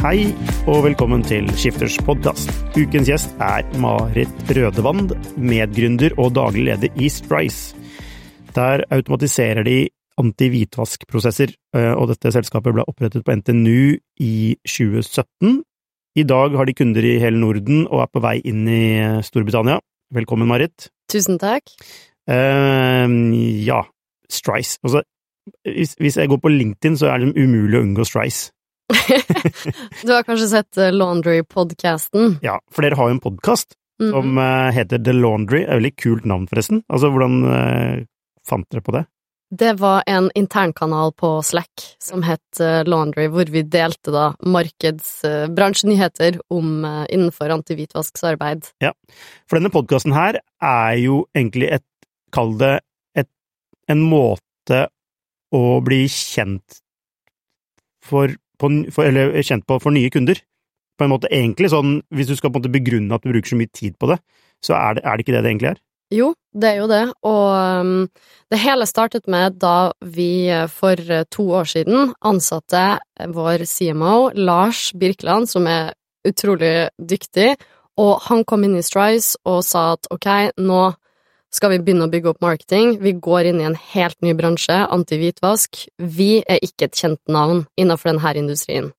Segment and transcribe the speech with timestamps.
[0.00, 0.30] Hei
[0.64, 2.48] og velkommen til Skifters podkast.
[2.72, 7.74] Ukens gjest er Marit Rødevand, medgründer og daglig leder i Strice.
[8.56, 15.58] Der automatiserer de anti-hvitvaskprosesser, eh, og dette selskapet ble opprettet på NTNU i 2017.
[16.16, 18.84] I dag har de kunder i hele Norden og er på vei inn i
[19.20, 19.82] Storbritannia.
[20.16, 20.88] Velkommen, Marit.
[21.12, 21.68] Tusen takk.
[22.24, 23.04] Uh,
[23.68, 23.82] ja,
[24.32, 24.80] Strice.
[24.80, 25.04] Altså,
[25.68, 28.54] hvis, hvis jeg går på LinkedIn, så er det umulig å unngå Strice.
[30.04, 32.38] du har kanskje sett eh, Laundry-podkasten?
[32.42, 34.12] Ja, for dere har jo en podkast mm -hmm.
[34.12, 35.58] som uh, heter The Laundry.
[35.58, 36.82] Det Et veldig kult navn, forresten.
[36.88, 38.04] Altså, hvordan uh,
[38.48, 39.04] fant dere på det?
[39.50, 46.40] Det var en internkanal på Slack som het uh, Laundry, hvor vi delte da markedsbransjenyheter
[46.50, 48.62] om innenfor antihvitvasksarbeid.
[48.80, 48.92] Ja,
[49.48, 51.86] for denne podkasten her er jo egentlig et,
[52.32, 52.80] kall det,
[53.14, 53.28] et,
[53.88, 54.88] en måte
[55.50, 56.82] å bli kjent
[58.00, 58.30] for
[58.60, 60.40] på, for, eller kjent på for nye kunder.
[61.00, 63.54] På en måte egentlig sånn, hvis du skal på en måte begrunne at du bruker
[63.54, 64.20] så mye tid på det,
[64.64, 65.80] så er det, er det ikke det det egentlig er?
[66.10, 67.90] Jo, det er jo det, og um,
[68.50, 72.98] det hele startet med da vi eh, for eh, to år siden ansatte
[73.30, 75.92] vår CMO, Lars Birkeland, som er
[76.26, 77.52] utrolig dyktig,
[78.02, 80.28] og han kom inn i Strice og sa at ok,
[80.58, 80.82] nå
[81.54, 82.96] skal vi begynne å bygge opp marketing.
[83.02, 85.84] Vi går inn i en helt ny bransje, anti-hvitvask.
[85.98, 88.92] Vi er ikke et kjent navn innenfor denne industrien.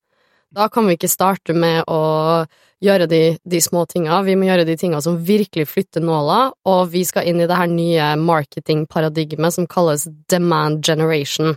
[0.52, 2.44] Da kan vi ikke starte med å
[2.84, 6.90] gjøre de, de små tinga, vi må gjøre de tinga som virkelig flytter nåla, og
[6.92, 11.54] vi skal inn i det her nye marketingparadigmet som kalles demand generation.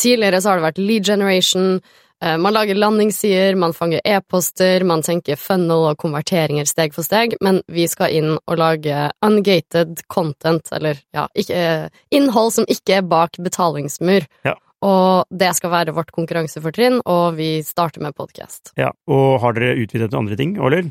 [0.00, 1.78] Tidligere så har det vært lead generation,
[2.20, 7.60] man lager landingssider, man fanger e-poster, man tenker funnel og konverteringer steg for steg, men
[7.68, 13.36] vi skal inn og lage ungated content, eller ja, ikke, innhold som ikke er bak
[13.36, 14.24] betalingsmur.
[14.48, 14.56] Ja.
[14.86, 18.74] Og det skal være vårt konkurransefortrinn, og vi starter med podkast.
[18.80, 20.90] Ja, og har dere utvidet til andre ting, eller?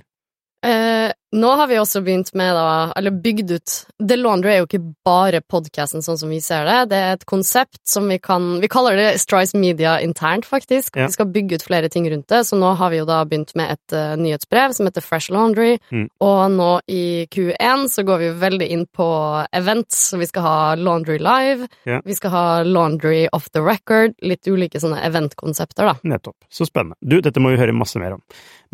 [0.65, 0.94] Eh,
[1.35, 4.81] nå har vi også begynt med, da, eller bygd ut The Laundry er jo ikke
[5.05, 8.69] bare podkasten sånn som vi ser det, det er et konsept som vi kan Vi
[8.71, 10.95] kaller det Strice Media internt, faktisk.
[10.95, 11.07] Ja.
[11.07, 13.53] Vi skal bygge ut flere ting rundt det, så nå har vi jo da begynt
[13.59, 16.07] med et uh, nyhetsbrev som heter Fresh Laundry, mm.
[16.23, 19.07] og nå i Q1 så går vi veldig inn på
[19.55, 22.01] events, så vi skal ha Laundry Live, ja.
[22.05, 25.97] vi skal ha Laundry Off the Record, litt ulike sånne eventkonsepter, da.
[26.15, 26.37] Nettopp.
[26.49, 26.97] Så spennende.
[27.01, 28.23] Du, dette må vi høre masse mer om.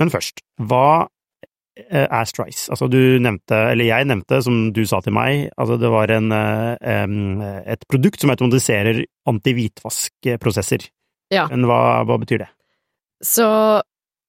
[0.01, 1.09] Men først, hva
[1.89, 2.69] er Strice.
[2.71, 6.31] Altså, du nevnte, eller jeg nevnte, som du sa til meg, altså det var en,
[6.31, 10.89] eh, et produkt som automatiserer anti-hvitvaskprosesser.
[11.31, 11.47] Ja.
[11.51, 12.49] Men hva, hva, betyr det?
[13.23, 13.47] Så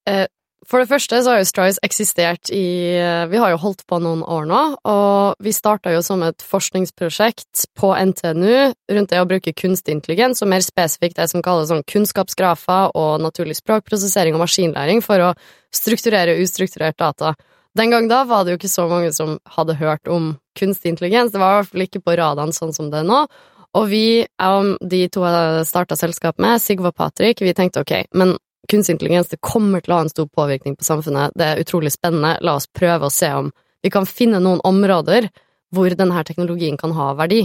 [0.09, 0.27] eh,
[0.69, 2.95] for det første så har jo Strice eksistert i
[3.31, 7.65] Vi har jo holdt på noen år nå, og vi starta jo som et forskningsprosjekt
[7.79, 11.83] på NTNU rundt det å bruke kunstig intelligens, og mer spesifikt det som kalles sånn
[11.91, 15.33] kunnskapsgrafer og naturlig språkprosessering og maskinlæring, for å
[15.75, 17.35] strukturere ustrukturert data.
[17.75, 21.33] Den gang da var det jo ikke så mange som hadde hørt om kunstig intelligens,
[21.33, 23.25] det var i hvert fall ikke på radaren sånn som det er nå.
[23.73, 28.37] Og vi, de to jeg starta selskap med, Sigve og Patrick, vi tenkte ok, men
[28.71, 31.35] kunstig intelligens det kommer til å ha en stor påvirkning på samfunnet.
[31.39, 32.37] Det er utrolig spennende.
[32.45, 33.51] La oss prøve å se om
[33.83, 35.29] vi kan finne noen områder
[35.73, 37.43] hvor denne teknologien kan ha verdi.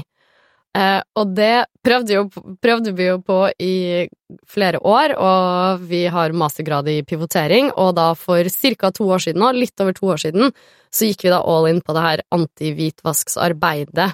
[0.77, 2.25] Eh, og det prøvde, jo,
[2.61, 4.05] prøvde, vi jo på i
[4.49, 8.91] flere år, og vi har mastergrad i pivotering, og da for ca.
[8.91, 10.53] to år siden litt over to år siden,
[10.93, 14.11] så gikk vi da all in på det her anti-hvitvaskarbeidet.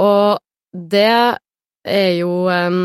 [0.00, 0.40] Og
[0.72, 1.36] det
[1.84, 2.82] er jo um,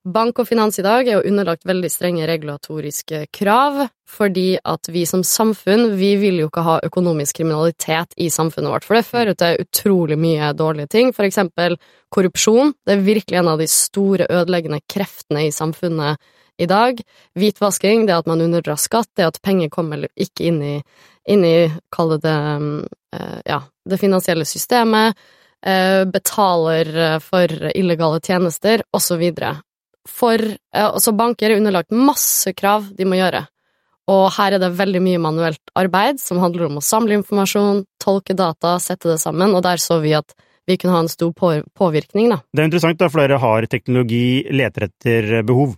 [0.00, 5.02] Bank og finans i dag er jo underlagt veldig strenge regulatoriske krav, fordi at vi
[5.04, 9.36] som samfunn, vi vil jo ikke ha økonomisk kriminalitet i samfunnet vårt, for det fører
[9.36, 11.76] til utrolig mye dårlige ting, for eksempel
[12.08, 12.72] korrupsjon.
[12.80, 16.16] Det er virkelig en av de store ødeleggende kreftene i samfunnet
[16.56, 17.04] i dag.
[17.36, 20.74] Hvitvasking, det at man unndrar skatt, det at penger kommer ikke inn i,
[21.28, 21.56] inn i
[21.92, 25.12] kall det eh, ja, det finansielle systemet,
[25.60, 28.88] eh, betaler for illegale tjenester,
[29.20, 29.58] videre
[30.08, 30.38] for
[30.72, 33.44] Altså, banker er underlagt masse krav de må gjøre.
[34.10, 38.34] Og her er det veldig mye manuelt arbeid som handler om å samle informasjon, tolke
[38.34, 40.34] data, sette det sammen, og der så vi at
[40.66, 42.40] vi kunne ha en stor påvirkning, da.
[42.54, 45.76] Det er interessant, da, for dere har teknologi, leter etter behov.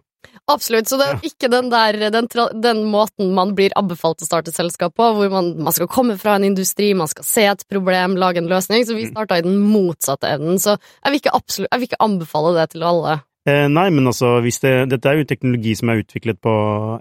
[0.51, 2.27] Absolutt, så det er ikke den der den,
[2.63, 6.35] den, måten man blir anbefalt å starte selskap på, hvor man, man, skal komme fra
[6.37, 9.13] en industri, man skal se et problem, lage en løsning, så vi mm.
[9.15, 10.59] starta i den motsatte enden.
[10.63, 13.21] Så jeg vil ikke, absolutt, jeg vil ikke anbefale det til alle.
[13.43, 16.53] Eh, nei, men altså, det, dette er jo teknologi som er utviklet på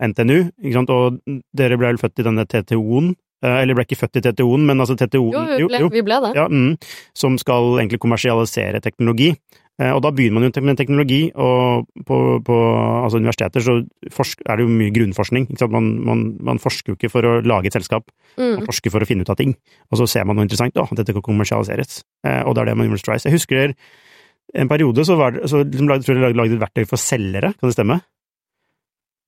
[0.02, 1.20] NTNU, ikke sant, og
[1.58, 3.14] dere ble vel født i denne TTO-en?
[3.46, 6.18] Eh, eller ble ikke født i TTO-en, men altså TTO-en Jo, ble, jo, vi ble
[6.26, 6.36] det.
[6.38, 6.76] Ja, mm,
[7.18, 9.32] som skal egentlig kommersialisere teknologi.
[9.82, 12.60] Eh, og da begynner man jo med teknologi, og på, på
[13.06, 15.46] altså universiteter så er det jo mye grunnforskning.
[15.70, 18.64] Man, man, man, forsker jo ikke for å lage et selskap, mm.
[18.64, 19.54] man forsker for å finne ut av ting.
[19.94, 22.02] Og så ser man noe interessant, at dette kan kommersialiseres.
[22.46, 23.30] Og det er det man med Strice.
[23.30, 23.78] Jeg husker
[24.54, 27.78] en periode så, var så liksom, tror jeg lagde et verktøy for selgere, kan det
[27.78, 28.02] stemme?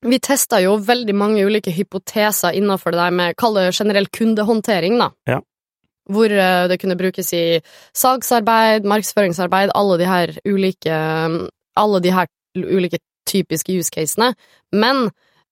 [0.04, 4.98] Vi testa jo veldig mange ulike hypoteser innenfor det der med, kall det generell kundehåndtering,
[5.00, 5.10] da.
[5.30, 5.40] Ja.
[6.12, 7.62] Hvor eh, det kunne brukes i
[7.96, 10.98] salgsarbeid, markedsføringsarbeid, alle de her ulike
[11.74, 14.34] Alle de her ulike typiske use casene.
[14.72, 15.08] Men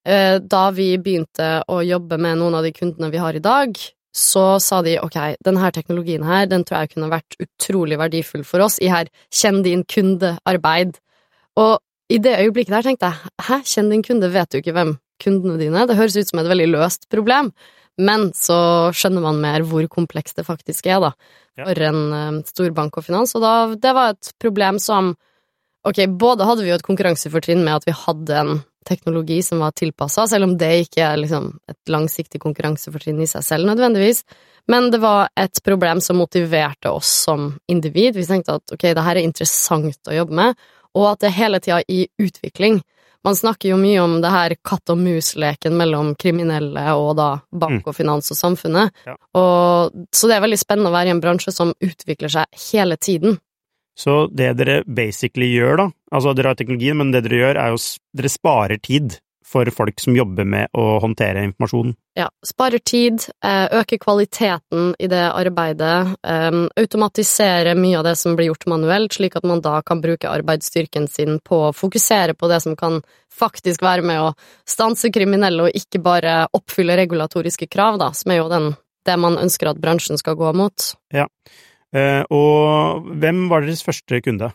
[0.06, 3.74] eh, da vi begynte å jobbe med noen av de kundene vi har i dag,
[4.12, 8.64] så sa de ok, denne teknologien her, den tror jeg kunne vært utrolig verdifull for
[8.66, 8.78] oss.
[8.84, 10.98] I her kjenn din kunde-arbeid.
[11.60, 11.80] Og
[12.12, 15.60] i det øyeblikket der tenkte jeg hæ, kjenn din kunde, vet du ikke hvem kundene
[15.62, 17.52] dine Det høres ut som et veldig løst problem,
[18.02, 21.12] men så skjønner man mer hvor komplekst det faktisk er, da,
[21.62, 25.16] for en um, stor bank og finans, og da, det var et problem som
[25.82, 29.76] Ok, både hadde vi jo et konkurransefortrinn med at vi hadde en teknologi som var
[29.78, 34.24] tilpassa, selv om det ikke er liksom et langsiktig konkurransefortrinn i seg selv nødvendigvis.
[34.72, 38.16] Men det var et problem som motiverte oss som individ.
[38.16, 40.66] Vi tenkte at ok, det her er interessant å jobbe med,
[40.98, 42.82] og at det er hele tida i utvikling.
[43.24, 47.86] Man snakker jo mye om det her katt og mus-leken mellom kriminelle og da bank
[47.86, 48.96] og finans og samfunnet.
[49.06, 49.14] Ja.
[49.38, 52.98] Og, så det er veldig spennende å være i en bransje som utvikler seg hele
[52.98, 53.38] tiden.
[53.98, 57.74] Så det dere basically gjør, da, altså dere har teknologien, men det dere gjør er
[57.74, 57.84] jo
[58.18, 59.20] dere sparer tid
[59.52, 61.94] for folk som jobber med å håndtere informasjon.
[62.16, 66.16] Ja, sparer tid, eh, øker kvaliteten i det arbeidet,
[66.80, 71.10] automatiserer mye av det som blir gjort manuelt, slik at man da kan bruke arbeidsstyrken
[71.10, 74.34] sin på å fokusere på det som kan faktisk være med å
[74.68, 78.72] stanse kriminelle, og ikke bare oppfylle regulatoriske krav, da, som er jo den,
[79.06, 80.94] det man ønsker at bransjen skal gå mot.
[81.14, 81.28] Ja.
[81.92, 84.52] Eh, og hvem var deres første kunde?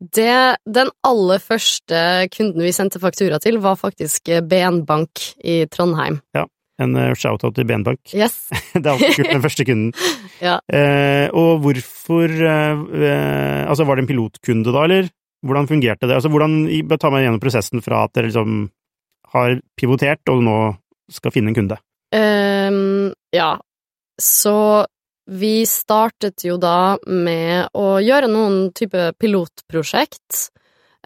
[0.00, 1.98] Det, den aller første
[2.34, 6.18] kunden vi sendte faktura til, var faktisk BN Bank i Trondheim.
[6.36, 6.44] Ja,
[6.82, 8.00] en eh, shout-out til BN Bank.
[8.12, 8.48] Yes.
[8.74, 9.92] det er alltid kult, den første kunden.
[10.48, 10.58] ja.
[10.66, 15.12] eh, og hvorfor eh, Altså, var det en pilotkunde da, eller?
[15.44, 16.16] Hvordan fungerte det?
[16.16, 16.64] Altså, hvordan
[17.00, 18.64] Ta meg gjennom prosessen fra at dere liksom
[19.34, 20.58] har pivotert og nå
[21.12, 21.76] skal finne en kunde.
[22.14, 23.56] Um, ja,
[24.20, 24.86] så
[25.26, 30.48] vi startet jo da med å gjøre noen type pilotprosjekt,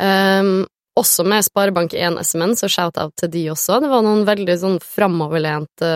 [0.01, 0.67] um,
[0.99, 3.79] også med Sparebank1 SMN, så shout-out til de også.
[3.83, 5.93] Det var noen veldig sånn framoverlente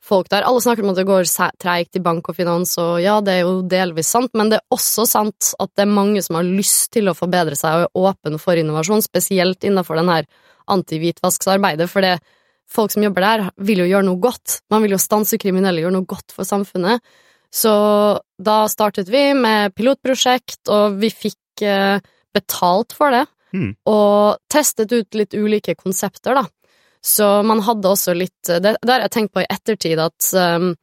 [0.00, 0.46] folk der.
[0.48, 1.28] Alle snakker om at det går
[1.60, 4.76] treigt i bank og finans, og ja, det er jo delvis sant, men det er
[4.76, 8.12] også sant at det er mange som har lyst til å forbedre seg og er
[8.14, 10.28] åpne for innovasjon, spesielt innenfor den her
[10.70, 12.16] antihvitvaskarbeidet, for det
[12.70, 14.60] folk som jobber der, vil jo gjøre noe godt.
[14.72, 17.02] Man vil jo stanse kriminelle, gjøre noe godt for samfunnet.
[17.50, 17.72] Så
[18.38, 21.98] da startet vi med pilotprosjekt, og vi fikk eh,
[22.34, 23.24] betalt for det.
[23.50, 23.72] Mm.
[23.90, 26.46] Og testet ut litt ulike konsepter, da.
[27.02, 30.74] Så man hadde også litt Det, det har jeg tenkt på i ettertid, at, um,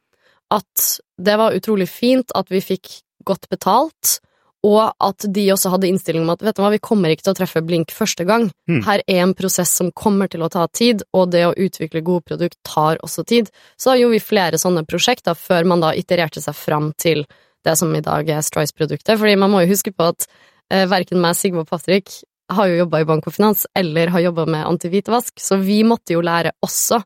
[0.50, 2.90] at det var utrolig fint at vi fikk
[3.28, 4.18] godt betalt,
[4.66, 7.34] og at de også hadde innstilling om at vet du hva, vi kommer ikke til
[7.34, 8.48] å treffe blink første gang.
[8.70, 8.80] Mm.
[8.86, 12.26] Her er en prosess som kommer til å ta tid, og det å utvikle gode
[12.26, 13.52] produkt tar også tid.
[13.78, 17.22] Så da gjorde vi flere sånne prosjekter før man da itererte seg fram til
[17.66, 19.14] det som i dag er Strice-produktet.
[19.14, 20.26] Fordi man må jo huske på at
[20.72, 22.10] eh, verken meg, Sigve og Patrick
[22.48, 26.16] har jo jobba i bank og finans, eller har jobba med antihvitvask, så vi måtte
[26.16, 27.02] jo lære også.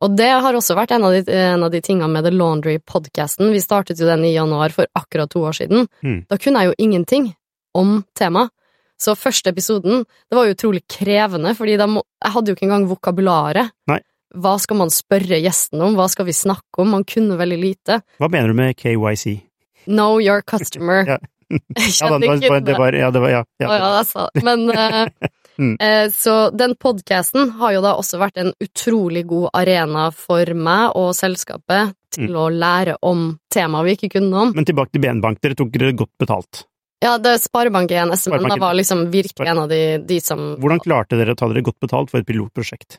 [0.00, 3.50] Og det har også vært en av de, en av de tingene med The Laundry-podkasten.
[3.52, 5.88] Vi startet jo den i januar for akkurat to år siden.
[6.00, 6.22] Mm.
[6.30, 7.28] Da kunne jeg jo ingenting
[7.76, 8.52] om temaet.
[9.00, 12.82] Så første episoden, det var jo utrolig krevende, fordi må, jeg hadde jo ikke engang
[12.90, 13.72] vokabularet.
[13.88, 14.02] Nei.
[14.36, 16.92] Hva skal man spørre gjestene om, hva skal vi snakke om?
[16.92, 18.02] Man kunne veldig lite.
[18.20, 19.40] Hva mener du med KYC?
[19.88, 21.04] Know your customer.
[21.16, 21.20] Ja.
[21.50, 23.40] Ja, kjenner det var, ikke det var, ja, det var, ja.
[23.42, 23.70] Å ja.
[23.74, 24.42] ja, jeg sa det.
[24.46, 25.08] Men eh,
[25.60, 25.76] Mm.
[25.80, 30.96] eh, Så den podkasten har jo da også vært en utrolig god arena for meg
[30.96, 32.40] og selskapet til Mm.
[32.40, 34.52] å lære om temaer vi ikke kunne om.
[34.56, 36.64] Men tilbake til BN Bank, dere tok dere godt betalt.
[37.02, 41.16] Ja, det Sparebank1 SMN da var liksom virkelig en av de, de som Hvordan klarte
[41.16, 42.98] dere å ta dere godt betalt for et pilotprosjekt?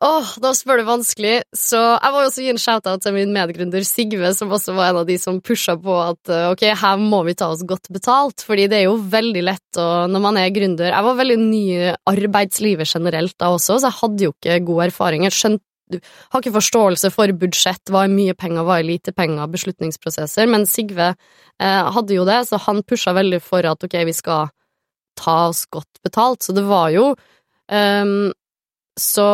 [0.00, 1.32] Åh, da spør du vanskelig.
[1.52, 4.94] Så jeg må jo også gi en shout-out til min medgründer Sigve, som også var
[4.94, 7.90] en av de som pusha på at eh, ok, her må vi ta oss godt
[7.92, 11.36] betalt, fordi det er jo veldig lett å Når man er gründer Jeg var veldig
[11.42, 15.26] ny i arbeidslivet generelt da også, så jeg hadde jo ikke god erfaring.
[15.28, 15.98] Jeg skjønte du
[16.30, 20.62] har ikke forståelse for budsjett, hva er mye penger, hva er lite penger, beslutningsprosesser, men
[20.70, 24.52] Sigve eh, hadde jo det, så han pusha veldig for at ok, vi skal
[25.18, 28.30] ta oss godt betalt, så det var jo um,
[28.94, 29.26] Så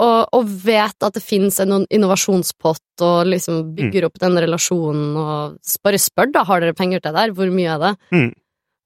[0.00, 5.76] og, og vet at det finnes en innovasjonspott, og liksom bygger opp den relasjonen, og
[5.84, 7.92] bare spør, da, har dere penger til det der, hvor mye er det?
[8.14, 8.32] Mm.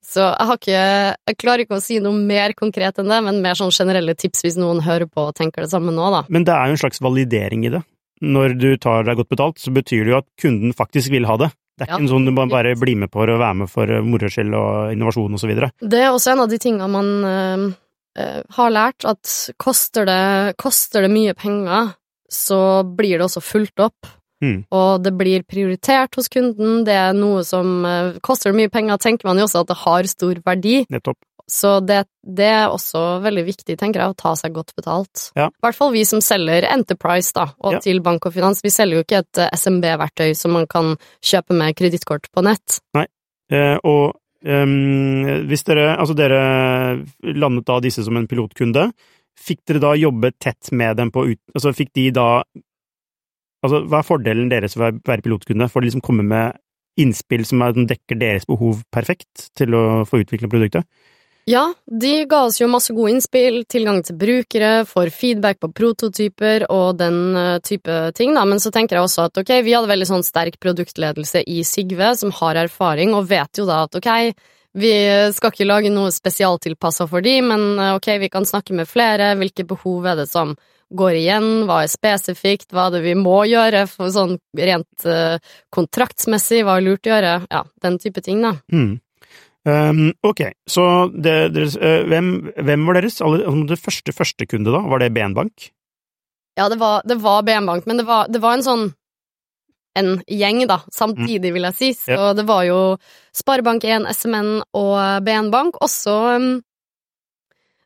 [0.09, 0.83] Så jeg har ikke
[1.29, 4.45] Jeg klarer ikke å si noe mer konkret enn det, men mer sånn generelle tips
[4.47, 6.23] hvis noen hører på og tenker det samme nå, da.
[6.33, 7.83] Men det er jo en slags validering i det.
[8.25, 11.37] Når du tar deg godt betalt, så betyr det jo at kunden faktisk vil ha
[11.37, 11.51] det.
[11.79, 11.99] Det er Ja.
[11.99, 14.93] ikke en sånn du bare, blir med på å være med for moro skyld og
[14.97, 15.71] innovasjon og så videre.
[15.79, 17.77] Det er også en av de tingene man eh,
[18.55, 21.95] har lært, at koster det, koster det mye penger,
[22.29, 24.15] så blir det også fulgt opp.
[24.45, 24.61] Mm.
[24.71, 29.01] Og det blir prioritert hos kunden, det er noe som eh, Koster det mye penger,
[29.03, 30.77] tenker man jo også at det har stor verdi.
[30.95, 31.19] Nettopp.
[31.49, 35.31] Så det, det er også veldig viktig, tenker jeg, å ta seg godt betalt.
[35.33, 35.47] Ja.
[35.49, 37.81] I hvert fall vi som selger Enterprise, da, og Ja.
[37.81, 38.61] til bank og finans.
[38.63, 40.95] Vi selger jo ikke et eh, SMB-verktøy som man kan
[41.25, 42.79] kjøpe med kredittkort på nett.
[42.95, 46.41] Eh, og ehm, hvis dere, altså dere
[47.35, 48.89] landet da disse som en pilotkunde,
[49.39, 51.41] fikk dere da jobbe tett med dem på ut...
[51.55, 52.31] Altså fikk de da
[53.59, 55.67] Altså hva er fordelen deres ved å være pilotkunde?
[55.67, 56.61] Får de liksom komme med
[57.03, 60.87] innspill som, som dekker deres behov perfekt til å få utvikle produktet?
[61.49, 66.67] Ja, de ga oss jo masse gode innspill, tilgang til brukere, får feedback på prototyper
[66.69, 69.89] og den eh, type ting, da, men så tenker jeg også at ok, vi hadde
[69.89, 74.11] veldig sånn sterk produktledelse i Sigve, som har erfaring, og vet jo da at ok,
[74.77, 74.93] vi
[75.33, 79.33] skal ikke lage noe spesialtilpassa for de, men eh, ok, vi kan snakke med flere,
[79.41, 80.53] hvilke behov er det som
[81.01, 85.41] går igjen, hva er spesifikt, hva er det vi må gjøre for sånn rent eh,
[85.73, 88.59] kontraktsmessig, hva er lurt å gjøre, ja, den type ting, da.
[88.69, 88.99] Mm.
[89.69, 94.85] Ehm, ok, så det, deres, uh, hvem, hvem var deres aller, altså, første førstekunde, da?
[94.89, 95.69] Var det BN Bank?
[96.59, 98.89] Ja, det var, det var BN Bank, men det var, det var en sånn
[99.99, 101.91] en gjeng, da, samtidig, vil jeg si.
[101.97, 102.81] Så det var jo
[103.35, 105.79] Sparebank1, SMN og BN Bank.
[105.83, 106.51] Også um,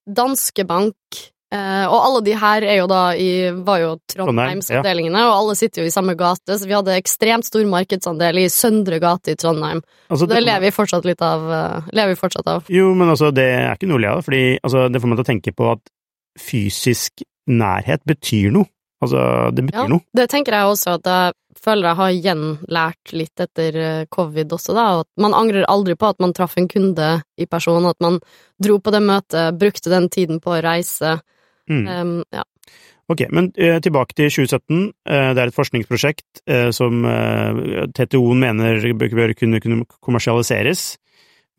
[0.04, 1.22] Danske Bank.
[1.52, 5.28] Eh, og alle de her er jo da i, var jo Trondheimsavdelingene, ja.
[5.28, 8.96] og alle sitter jo i samme gate, så vi hadde ekstremt stor markedsandel i Søndre
[9.02, 9.82] gate i Trondheim.
[10.08, 11.44] Altså, Det lever vi fortsatt litt av.
[11.44, 12.70] Uh, lever vi fortsatt av.
[12.72, 15.20] Jo, men altså, det er ikke noe å le av, fordi altså, det får meg
[15.20, 15.92] til å tenke på at
[16.40, 18.70] fysisk nærhet betyr noe.
[19.02, 19.20] Altså,
[19.52, 20.04] det betyr Ja, noe.
[20.14, 24.76] det tenker jeg også at jeg føler jeg har gjenlært litt etter eh, covid også,
[24.78, 24.86] da.
[25.02, 28.20] At man angrer aldri på at man traff en kunde i person, at man
[28.62, 31.18] dro på det møtet, brukte den tiden på å reise.
[31.72, 31.86] Mm.
[31.88, 32.44] Um, ja.
[33.10, 34.92] Ok, men uh, tilbake til 2017.
[35.08, 40.92] Uh, det er et forskningsprosjekt uh, som eh, TTO mener bør, bør kunne, kunne kommersialiseres.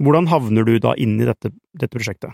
[0.03, 2.33] Hvordan havner du da inn i dette, dette prosjektet?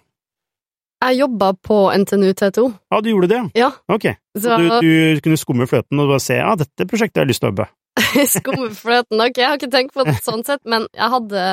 [1.00, 3.70] Jeg jobba på NTNU T2, Ja, du gjorde det, ja.
[3.88, 4.10] Ok.
[4.36, 7.44] Så Du, du kunne skumme fløten og bare se ja, dette prosjektet har jeg lyst
[7.44, 7.70] til å jobbe.
[8.36, 11.44] Skummefløten, ok, jeg har ikke tenkt på det sånn sett, men jeg hadde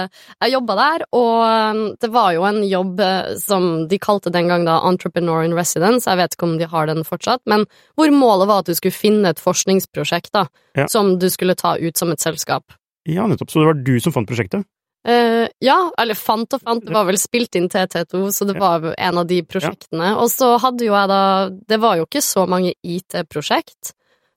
[0.43, 4.49] Jeg jobba der, og um, det var jo en jobb eh, som de kalte den
[4.51, 8.13] gang da Entrepreneur in Residence, jeg vet ikke om de har den fortsatt, men hvor
[8.15, 10.87] målet var at du skulle finne et forskningsprosjekt da, Ja.
[10.93, 12.65] som du skulle ta ut som et selskap.
[13.09, 13.49] Ja, nettopp.
[13.51, 14.67] Så det var du som fant prosjektet?
[15.07, 18.57] Uh, ja, eller fant og fant, det var vel spilt inn til T2, så det
[18.57, 18.61] Ja.
[18.65, 20.17] var en av de prosjektene.
[20.19, 21.21] Og så hadde jo jeg da
[21.69, 23.93] Det var jo ikke så mange IT-prosjekt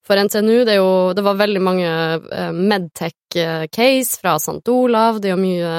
[0.08, 0.64] for NTNU.
[0.68, 4.64] Det, jo, det var veldig mange eh, Medtech-case fra St.
[4.74, 5.74] Olav, det er jo mye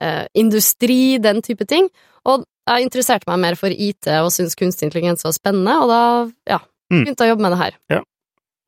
[0.00, 1.88] eh, industri, den type ting.
[2.24, 6.02] Og jeg interesserte meg mer for IT og syntes kunstig intelligens var spennende, og da
[6.56, 6.60] ja,
[6.92, 7.00] Mm.
[7.00, 7.76] begynte jeg å jobbe med det her.
[7.94, 8.00] Ja.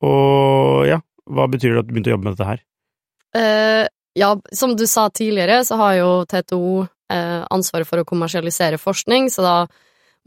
[0.07, 0.97] Og ja,
[1.29, 2.63] hva betyr det at du begynte å jobbe med dette her?
[3.37, 8.79] Eh, ja, som du sa tidligere, så har jo TTO eh, ansvaret for å kommersialisere
[8.81, 9.55] forskning, så da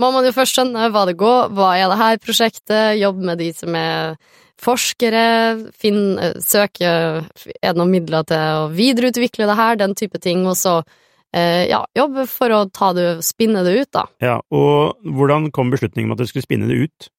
[0.01, 3.41] må man jo først skjønne hva det går, hva er det her prosjektet, jobbe med
[3.43, 4.17] de som er
[4.61, 5.25] forskere,
[5.81, 10.45] finn, eh, søke er det noen midler til å videreutvikle det her, den type ting,
[10.49, 10.81] og så
[11.33, 14.05] eh, ja, jobbe for å ta det, spinne det ut, da.
[14.25, 17.11] Ja, og hvordan kom beslutningen om at du skulle spinne det ut?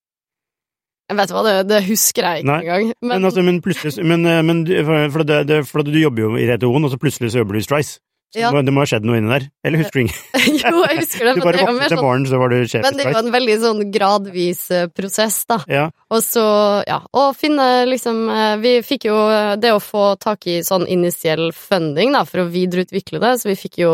[1.11, 2.93] Jeg vet hva, det, det husker jeg ikke Nei, engang.
[3.01, 6.23] Men, Men, altså, men plutselig Men, eh, men for, for, det, det, for du jobber
[6.23, 8.00] jo i RTO-en, og så plutselig så jobber du i Strice.
[8.38, 8.51] Ja.
[8.51, 9.47] det må- ha skjedd noe inni der.
[9.63, 10.19] Eller husker du ingen?
[10.61, 11.33] jo, jeg husker det.
[11.35, 13.83] Du bare våknet en sånn, så var du sjef men det var en veldig sånn
[13.91, 15.59] gradvis eh, prosess, da.
[15.71, 16.45] Ja, Og så,
[16.88, 20.88] ja, å finne liksom eh, Vi fikk jo eh, det å få tak i sånn
[20.88, 23.93] initiell funding, da, for å videreutvikle det, så vi fikk jo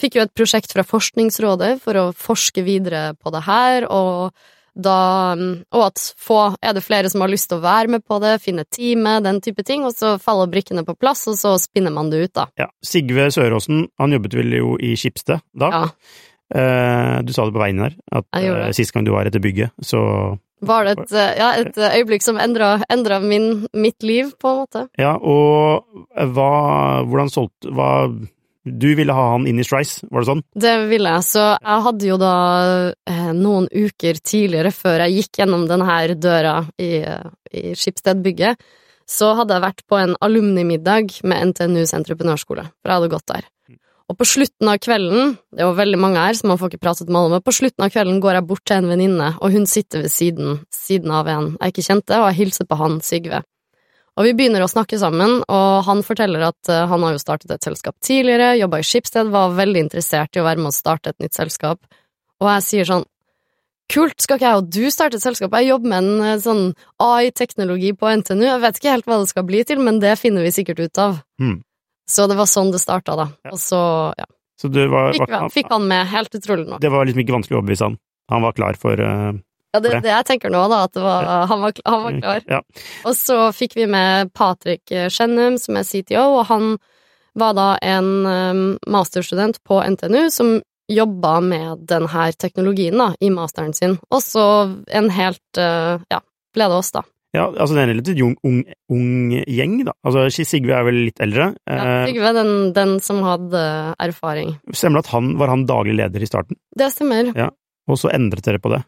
[0.00, 4.32] Fikk jo et prosjekt fra Forskningsrådet for å forske videre på det her, og
[4.74, 8.04] da mm, Og at få Er det flere som har lyst til å være med
[8.06, 11.56] på det, finne teamet, den type ting, og så faller brikkene på plass, og så
[11.60, 12.48] spinner man det ut, da.
[12.60, 12.68] ja.
[12.84, 15.70] Sigve Søråsen, han jobbet vel jo i Skipsted da?
[15.70, 15.82] Ja.
[16.50, 19.74] Eh, du sa det på veien her, at eh, sist gang du var etter bygget,
[19.86, 20.00] så
[20.66, 24.84] Var det et, eh, ja, et eh, øyeblikk som endra mitt liv, på en måte?
[24.98, 25.86] Ja, og
[26.34, 26.50] hva
[27.06, 27.90] Hvordan solgte Hva
[28.64, 30.42] Du ville ha han inn i Strice, var det sånn?
[30.52, 32.34] Det ville jeg, så jeg hadde jo da
[33.08, 38.60] eh, noen uker tidligere, før jeg gikk gjennom denne døra i, eh, i Skipsted-bygget,
[39.10, 43.48] så hadde jeg vært på en alumnimiddag med NTNUs entreprenørskole, for jeg hadde gått der.
[44.10, 47.08] Og på slutten av kvelden, det var veldig mange her, så man får ikke pratet
[47.08, 49.68] med alle, men på slutten av kvelden går jeg bort til en venninne, og hun
[49.70, 53.42] sitter ved siden, siden av en jeg ikke kjente, og jeg hilser på han, Sigve.
[54.18, 57.54] Og vi begynner å snakke sammen, og han forteller at eh, han har jo startet
[57.54, 61.12] et selskap tidligere, jobba i Skipsted, var veldig interessert i å være med å starte
[61.12, 61.80] et nytt selskap,
[62.40, 63.08] og jeg sier sånn
[63.90, 65.54] Kult, skal ikke jeg og du starte et selskap?
[65.58, 66.60] Jeg jobber med en eh, sånn
[67.02, 70.46] AI-teknologi på NTNU, jeg vet ikke helt hva det skal bli til, men det finner
[70.46, 71.16] vi sikkert ut av.
[71.42, 71.56] Mm.
[72.10, 73.26] Så det var sånn det starta, da.
[73.50, 73.80] Og så,
[74.18, 74.28] ja,
[74.60, 76.82] Så var, fikk, fikk han med, helt utrolig nok.
[76.82, 77.98] det var liksom ikke vanskelig å overbevise han.
[78.30, 79.32] Han var klar for eh,
[79.70, 82.16] Ja, det er det jeg tenker nå, da, at det var, han, var, han var
[82.18, 82.40] klar.
[82.50, 82.62] Ja.
[83.06, 86.72] Og så fikk vi med Patrick Skjennum, som er CTO, og han
[87.38, 90.58] var da en um, masterstudent på NTNU som
[90.90, 93.96] jobba med denne teknologien da, i masteren sin.
[94.10, 94.44] Og så
[94.90, 96.18] en helt uh, Ja,
[96.54, 97.04] ble det oss, da.
[97.30, 99.94] Ja, altså det er en relativt ung, ung, ung gjeng, da.
[100.02, 101.52] Altså Sigve er vel litt eldre.
[101.70, 103.60] Ja, Sigve er den, den som hadde
[104.02, 104.56] erfaring.
[104.74, 107.30] stemmer det at han var han daglig leder i starten, Det stemmer.
[107.38, 107.52] Ja,
[107.86, 108.82] og så endret dere på det?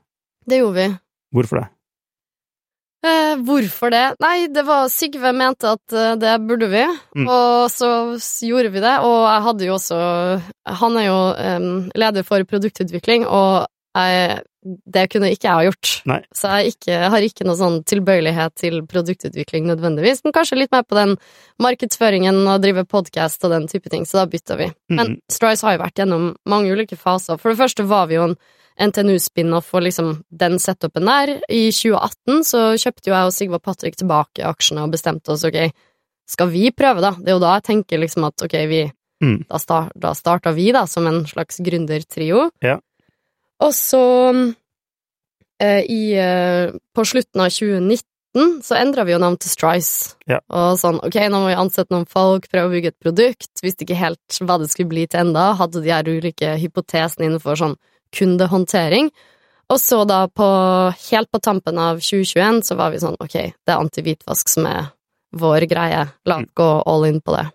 [0.48, 0.88] Det gjorde vi.
[1.34, 1.68] Hvorfor det?
[3.04, 4.02] Eh, hvorfor det?
[4.22, 6.84] Nei, det var Sigve mente at eh, det burde vi,
[7.18, 7.26] Mm.
[7.28, 7.88] og så
[8.46, 8.92] gjorde vi det.
[9.02, 9.98] Og jeg hadde jo også
[10.78, 14.38] Han er jo um, leder for produktutvikling, og jeg,
[14.86, 15.90] det kunne ikke jeg ha gjort.
[16.06, 16.20] Nei.
[16.32, 20.72] Så jeg, ikke, jeg har ikke noe sånn tilbøyelighet til produktutvikling nødvendigvis, men kanskje litt
[20.72, 21.16] mer på den
[21.60, 24.70] markedsføringen og drive podkast og den type ting, så da bytta vi.
[24.88, 25.18] Men Mhm.
[25.28, 27.36] Strice har jo vært gjennom mange ulike faser.
[27.38, 28.36] For det første var vi jo en
[28.80, 31.36] NTNU-spin-off og liksom den setupen der.
[31.52, 35.60] I 2018 så kjøpte jo jeg og Sigvard Patrick tilbake aksjene og bestemte oss, ok,
[36.32, 37.12] skal vi prøve, da?
[37.18, 38.86] Det er jo da jeg tenker liksom at ok, vi
[39.22, 39.44] Mm.
[39.48, 42.48] Da, start, da starta vi, da, som en slags gründertrio.
[42.64, 42.80] Ja.
[43.62, 44.02] Og så
[45.62, 48.08] eh, i eh, På slutten av 2019
[48.64, 50.16] så endra vi jo navn til Strice.
[50.26, 50.40] Ja.
[50.48, 53.52] Og sånn, ok, nå må vi ansette noen folk, prøve å bygge et produkt.
[53.62, 55.50] Visste ikke helt hva det skulle bli til enda.
[55.60, 57.76] Hadde de her ulike hypotesene innenfor sånn
[58.16, 59.10] kundehåndtering.
[59.72, 60.48] Og så da på
[61.10, 64.92] helt på tampen av 2021 så var vi sånn, ok, det er antihvitvask som er
[65.32, 66.04] vår greie.
[66.28, 67.48] La oss gå all in på det.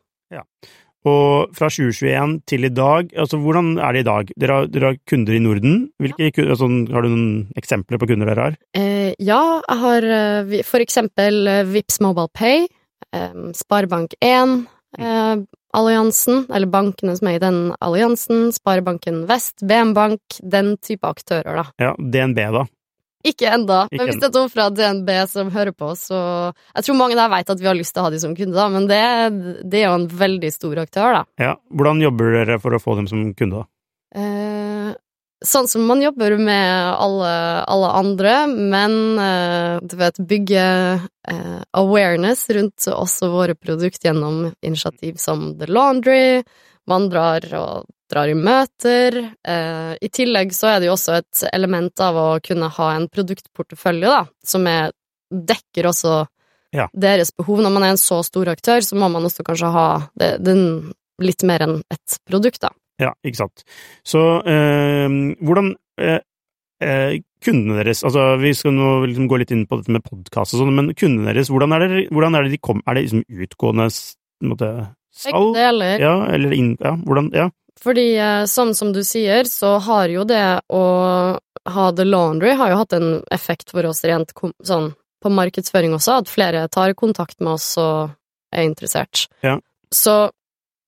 [1.08, 4.32] Og fra 2021 til i dag, altså hvordan er det i dag?
[4.40, 5.76] Dere har, dere har kunder i Norden.
[6.02, 6.48] Hvilke, ja.
[6.52, 8.58] altså, har du noen eksempler på kunder dere har?
[8.78, 12.66] Eh, ja, jeg har eh, for eksempel eh, Vips Mobile Pay,
[13.14, 14.58] eh, Sparebank1,
[14.98, 15.36] eh,
[15.78, 21.62] alliansen, eller bankene som er i den alliansen, Sparebanken Vest, BM Bank, den type aktører,
[21.62, 21.68] da.
[21.82, 22.66] Ja, DNB da.
[23.28, 26.20] Ikke enda, Ikke men hvis det er noen fra DNB som hører på, så
[26.78, 28.56] Jeg tror mange der vet at vi har lyst til å ha de som kunde,
[28.56, 29.02] da, men det,
[29.68, 31.24] det er jo en veldig stor aktør, da.
[31.42, 33.68] Ja, hvordan jobber dere for å få dem som kunde da?
[34.16, 34.57] Eh,
[35.46, 37.34] sånn som man jobber med alle,
[37.70, 40.64] alle andre, men eh, du vet, bygge
[41.30, 46.44] eh, awareness rundt også våre produkt gjennom initiativ som The Laundry.
[46.88, 49.20] Man drar og drar i møter.
[49.44, 53.10] Eh, I tillegg så er det jo også et element av å kunne ha en
[53.12, 54.96] produktportefølje, da, som er,
[55.30, 56.26] dekker også
[56.76, 56.90] Ja.
[56.94, 57.62] deres behov.
[57.64, 59.88] Når man er en så stor aktør, så må man også kanskje ha
[60.20, 62.70] det, den litt mer enn ett produkt, da.
[63.02, 63.64] Ja, ikke sant.
[64.08, 65.08] Så eh,
[65.46, 66.20] hvordan eh,
[66.84, 70.56] eh, Kundene deres, altså vi skal nå liksom gå litt inn på dette med podkast
[70.56, 73.04] og sånn, men kundene deres, hvordan er det, hvordan er det de kom, er det
[73.06, 73.86] liksom utgående
[74.50, 74.70] måte,
[75.14, 75.52] salg?
[75.54, 76.02] Begge deler.
[76.02, 77.46] Ja, eller inn, ja, hvordan, ja.
[77.78, 80.42] Fordi eh, sånn som du sier, så har jo det
[80.74, 80.84] å
[81.68, 84.34] ha The Laundry har jo hatt en effekt for oss rent
[84.66, 88.16] sånn på markedsføring også, at flere tar kontakt med oss og
[88.54, 89.28] er interessert.
[89.46, 89.58] Ja.
[89.94, 90.30] Så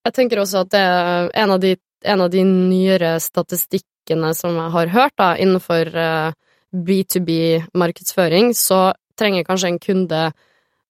[0.06, 4.56] jeg tenker også at det er en av de en av de nyere statistikkene som
[4.56, 6.32] jeg har hørt, da, innenfor eh,
[6.76, 10.22] B2B-markedsføring, så trenger kanskje en kunde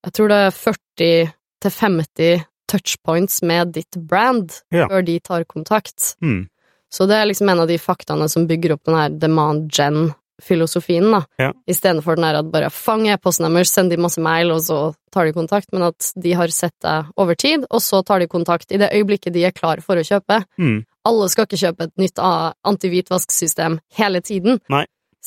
[0.06, 4.88] Jeg tror det er 40 til 50 touchpoints med ditt brand Ja.
[4.88, 6.15] før de tar kontakt.
[6.22, 6.48] Mm.
[6.89, 11.12] Så det er liksom en av de faktaene som bygger opp den her demand gen-filosofien,
[11.12, 11.26] da.
[11.38, 11.52] Ja.
[11.67, 15.26] Istedenfor den her at bare fang e-posten deres, send de masse mail, og så tar
[15.26, 18.72] de kontakt, men at de har sett deg over tid, og så tar de kontakt
[18.72, 20.45] i det øyeblikket de er klar for å kjøpe.
[20.58, 20.86] Mm.
[21.08, 24.60] Alle skal ikke kjøpe et nytt antihvitvasksystem hele tiden.
[24.72, 24.86] Nei.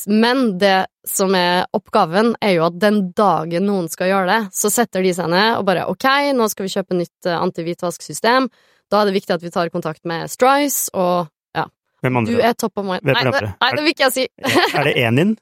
[0.09, 4.71] Men det som er oppgaven, er jo at den dagen noen skal gjøre det, så
[4.73, 8.49] setter de seg ned og bare ok, nå skal vi kjøpe nytt antihvitvasksystem.
[8.91, 11.67] Da er det viktig at vi tar kontakt med Strice, og ja,
[12.03, 13.05] du er top of mind.
[13.05, 14.25] Nei, nei, det vil ikke jeg si.
[14.73, 15.35] Er det Enin?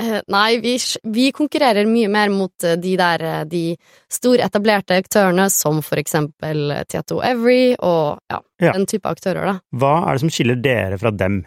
[0.00, 0.74] Eh, Nei, vi,
[1.12, 3.62] vi konkurrerer mye mer mot eh, de der eh, de
[4.10, 8.72] store etablerte aktørene, som for eksempel Tieto Every og ja, Ja.
[8.76, 9.56] den type aktører, da.
[9.76, 11.42] Hva er det som skiller dere fra dem?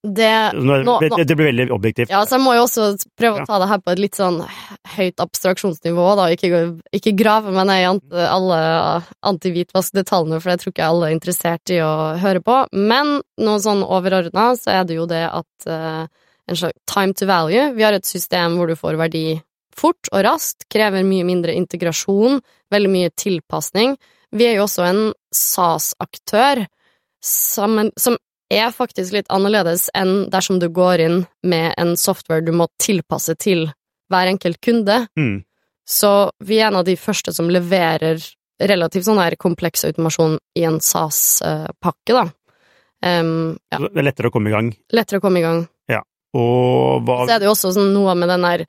[0.00, 2.08] Det Nå, Nå- det, det blir veldig objektivt.
[2.08, 2.86] Ja, så jeg må jo også
[3.20, 4.38] prøve å ta det her på et litt sånn
[4.94, 6.30] høyt abstraksjonsnivå, da.
[6.32, 6.60] Ikke,
[6.96, 8.60] ikke grave meg ned i ant alle
[9.28, 11.92] antihvitvaskdetaljene, for det tror ikke alle er interessert i å
[12.22, 12.56] høre på.
[12.72, 15.68] Men noe sånn overordna, så er det jo det at
[16.50, 19.40] en slags time to value Vi har et system hvor du får verdi
[19.76, 22.40] fort og raskt, krever mye mindre integrasjon,
[22.74, 23.94] veldig mye tilpasning.
[24.34, 26.64] Vi er jo også en SAS-aktør
[27.24, 27.78] som
[28.50, 33.36] er faktisk litt annerledes enn dersom du går inn med en software du må tilpasse
[33.40, 33.68] til
[34.10, 35.04] hver enkelt kunde.
[35.18, 35.40] Mm.
[35.86, 38.20] Så vi er en av de første som leverer
[38.60, 42.26] relativt sånn her kompleks automasjon i en SAS-pakke, da.
[43.00, 44.74] Um, ja, Det er lettere å komme i gang.
[44.92, 45.62] lettere å komme i gang.
[46.36, 48.64] Og hva Så er det jo også sånn noe med den der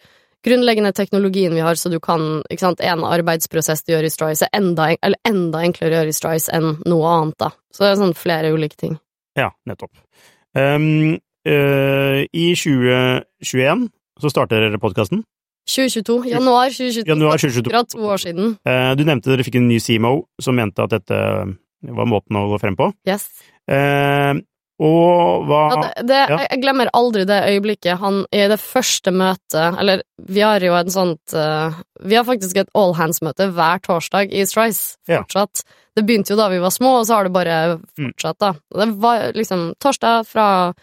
[0.45, 4.47] grunnleggende teknologien vi har, så du kan, ikke sant, en arbeidsprosess du gjør i Strice,
[4.47, 7.51] er enda, eller enda enklere å gjøre i Strice enn noe annet, da.
[7.69, 8.95] Så det er sånn flere ulike ting.
[9.37, 9.93] Ja, nettopp.
[10.57, 13.85] Um, uh, I 2021
[14.21, 15.21] så starter dere podkasten.
[15.69, 16.31] 2022.
[16.33, 17.05] Januar 2022.
[17.07, 17.69] Januar 2022.
[17.69, 18.55] Akkurat to år siden.
[18.65, 21.21] Uh, du nevnte dere fikk en ny CMO som mente at dette
[21.81, 22.91] var måten å gå frem på.
[23.07, 23.29] Yes.
[23.69, 24.33] Eh,
[24.81, 26.37] og hva Ja, det, det, ja.
[26.47, 30.89] jeg- glemmer aldri det øyeblikket han i det første møtet Eller vi har jo en
[30.89, 35.21] sånt uh, Vi har faktisk et all hands-møte hver torsdag i Strice Ja.
[35.93, 38.13] Det begynte jo da vi var små, og så har det bare Mm.
[38.13, 38.53] fortsatt, da.
[38.73, 40.73] Det var liksom torsdag fra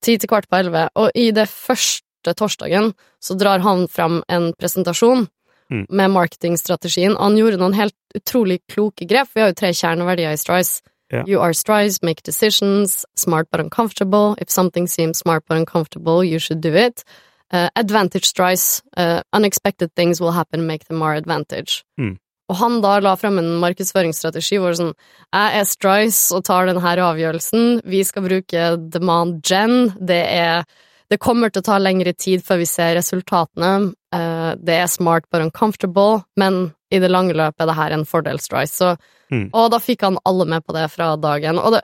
[0.00, 4.52] ti til kvart på elleve, og i det første torsdagen så drar han fram en
[4.54, 5.26] presentasjon
[5.70, 5.86] Mm.
[5.90, 9.28] med marketingstrategien, han gjorde noen helt utrolig kloke grep.
[9.34, 10.82] Vi har jo tre kjerneverdier i Strice.
[11.12, 11.24] Ja.
[11.26, 14.34] You are Strice, make decisions, smart but uncomfortable.
[14.40, 17.04] If something seems smart but uncomfortable, you should do it.
[17.52, 18.82] Uh, advantage Strice.
[18.96, 21.84] Uh, unexpected things will happen, make them our advantage.
[22.00, 22.18] Mm.
[22.50, 26.82] Og han da la frem en markedsføringsstrategi hvor sånn Jeg er Strice og tar denne
[26.84, 27.82] avgjørelsen.
[27.88, 29.92] Vi skal bruke demand gen.
[30.00, 30.64] Det er
[31.12, 33.92] Det kommer til å ta lengre tid før vi ser resultatene.
[34.14, 38.06] Uh, det er smart but uncomfortable, men i det lange løpet er det her en
[38.08, 38.72] fordel, Strice.
[38.72, 38.96] Så,
[39.32, 39.46] Mm.
[39.56, 41.58] Og da fikk han alle med på det fra dagen.
[41.58, 41.82] Og det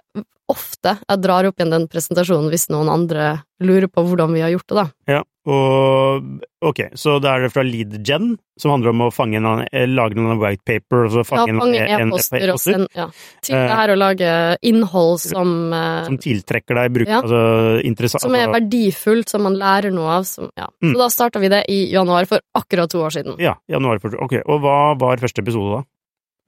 [0.48, 4.52] ofte jeg drar opp igjen den presentasjonen hvis noen andre lurer på hvordan vi har
[4.54, 4.84] gjort det, da.
[5.12, 6.24] Ja, og
[6.64, 8.30] ok, så da er det fra LeadGen,
[8.60, 11.60] som handler om å fange en, eh, lage noen white paper, og så fange en-
[11.60, 13.06] fange en e-poster og send ja.
[13.42, 14.30] Til Eh, det her å lage
[14.62, 17.20] innhold som eh, som tiltrekker deg bruk, Ja.
[17.22, 20.24] altså interessant Som er altså, verdifullt, som man lærer noe av.
[20.24, 20.66] Som, ja.
[20.82, 20.92] Mm.
[20.94, 23.36] Så da starta vi det i januar for akkurat to år siden.
[23.38, 25.84] Ja, januar for Ok, og hva var første episode da?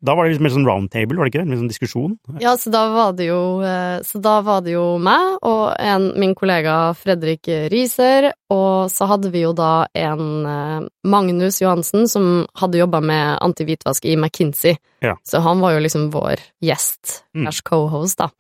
[0.03, 1.51] Da var det litt mer sånn roundtable, var det ikke det?
[1.53, 2.15] Litt sånn diskusjon?
[2.41, 4.01] Ja, så da var det jo eh,
[4.47, 9.53] var det jo meg og en, min kollega Fredrik Riser, og så hadde vi jo
[9.53, 14.79] da en eh, Magnus Johansen som hadde jobba med antihvitvask i McKinsey.
[15.05, 15.17] Ja.
[15.23, 17.47] Så han var jo liksom vår gjest, Mm.
[17.65, 18.31] co-host, da.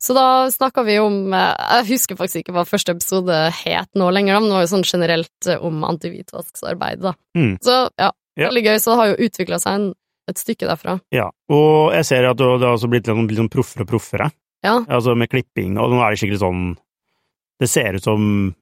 [0.00, 4.08] Så da snakka vi om eh, Jeg husker faktisk ikke hva første episode het nå
[4.12, 7.12] lenger, men det var jo sånn generelt om antihvitvasksarbeid, da.
[7.36, 7.58] Mm.
[7.62, 8.48] Så ja, Ja.
[8.50, 8.76] veldig gøy.
[8.80, 9.94] Så det har jo utvikla seg en,
[10.30, 10.98] et stykke derfra.
[11.12, 14.30] Ja, og jeg ser at det har blitt litt, sånn- litt sånn proffere og proffere,
[14.64, 14.78] Ja.
[14.88, 16.76] altså med klipping, og nå er det skikkelig sånn
[17.60, 18.54] Det ser ut som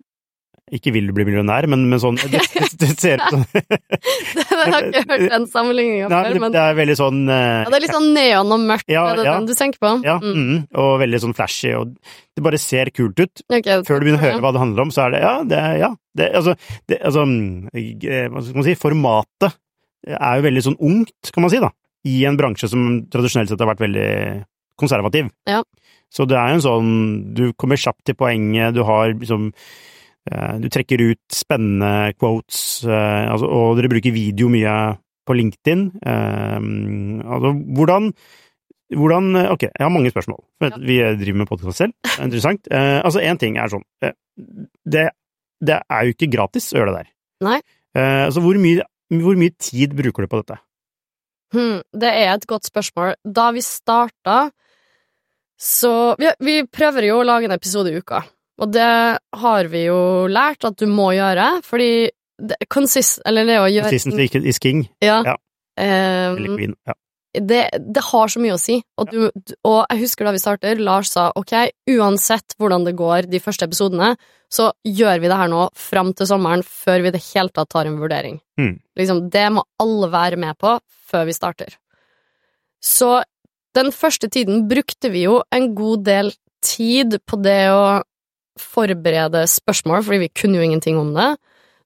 [0.72, 4.72] ikke vil du bli millionær, men, men sånn det, det, det ser ut som Jeg
[4.72, 7.84] har ikke hørt den sammenligninga før, men det er veldig sånn uh, ja, det er
[7.84, 9.34] litt sånn neon og mørkt, Ja, er det ja.
[9.38, 9.92] den du tenker på?
[10.06, 10.36] Ja, Mm.
[10.38, 11.92] mm, og veldig sånn flashy, og
[12.36, 13.42] det bare ser kult ut.
[13.52, 15.58] Okay, Før du begynner å høre hva det handler om, så er det ja, det
[15.60, 15.90] er ja.
[16.16, 16.54] Det, altså,
[16.88, 18.74] det, altså mm, eh, Hva skal man si?
[18.76, 19.54] Formatet
[20.08, 21.70] er jo veldig sånn ungt, kan man si, da.
[22.08, 24.10] I en bransje som tradisjonelt sett har vært veldig
[24.80, 25.30] konservativ.
[25.46, 25.62] Ja.
[26.12, 26.90] Så det er jo en sånn
[27.32, 29.46] Du kommer kjapt til poenget, du har liksom
[30.28, 34.76] eh, Du trekker ut spennende quotes, eh, altså, og dere bruker video mye
[35.22, 35.86] på LinkedIn.
[36.02, 36.58] Eh,
[37.22, 38.12] altså, hvordan
[38.92, 40.42] hvordan Ok, jeg har mange spørsmål.
[40.60, 40.74] Ja.
[40.76, 41.94] Vi driver med podkast selv.
[42.04, 42.66] Det er interessant.
[42.68, 43.86] Eh, altså, én ting er sånn
[44.84, 45.06] det,
[45.62, 47.08] det er jo ikke gratis å gjøre det der.
[47.46, 47.58] Nei.
[47.96, 48.84] Eh, altså, hvor mye,
[49.20, 50.58] hvor mye tid bruker du på dette?
[51.52, 53.14] Hmm, det er et godt spørsmål.
[53.22, 54.38] Da vi starta,
[55.60, 58.22] så vi, vi prøver jo å lage en episode i uka,
[58.62, 58.88] og det
[59.42, 60.00] har vi jo
[60.32, 61.92] lært at du må gjøre, fordi
[62.42, 64.86] det, consist, eller det å gjøre Consistency ikke is king.
[65.04, 65.20] Ja.
[65.26, 65.36] Ja.
[65.72, 66.74] Um, Eller queen.
[66.88, 66.96] Ja.
[67.32, 68.78] Det, det har så mye å si.
[69.00, 71.54] Og, du, og jeg husker da vi starter, Lars sa ok,
[71.94, 74.12] uansett hvordan det går de første episodene,
[74.52, 77.70] så gjør vi det her nå fram til sommeren før vi i det hele tatt
[77.72, 78.36] tar en vurdering.
[78.60, 78.74] Mm.
[79.00, 80.76] Liksom, det må alle være med på
[81.12, 81.78] før vi starter.
[82.84, 83.22] Så
[83.76, 88.02] den første tiden brukte vi jo en god del tid på det å
[88.60, 91.30] forberede spørsmål, fordi vi kunne jo ingenting om det.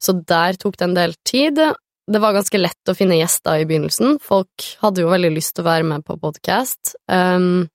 [0.03, 1.61] Så der tok det en del tid.
[2.07, 4.21] Det var ganske lett å finne gjester i begynnelsen.
[4.23, 6.95] Folk hadde jo veldig lyst til å være med på podkast.
[7.11, 7.67] Um,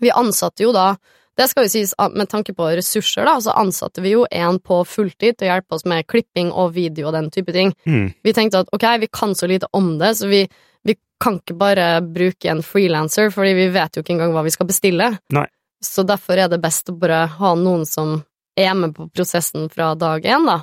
[0.00, 0.96] vi ansatte jo da
[1.38, 4.80] Det skal jo sies med tanke på ressurser, da, så ansatte vi jo en på
[4.84, 7.70] fulltid til å hjelpe oss med klipping og video og den type ting.
[7.88, 8.10] Mm.
[8.26, 10.42] Vi tenkte at ok, vi kan så lite om det, så vi,
[10.84, 14.52] vi kan ikke bare bruke en frilanser, fordi vi vet jo ikke engang hva vi
[14.52, 15.08] skal bestille.
[15.32, 15.46] Nei.
[15.80, 18.18] Så derfor er det best å bare ha noen som
[18.58, 20.60] er med på prosessen fra dag én, da.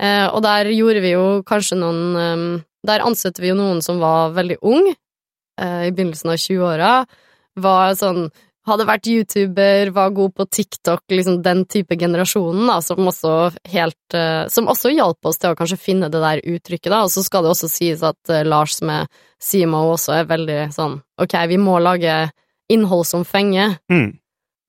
[0.00, 2.44] Eh, og der gjorde vi jo kanskje noen eh,
[2.88, 4.86] Der ansatte vi jo noen som var veldig ung,
[5.60, 6.92] eh, i begynnelsen av 20-åra.
[7.60, 8.30] Var sånn
[8.70, 13.34] hadde vært YouTuber, var god på TikTok, liksom den type generasjonen, da, som også
[13.72, 17.02] helt eh, Som også hjalp oss til å kanskje finne det der uttrykket, da.
[17.04, 19.10] Og så skal det også sies at Lars med
[19.40, 22.30] CMO også er veldig sånn Ok, vi må lage
[22.70, 23.76] innhold som fenger.
[23.90, 24.19] Mm.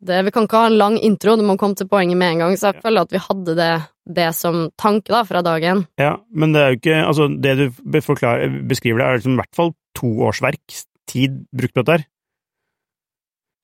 [0.02, 2.40] Det, vi kan ikke ha en lang intro, det må komme til poenget med en
[2.42, 3.72] gang, så jeg føler at vi hadde det,
[4.18, 5.84] det som tanke da, fra dagen.
[6.02, 9.42] Ja, men det er jo ikke Altså, det du be- beskriver det, er liksom i
[9.44, 10.80] hvert fall to årsverk
[11.12, 12.08] tid brukt på dette her.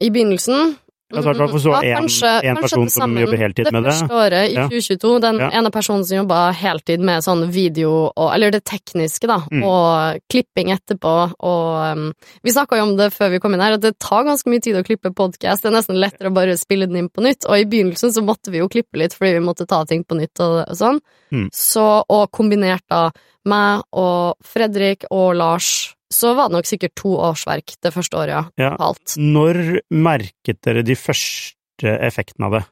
[0.05, 0.75] I begynnelsen
[1.07, 3.91] Altså, i hvert så Ja, kanskje- en kanskje person som jobber heltid med det.
[3.91, 4.67] Det første året, i Ja.
[4.67, 5.49] 2022, den Ja.
[5.51, 9.63] ene personen som jobba heltid med sånn video og Eller det tekniske, da, Mm.
[9.63, 13.73] og klipping etterpå, og um, Vi snakka jo om det før vi kom inn her,
[13.73, 15.61] at det tar ganske mye tid å klippe podkast.
[15.61, 18.21] Det er nesten lettere å bare spille den inn på nytt, og i begynnelsen så
[18.21, 20.99] måtte vi jo klippe litt fordi vi måtte ta ting på nytt og, og sånn.
[21.31, 21.49] Mm.
[21.53, 23.11] Så, og kombinert da
[23.45, 28.31] meg og Fredrik og Lars, så var det nok sikkert to årsverk det første året,
[28.31, 28.43] ja.
[28.69, 28.75] Ja.
[28.79, 29.15] Alt.
[29.19, 32.63] Når merket dere de første effektene av det?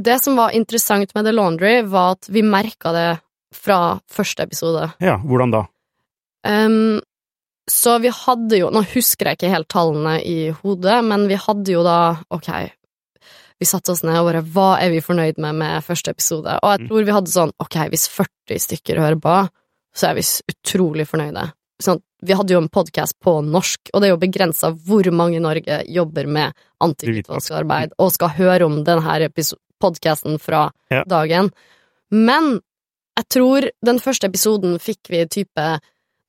[0.00, 3.08] Det som var interessant med The Laundry, var at vi merka det
[3.52, 4.92] fra første episode.
[5.02, 5.64] Ja, hvordan da?
[6.46, 7.00] Um,
[7.68, 11.68] så vi hadde jo Nå husker jeg ikke helt tallene i hodet, men vi hadde
[11.74, 12.48] jo da Ok,
[13.60, 16.56] vi satte oss ned og bare Hva er vi fornøyd med med første episode?
[16.62, 16.88] Og jeg Mm.
[16.88, 19.36] tror vi hadde sånn Ok, hvis 40 stykker hører på,
[19.94, 21.44] så er vi utrolig fornøyde.
[21.80, 25.38] Sånn, vi hadde jo en podkast på norsk, og det er jo begrensa hvor mange
[25.38, 26.52] i Norge jobber med
[26.84, 29.30] antihvitvaskarbeid og skal høre om denne
[29.80, 31.04] podkasten fra Ja.
[31.04, 31.50] dagen.
[32.10, 32.60] Men
[33.16, 35.80] jeg tror den første episoden fikk vi type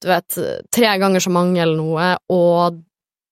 [0.01, 0.37] du vet,
[0.71, 2.81] tre ganger så mange eller noe, og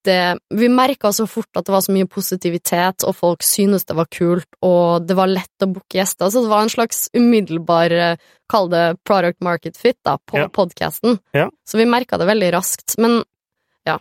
[0.05, 3.95] det Vi merka så fort at det var så mye positivitet, og folk syntes det
[3.97, 7.91] var kult, og det var lett å booke gjester, så det var en slags umiddelbar,
[7.91, 8.17] eh,
[8.49, 10.47] kall det product market fit, da, på Ja.
[10.47, 11.19] podkasten.
[11.33, 11.49] Ja.
[11.67, 12.97] Så vi merka det veldig raskt.
[12.97, 13.23] Men
[13.85, 13.97] ja,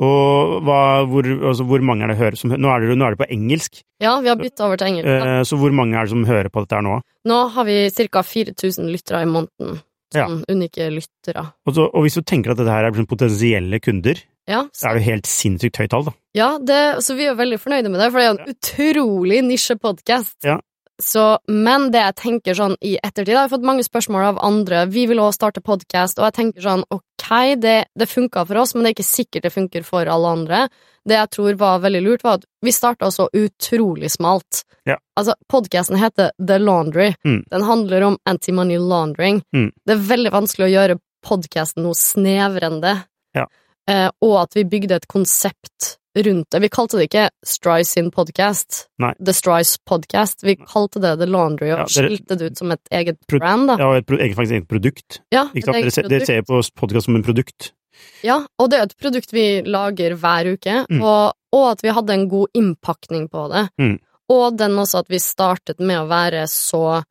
[0.00, 3.16] Og hva, hvor, altså, hvor mange er det hører som Nå er det, nå er
[3.16, 5.08] det på engelsk, ja, vi har bytta over til engelsk.
[5.26, 7.00] eh, så hvor mange er det som hører på dette her nå?
[7.26, 8.22] Nå har vi ca.
[8.22, 9.82] 4000 lyttere i måneden.
[10.14, 10.24] Ja.
[10.28, 11.52] Sånn unike lyttere.
[11.66, 14.14] Og, så, og hvis du tenker at dette her er sånn potensielle kunder,
[14.48, 16.14] Ja, så er jo helt sinnssykt høyt tall, da.
[16.36, 19.42] Ja, det, så vi er veldig fornøyde med det, for det er jo en utrolig
[19.44, 20.38] nisjepodkast.
[20.46, 20.56] Ja.
[21.02, 24.82] Så, men det jeg tenker sånn i ettertid, jeg har fått mange spørsmål av andre,
[24.90, 27.28] vi vil også starte podkast, og jeg tenker sånn, ok,
[27.62, 30.64] det, det funka for oss, men det er ikke sikkert det funker for alle andre.
[31.08, 34.64] Det jeg tror var veldig lurt, var at vi starta så utrolig smalt.
[34.88, 34.96] Ja.
[35.18, 37.12] Altså, podkasten heter The Laundry.
[37.24, 37.44] Mm.
[37.52, 39.42] Den handler om anti-money laundering.
[39.54, 39.70] Mm.
[39.86, 42.96] Det er veldig vanskelig å gjøre podkasten noe snevrende.
[43.38, 43.46] Ja.
[43.88, 46.60] Eh, og at vi bygde et konsept rundt det.
[46.64, 49.12] Vi kalte det ikke Stry sin podcast, Nei.
[49.22, 50.42] The Strys podcast.
[50.44, 53.68] Vi kalte det The Laundry, og Ja, dere- skilte det ut som et eget brand,
[53.70, 53.76] da.
[53.78, 55.20] Ja, et, eget- faktisk et eget produkt.
[55.32, 55.74] Ja, et sant?
[55.74, 57.72] Dere, eget ser, dere ser på podkast som en produkt.
[58.22, 61.02] Ja, og det er et produkt vi lager hver uke, Mm.
[61.02, 63.68] og, og at vi hadde en god innpakning på det.
[63.80, 63.98] Mm.
[64.30, 67.02] Og den også at vi startet med å være så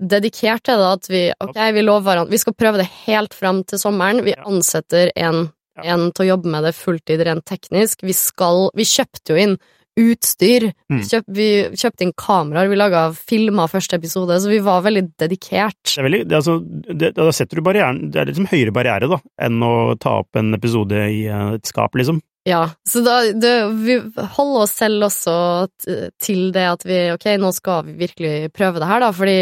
[0.00, 3.62] dedikert til det at vi, ok, vi lover hverandre, vi skal prøve det helt fram
[3.64, 4.22] til sommeren.
[4.24, 5.50] Vi ansetter en.
[5.84, 8.04] En til å jobbe med det fulltid rent teknisk.
[8.06, 9.56] Vi skal, vi kjøpte jo inn
[9.96, 10.68] utstyr.
[10.92, 11.00] Mm.
[11.08, 15.78] Kjøp, vi kjøpte inn kameraer, vi laga filmer første episode, så vi var veldig dedikert.
[15.88, 16.58] Det er veldig, det, altså,
[16.92, 20.36] det, da setter du barrieren Det er liksom høyere barriere da enn å ta opp
[20.38, 22.20] en episode i eh, et skap, liksom.
[22.46, 23.96] Ja, så da det, vi
[24.36, 25.32] holder oss selv også
[26.22, 29.38] til det at vi ok, nå skal vi virkelig prøve det her, da, fordi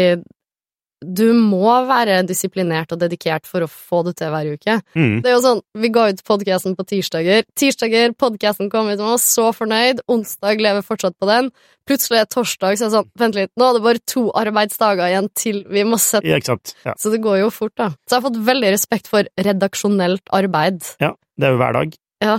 [1.03, 4.77] du må være disiplinert og dedikert for å få det til hver uke.
[4.95, 5.19] Mm.
[5.23, 7.43] Det er jo sånn, Vi ga ut podkasten på tirsdager.
[7.57, 10.01] Tirsdager, podkasten kom ut, man var så fornøyd.
[10.07, 11.51] Onsdag lever fortsatt på den.
[11.85, 15.11] Plutselig er torsdag, så er det sånn Vent litt, nå er det bare to arbeidsdager
[15.11, 16.39] igjen til vi må sette Ja.
[16.85, 16.95] Ja.
[16.97, 17.91] Så det går jo fort, da.
[18.07, 20.81] Så jeg har fått veldig respekt for redaksjonelt arbeid.
[20.99, 21.13] ja.
[21.35, 21.95] Det er jo hver dag.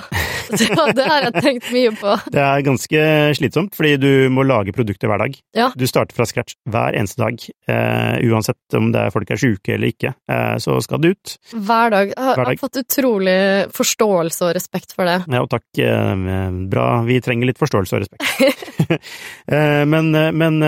[0.46, 2.12] Ja, det, har jeg tenkt mye på.
[2.30, 3.00] Det er ganske
[3.34, 5.32] slitsomt, fordi du må lage produkter hver dag.
[5.58, 5.72] Ja.
[5.74, 9.74] Du starter fra scratch hver eneste dag, uh, uansett om det er folk er sjuke
[9.74, 10.12] eller ikke.
[10.30, 11.34] Uh, så skal det ut.
[11.50, 12.12] Hver dag.
[12.12, 12.52] Jeg har, Hver dag.
[12.54, 13.36] jeg har fått utrolig
[13.74, 15.16] forståelse og respekt for det.
[15.34, 15.66] Ja, og takk.
[15.82, 16.86] Uh, bra.
[17.10, 19.02] Vi trenger litt forståelse og respekt.
[19.92, 20.60] men, men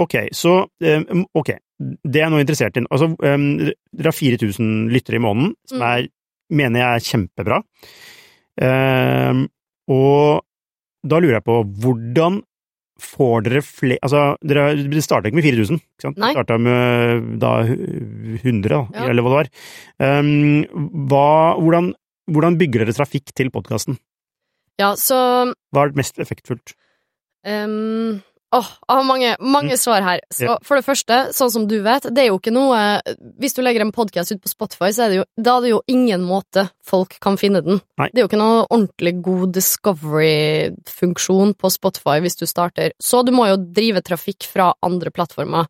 [0.00, 0.54] ok, så
[0.84, 1.02] eh,
[1.36, 2.82] Ok, det er jeg nå interessert i.
[2.92, 5.86] Altså, um, dere har 4000 lyttere i måneden, som Mm.
[5.88, 6.08] er,
[6.50, 7.58] mener jeg er kjempebra.
[8.60, 9.42] Eh,
[9.90, 10.44] og
[11.06, 12.40] da lurer jeg på, hvordan
[13.00, 16.18] får dere flere Altså, dere, det starta ikke med 4000, ikke sant?
[16.20, 16.34] Nei.
[16.34, 19.06] Det starta med da 100, da, Ja.
[19.08, 19.48] eller hva det var.
[20.20, 21.92] Um, hva, hvordan,
[22.28, 23.96] hvordan bygger dere trafikk til podkasten?
[24.80, 25.16] Ja, så
[25.72, 26.74] Hva er mest effektfullt?
[27.48, 28.20] Ehm,
[28.52, 29.78] Åh, jeg har mange, mange Mm.
[29.78, 30.20] svar her.
[30.34, 30.58] Så yeah.
[30.66, 33.00] For det første, sånn som du vet, det er jo ikke noe
[33.38, 35.70] Hvis du legger en podkast ut på Spotify, så er det jo Da er det
[35.70, 37.80] jo ingen måte folk kan finne den.
[37.96, 38.08] Nei.
[38.10, 39.52] Det er jo ikke noe ordentlig god
[40.50, 42.92] discovery-funksjon på Spotify hvis du starter.
[43.00, 45.66] Så du må jo drive trafikk fra andre plattformer.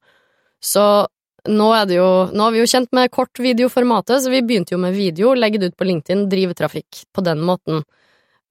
[0.63, 1.07] Så
[1.49, 4.79] nå er det jo Nå har vi jo kjent med kortvideoformatet, så vi begynte jo
[4.81, 7.85] med video, legge det ut på LinkedIn, drive trafikk på den måten.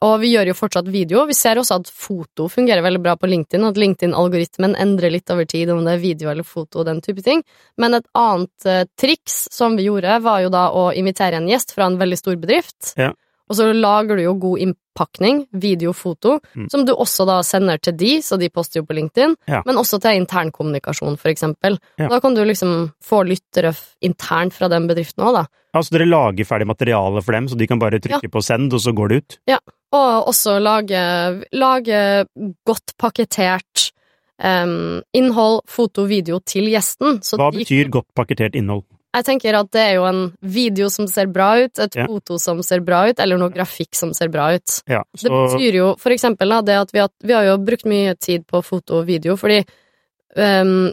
[0.05, 1.25] Og vi gjør jo fortsatt video.
[1.27, 5.47] Vi ser også at foto fungerer veldig bra på LinkedIn, at LinkedIn-algoritmen endrer litt over
[5.49, 7.43] tid om det er video eller foto og den type ting.
[7.81, 11.75] Men et annet eh, triks som vi gjorde, var jo da å invitere en gjest
[11.75, 12.93] fra en veldig stor bedrift.
[12.99, 13.11] Ja.
[13.49, 14.63] Og så lager du jo god
[14.99, 16.69] innpakning, video, foto, Mm.
[16.69, 19.61] som du også da sender til de, så de poster jo på LinkedIn, Ja.
[19.65, 21.77] men også til internkommunikasjon, for eksempel.
[21.97, 22.07] Ja.
[22.09, 25.45] Da kan du liksom få lyttere internt fra den bedriften òg, da.
[25.73, 28.79] Altså, dere lager ferdig materiale for dem, så de kan bare trykke på send, og
[28.79, 29.37] så går det ut?
[29.47, 29.57] Ja,
[29.91, 32.25] Og også lage, lage
[32.63, 33.91] godt pakketert
[34.43, 37.19] um, innhold, foto, video til gjesten.
[37.23, 38.83] Så Hva betyr godt pakketert innhold?
[39.09, 42.05] Jeg tenker at det er jo en video som ser bra ut, et Ja.
[42.05, 44.83] foto som ser bra ut, eller noe grafikk som ser bra ut.
[44.87, 47.85] Ja, Det betyr jo for eksempel da, det at vi har, vi har jo brukt
[47.85, 49.65] mye tid på foto og video, fordi
[50.35, 50.91] um,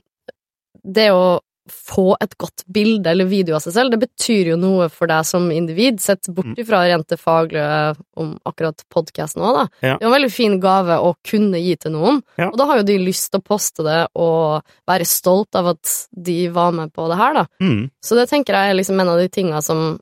[0.82, 4.88] det å få et godt bilde eller video av seg selv, det betyr jo noe
[4.92, 6.58] for deg som individ, sett bort Mm.
[6.62, 9.64] ifra rent det faglige om akkurat podkasten òg, da.
[9.82, 9.96] Ja.
[9.98, 12.48] Det er en veldig fin gave å kunne gi til noen, Ja.
[12.50, 16.06] og da har jo de lyst til å poste det og være stolt av at
[16.16, 17.46] de var med på det her, da.
[17.60, 19.98] mm, Så det tenker jeg er liksom en av de tinga som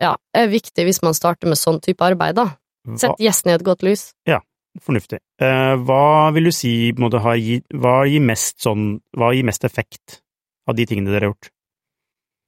[0.00, 2.54] ja, er viktig hvis man starter med sånn type arbeid, da.
[2.96, 4.12] Sett gjesten i et godt lys.
[4.80, 5.18] Fornuftig.
[5.40, 9.32] Eh, hva vil du si på en måte, har gi, hva gir mest sånn Hva
[9.34, 10.20] gir mest effekt
[10.70, 11.50] av de tingene dere har gjort?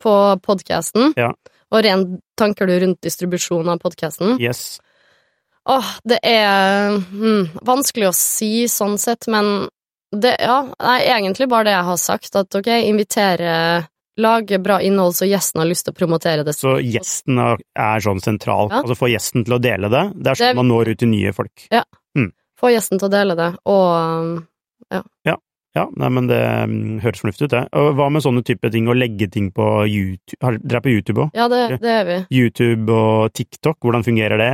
[0.02, 1.28] på podkasten, Ja.
[1.70, 4.32] og rent tanker du rundt distribusjon av podkasten.
[4.42, 4.80] Yes.
[5.70, 9.68] Åh, det er hmm, vanskelig å si sånn sett, men
[10.10, 13.86] det Ja, nei, egentlig bare det jeg har sagt, at ok, invitere
[14.18, 16.52] Lage bra innhold så gjesten har lyst til å promotere det.
[16.52, 18.82] Så gjesten er, sånn sentral, Ja.
[18.82, 20.02] altså få gjesten til å dele det.
[20.18, 21.68] Det er Det- sånn man når ut til nye folk.
[21.70, 21.84] Ja,
[22.60, 24.44] Få gjesten til å dele det, og
[24.92, 25.02] ja.
[25.24, 25.36] Ja,
[25.96, 27.62] nei, men det mm, høres fornuftig ut, det.
[27.80, 30.40] Og hva med sånne type ting, å legge ting på YouTube?
[30.44, 31.38] Har, dere er på YouTube òg?
[31.38, 32.18] Ja, det, det er vi.
[32.42, 34.52] YouTube og TikTok, hvordan fungerer det?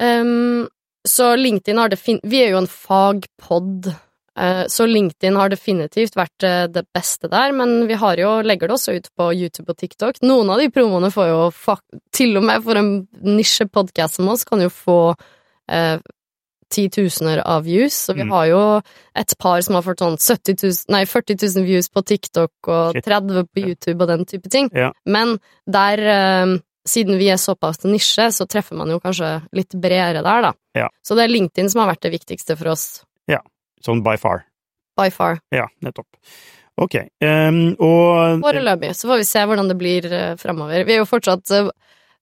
[0.00, 0.66] Um,
[1.08, 6.46] så LinkedIn har definitivt Vi er jo en fagpod, uh, så LinkedIn har definitivt vært
[6.46, 9.80] uh, det beste der, men vi har jo, legger det også ut på YouTube og
[9.80, 10.20] TikTok.
[10.28, 11.40] Noen av de promoene får jo
[12.14, 12.92] Til og med for en
[13.24, 15.00] nisjepodkast som oss kan jo få
[15.70, 15.98] eh,
[16.70, 18.30] titusener av views, så vi Mm.
[18.30, 18.82] har jo
[19.16, 22.92] et par som har fått sånn 70 000, nei, 40 000 views på TikTok og
[22.94, 23.04] Shit.
[23.04, 24.70] 30 på YouTube og den type ting.
[24.74, 24.92] Ja.
[25.06, 30.22] Men der, eh, siden vi er såpass nisje, så treffer man jo kanskje litt bredere
[30.22, 30.52] der, da.
[30.74, 30.88] Ja.
[31.04, 33.40] Så det er LinkedIn som har vært det viktigste for oss, Ja.
[33.84, 34.44] Sånn by far.
[34.96, 35.40] by far.
[35.52, 36.06] Ja, nettopp.
[36.80, 36.94] Ok.
[37.22, 38.90] um, og Foreløpig.
[38.94, 40.84] Så får vi se hvordan det blir uh, fremover.
[40.86, 41.70] Vi er jo fortsatt eh,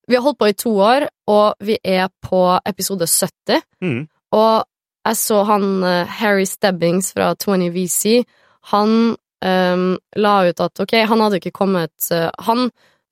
[0.08, 3.60] Vi har holdt på i to år, og vi er på episode 70.
[3.82, 4.06] mm,
[4.36, 4.64] Og
[5.06, 8.24] jeg så han eh, Harry Stebbings fra 20VC,
[8.72, 9.84] han um,
[10.18, 12.66] la ut at ok, han hadde ikke kommet eh, Han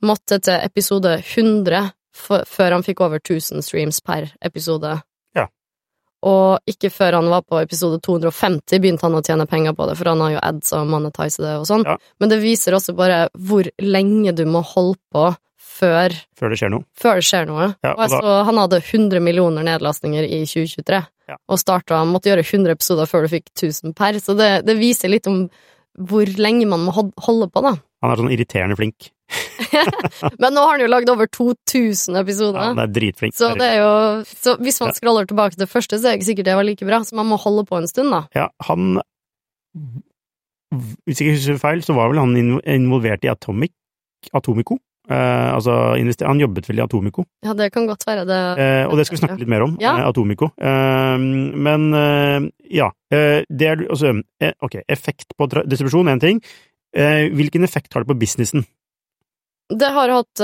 [0.04, 4.90] måtte til episode 100 før han fikk over 1000 streams per episode.
[5.34, 5.46] Ja.
[6.26, 9.96] Og ikke før han var på episode 250 begynte han å tjene penger på det,
[9.98, 11.86] for han har jo ads og monetize det og sånn.
[11.88, 11.96] Ja.
[12.22, 15.30] Men det viser også bare hvor lenge du må holde på
[15.74, 16.84] før, før det skjer noe.
[16.94, 17.66] før det skjer noe.
[17.82, 21.00] Ja, og og da- så, han hadde 100 millioner nedlastninger i 2023,
[21.30, 21.38] Ja.
[21.48, 25.12] og starta Måtte gjøre 100 episoder før du fikk 1000 per, så det, det viser
[25.12, 25.46] litt om
[25.94, 27.76] hvor lenge man må holde på, da.
[28.02, 29.12] Han er sånn irriterende flink.
[30.42, 32.58] Men nå har han jo lagd over 2000 episoder.
[32.60, 33.36] Ja, han er dritflink.
[33.38, 33.92] Så, det er jo,
[34.28, 36.68] så hvis man scroller tilbake til det første, så er det ikke sikkert det var
[36.68, 37.00] like bra.
[37.06, 38.24] Så man må holde på en stund, da.
[38.36, 38.98] Ja, han
[41.06, 43.72] Hvis jeg ikke husker feil, så var vel han involvert i Atomic,
[44.34, 44.80] Atomico.
[45.04, 45.72] Eh, altså,
[46.24, 48.38] han jobbet vel i Atomico, Ja, det kan godt være det.
[48.58, 49.76] eh, og det skal vi snakke litt mer om.
[49.80, 49.98] Ja.
[49.98, 50.48] eh, Atomico.
[50.56, 54.14] Eh, men eh, ja, eh, det er altså
[54.62, 56.40] Ok, effekt på distribusjon er en ting.
[56.96, 58.64] Eh, hvilken effekt har det på businessen?
[59.68, 60.40] Det har hatt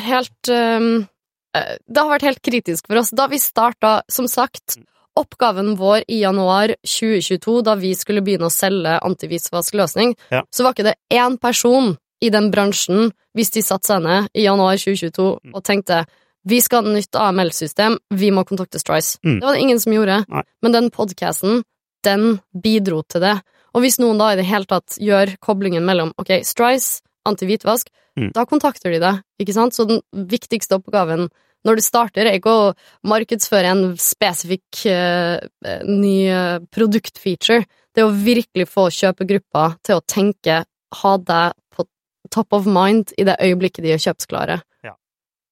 [0.00, 3.10] helt Det har vært helt kritisk for oss.
[3.10, 4.78] Da vi starta, som sagt,
[5.18, 10.42] oppgaven vår i januar 2022, da vi skulle begynne å selge antivissvaskløsning, Ja.
[10.50, 14.44] så var ikke det én person i den bransjen, hvis de satte seg ned i
[14.46, 15.54] januar 2022 Mm.
[15.54, 16.04] og tenkte
[16.44, 19.18] vi skal ha nytt AML-system, vi må kontakte Strice.
[19.24, 19.36] Mm.
[19.40, 20.24] Det var det ingen som gjorde.
[20.28, 20.42] Nei.
[20.62, 21.62] Men den podcasten,
[22.02, 23.36] den bidro til det.
[23.74, 27.86] Og hvis noen da i det hele tatt gjør koblingen mellom ok, Strice, anti-hvitvask,
[28.18, 28.32] Mm.
[28.34, 29.72] da kontakter de deg, ikke sant?
[29.72, 31.30] Så den viktigste oppgaven
[31.64, 32.74] når du starter, er ikke å
[33.06, 35.38] markedsføre en spesifikk eh,
[35.86, 37.64] ny eh, produktfeature.
[37.94, 40.64] Det er å virkelig få kjøpegruppa til å tenke,
[41.02, 41.86] ha deg på
[42.32, 44.62] top of mind i det øyeblikket de er kjøpsklare.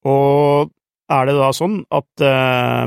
[0.07, 0.71] Og
[1.11, 2.85] er det da sånn at uh,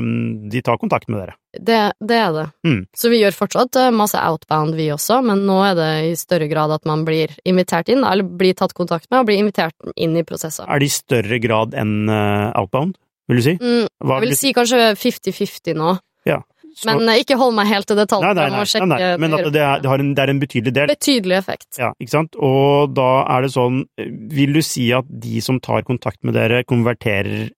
[0.51, 1.35] de tar kontakt med dere?
[1.55, 2.45] Det, det er det.
[2.67, 2.79] Mm.
[2.97, 6.49] Så vi gjør fortsatt eh, masse outbound, vi også, men nå er det i større
[6.51, 10.17] grad at man blir invitert inn, eller blir tatt kontakt med og blir invitert inn
[10.19, 10.67] i prosesser.
[10.67, 12.97] Er det i større grad enn eh, outbound,
[13.31, 13.55] vil du si?
[13.61, 15.95] Mm, jeg vil si kanskje 50-50 nå,
[16.87, 18.25] men eh, ikke hold meg helt til detalj.
[18.25, 19.11] Nei, nei, nei, nei, nei.
[19.23, 20.91] men at det er, det, har en, det er en betydelig del.
[20.91, 21.69] Betydelig effekt.
[21.79, 22.35] Ja, ikke sant?
[22.35, 23.83] Og da er det sånn,
[24.35, 27.49] vil du si at de som tar kontakt med dere, konverterer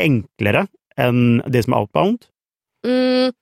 [0.00, 0.66] enklere
[1.00, 2.28] enn det som er outbound?
[2.86, 3.32] Mm.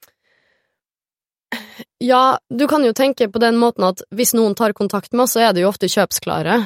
[2.00, 5.34] Ja, du kan jo tenke på den måten at hvis noen tar kontakt med oss,
[5.36, 6.62] så er de jo ofte kjøpsklare.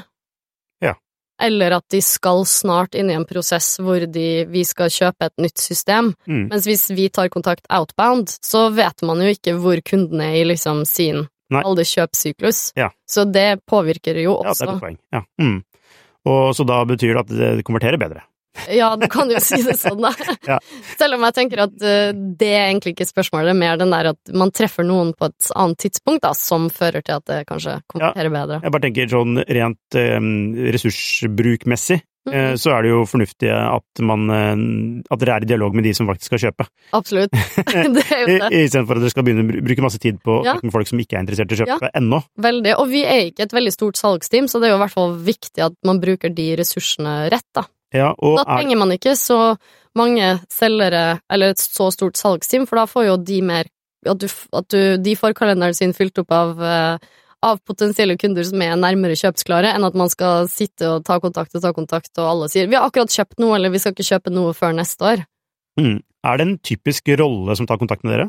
[1.43, 5.43] Eller at de skal snart inn i en prosess hvor de, vi skal kjøpe et
[5.43, 6.13] nytt system.
[6.31, 6.49] Mm.
[6.53, 10.45] Mens hvis vi tar kontakt outbound, så vet man jo ikke hvor kunden er i
[10.47, 11.63] liksom sin Nei.
[11.63, 11.85] alle.
[12.79, 12.91] Ja.
[13.11, 14.65] Så det påvirker jo også.
[14.65, 15.01] Ja, det er et poeng.
[15.13, 15.25] Ja.
[15.43, 15.59] Mm.
[16.25, 18.25] Og så da betyr det at det konverterer bedre.
[18.71, 20.13] Ja, du kan jo si det sånn, da.
[20.55, 20.59] Ja.
[20.99, 23.91] Selv om jeg tenker at eh, det er egentlig ikke spørsmålet, det er mer den
[23.95, 27.43] der at man treffer noen på et annet tidspunkt, da, som fører til at det
[27.51, 28.61] kanskje konverterer bedre.
[28.65, 30.19] Jeg bare tenker sånn rent eh,
[30.77, 32.57] ressursbrukmessig, eh, Mhm.
[32.57, 35.93] så er det jo fornuftig at man eh, at dere er i dialog med de
[35.93, 36.67] som faktisk skal kjøpe.
[36.97, 37.31] Absolutt.
[37.97, 38.53] det er jo det.
[38.65, 40.57] Istedenfor at dere skal begynne å bruke masse tid på Ja.
[40.63, 42.23] med folk som ikke er interessert i å kjøpe ennå.
[42.41, 42.75] Veldig.
[42.81, 45.17] Og vi er ikke et veldig stort salgsteam, så det er jo i hvert fall
[45.27, 47.67] viktig at man bruker de ressursene rett, da.
[47.95, 49.57] Ja, og Da er, trenger man ikke så
[49.95, 53.71] mange selgere, eller et så stort salgsteam, for da får jo de mer
[54.05, 56.99] At, du, at du, de får kalenderen sin fylt opp av, eh,
[57.41, 61.57] av potensielle kunder som er nærmere kjøpsklare, enn at man skal sitte og ta kontakt
[61.57, 64.11] og ta kontakt, og alle sier 'vi har akkurat kjøpt noe', eller 'vi skal ikke
[64.11, 65.25] kjøpe noe før neste år'.
[65.81, 68.29] mm, er det en typisk rolle som tar kontakt med dere?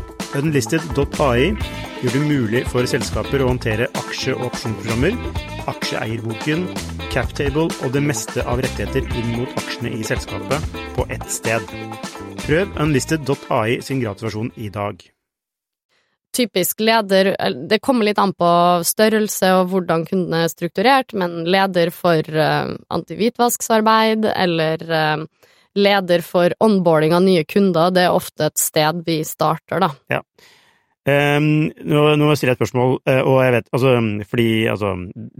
[0.31, 1.51] Unlisted.ai
[1.99, 5.17] gjør det mulig for selskaper å håndtere aksje- og opsjonsprogrammer,
[5.67, 6.63] aksjeeierboken,
[7.11, 11.65] captable og det meste av rettigheter inn mot aksjene i selskapet på ett sted.
[12.45, 15.03] Prøv unlisted.ai sin gratulasjon i dag.
[16.31, 17.33] Typisk leder
[17.67, 18.51] Det kommer litt an på
[18.87, 25.25] størrelse og hvordan kunden er strukturert, men leder for uh, antihvitvasksarbeid eller eh,
[25.75, 30.21] leder for onboarding av nye kunder, det er ofte et sted vi starter, da.
[31.01, 33.93] Um, nå, nå må jeg et spørsmål, eh, og jeg vet, altså,
[34.29, 34.91] fordi altså,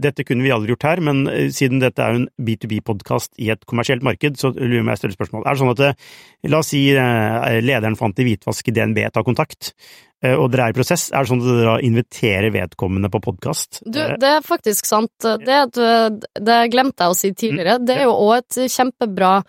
[0.02, 3.52] dette kunne vi aldri gjort her, men eh, siden dette er jo en B2B-podkast i
[3.54, 5.46] et kommersielt marked, så lurer jeg meg et større spørsmål.
[5.46, 6.82] Er det sånn at, eh, la oss si
[7.62, 9.70] lederen for antihvitvask i DNB tar kontakt,
[10.22, 13.80] og dere er i prosess, er det sånn at dere da inviterer vedkommende på podkast?
[13.86, 15.10] Det er faktisk sant.
[15.18, 17.80] Det, det glemte jeg å si tidligere.
[17.82, 19.40] Det er jo òg et kjempebra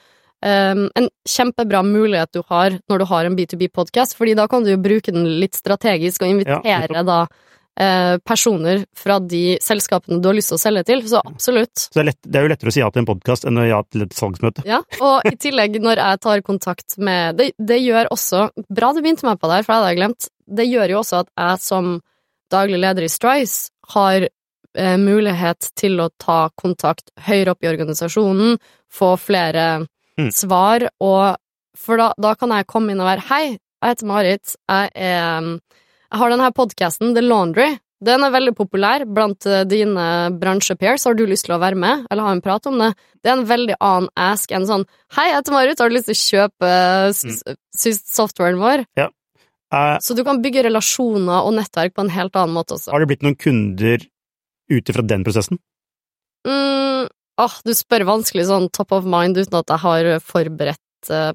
[0.44, 4.74] um, en kjempebra mulighet du har når du har en B2B-podkast, fordi da kan du
[4.74, 7.08] jo bruke den litt strategisk og invitere ja.
[7.08, 7.24] da
[7.80, 11.88] eh, personer fra de selskapene du har lyst til å selge til, så absolutt.
[11.88, 13.62] Så det er, lett, det er jo lettere å si ja til en podkast enn
[13.62, 14.66] å ja til et salgsmøte.
[14.70, 19.02] Ja, og i tillegg, når jeg tar kontakt med Det, det gjør også Bra du
[19.02, 20.30] begynte meg på det her, for det hadde jeg glemt.
[20.60, 21.92] Det gjør jo også at jeg som
[22.54, 28.60] daglig leder i Strice har eh, mulighet til å ta kontakt høyere opp i organisasjonen,
[28.94, 29.66] få flere
[30.20, 30.30] Mm.
[30.32, 31.36] svar, og
[31.76, 35.48] for da, da kan jeg komme inn og være Hei, jeg heter Marit, jeg er
[36.14, 37.80] Jeg har denne podkasten, The Laundry.
[38.04, 40.04] Den er veldig populær blant eh, dine
[40.38, 41.06] bransjepairs.
[41.08, 42.90] Har du lyst til å være med, eller ha en prat om det?
[43.24, 44.84] Det er en veldig annen ask enn sånn
[45.16, 48.86] Hei, jeg heter Marit, har du lyst til å kjøpe eh, s- softwaren vår?
[49.00, 52.92] Eh, Så du kan bygge relasjoner og nettverk på en helt annen måte også.
[52.94, 54.04] har det blitt noen kunder
[54.70, 55.58] ut ifra den prosessen?
[56.46, 57.08] Mm,
[57.42, 61.32] åh, du spør vanskelig sånn top of mind uten at jeg har forberedt uh,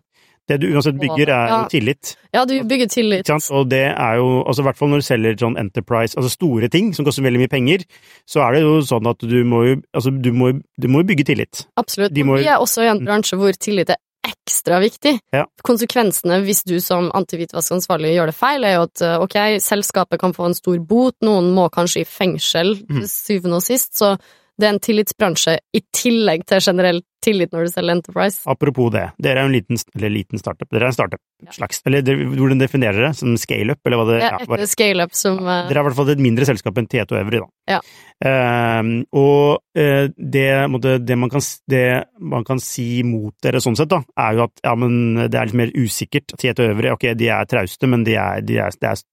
[0.48, 1.56] Det du uansett bygger, er Ja.
[1.68, 2.16] tillit.
[2.32, 3.28] Ja, du bygger tillit.
[3.52, 6.70] Og det er jo, altså i hvert fall når du selger sånn enterprise, altså store
[6.72, 7.84] ting som koster veldig mye penger,
[8.24, 11.26] så er det jo sånn at du må jo, altså du må, du må bygge
[11.28, 11.66] tillit.
[11.76, 12.14] Absolutt.
[12.14, 15.18] De må- Vi er også i en bransje hvor tillit er ekstra viktig.
[15.32, 15.44] Ja.
[15.64, 20.34] Konsekvensene hvis du som antihvitvaskansvarlig gjør det feil, er jo at eh, ok, selskapet kan
[20.36, 23.04] få en stor bot, noen må kanskje i fengsel mm.
[23.04, 24.16] syvende og sist, så
[24.58, 28.42] det er en tillitsbransje i tillegg til generell tillit når du selger Enterprise.
[28.50, 31.52] Apropos det, dere er jo en liten, eller liten startup, dere er en startup, Ja.
[31.54, 33.14] slags, eller hvordan definerer dere?
[33.14, 35.98] Som scale-up, eller hva det ja, ja, er scaleup som ja, Dere er i hvert
[35.98, 37.48] fall et mindre selskap enn Tieto Evry, da.
[37.74, 37.80] Ja.
[38.26, 41.84] Ehm, og eh, det, måtte, det, man kan, det
[42.18, 45.50] man kan si mot dere sånn sett, da, er jo at ja, men det er
[45.50, 46.34] litt mer usikkert.
[46.38, 49.04] Tieto Evry, ok, de er trauste, men de er, de er, de er,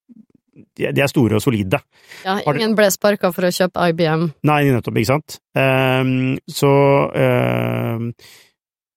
[0.55, 1.81] de er, store og solide.
[2.23, 4.29] Ja, ingen ble sparka for å kjøpe IBM.
[4.47, 5.37] Nei, nettopp, ikke sant?
[5.57, 6.71] Um, så
[7.11, 8.09] um,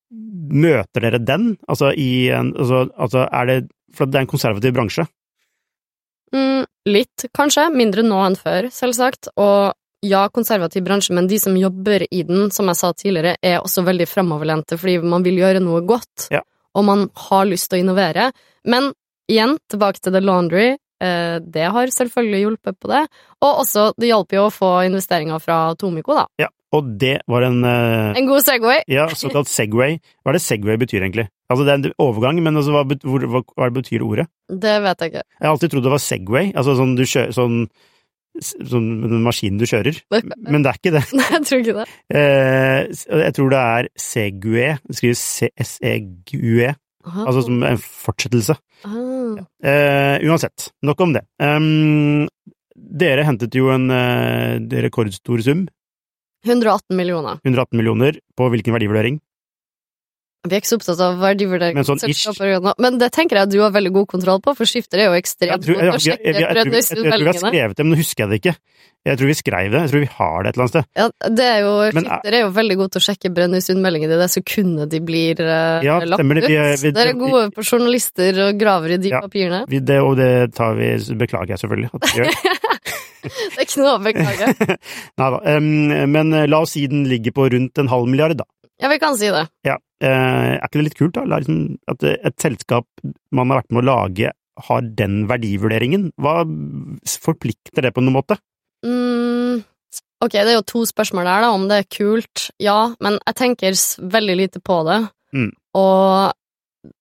[0.09, 1.51] Møter dere den?
[1.69, 3.57] Altså i en altså, altså er det
[3.93, 5.05] For det er en konservativ bransje.
[6.33, 7.67] Mm, litt, kanskje.
[7.75, 9.31] Mindre nå enn før, selvsagt.
[9.41, 9.75] Og
[10.07, 13.83] ja, konservativ bransje, men de som jobber i den, som jeg sa tidligere, er også
[13.87, 16.45] veldig framoverlente, fordi man vil gjøre noe godt, Ja.
[16.77, 18.29] og man har lyst til å innovere.
[18.65, 18.93] Men
[19.29, 20.77] igjen, tilbake til The Laundry.
[21.01, 23.03] Eh, det har selvfølgelig hjulpet på det.
[23.45, 26.25] Og også, det hjalp jo å få investeringer fra Tomiko, da.
[26.43, 28.83] Ja, og det var en eh, En god Segway.
[28.91, 29.99] ja, såkalt Segway.
[30.23, 31.29] Hva er det Segway betyr, egentlig?
[31.49, 34.27] Altså, det er en overgang, men altså, hva, hvor, hva, hva betyr ordet?
[34.51, 35.23] Det vet jeg ikke.
[35.39, 37.63] Jeg har alltid trodd det var Segway, altså sånn du kjører sånn
[38.39, 39.97] Sånn den maskinen du kjører.
[40.53, 41.01] Men det er ikke det.
[41.19, 41.87] Nei, jeg tror ikke det.
[42.15, 44.69] Eh, jeg tror det er Segway.
[44.87, 45.23] Det skrives
[45.65, 46.69] S-E-G-U-E,
[47.09, 47.25] Aha.
[47.25, 48.55] altså som en fortsettelse.
[49.63, 51.25] Eh, uansett, nok om det.
[51.43, 52.27] Um,
[52.75, 54.57] dere hentet jo en uh,
[54.87, 55.67] rekordstor sum,
[56.47, 57.41] 118 millioner.
[57.45, 59.19] 118 millioner, på hvilken verdivurdering?
[60.47, 61.75] Vi er ikke så opptatt av verdivurdering.
[61.75, 62.73] Men sånn.
[62.79, 65.65] Men det tenker jeg du har veldig god kontroll på, for skifter er jo ekstremt
[65.67, 68.39] god til å sjekke jeg, tror- vi har skrevet det, men nå husker jeg det
[68.43, 68.55] ikke.
[69.09, 69.81] Jeg tror vi skrev det.
[69.81, 70.87] Jeg tror vi har det et eller annet sted.
[70.99, 71.07] Ja,
[71.39, 74.29] det er jo, Men, skifter er jo veldig god til å sjekke Brønnøysundmeldingene i det
[74.35, 76.43] sekundet de blir eh, Ja, lagt stemmer ut.
[76.47, 76.51] det.
[76.51, 79.21] Vi vi- Dere er gode på journalister og graver i de Ja.
[79.25, 79.65] papirene.
[79.69, 82.31] Vi, det, og det tar vi Beklager jeg selvfølgelig at vi gjør.
[83.19, 84.77] Det er ikke noe å beklage.
[85.19, 85.39] Nei da.
[85.57, 88.45] Um, men eh, la oss si den ligger på rundt en halv milliard, da.
[88.79, 89.47] Ja, vi kan si det.
[89.67, 89.77] Ja.
[89.99, 91.25] Eh, er ikke det litt kult, da?
[91.27, 92.87] Liksom, at eh, et selskap
[93.35, 94.33] man har vært med å lage,
[94.69, 96.11] har den verdivurderingen?
[96.19, 96.43] Hva
[97.23, 98.39] forplikter det på noen måte?
[98.87, 99.63] Mm,
[100.23, 102.49] ok, det er jo to spørsmål der, da, om det er kult.
[102.63, 103.79] Ja, men jeg tenker
[104.19, 105.01] veldig lite på det.
[105.35, 105.53] Mm.
[105.79, 106.93] Og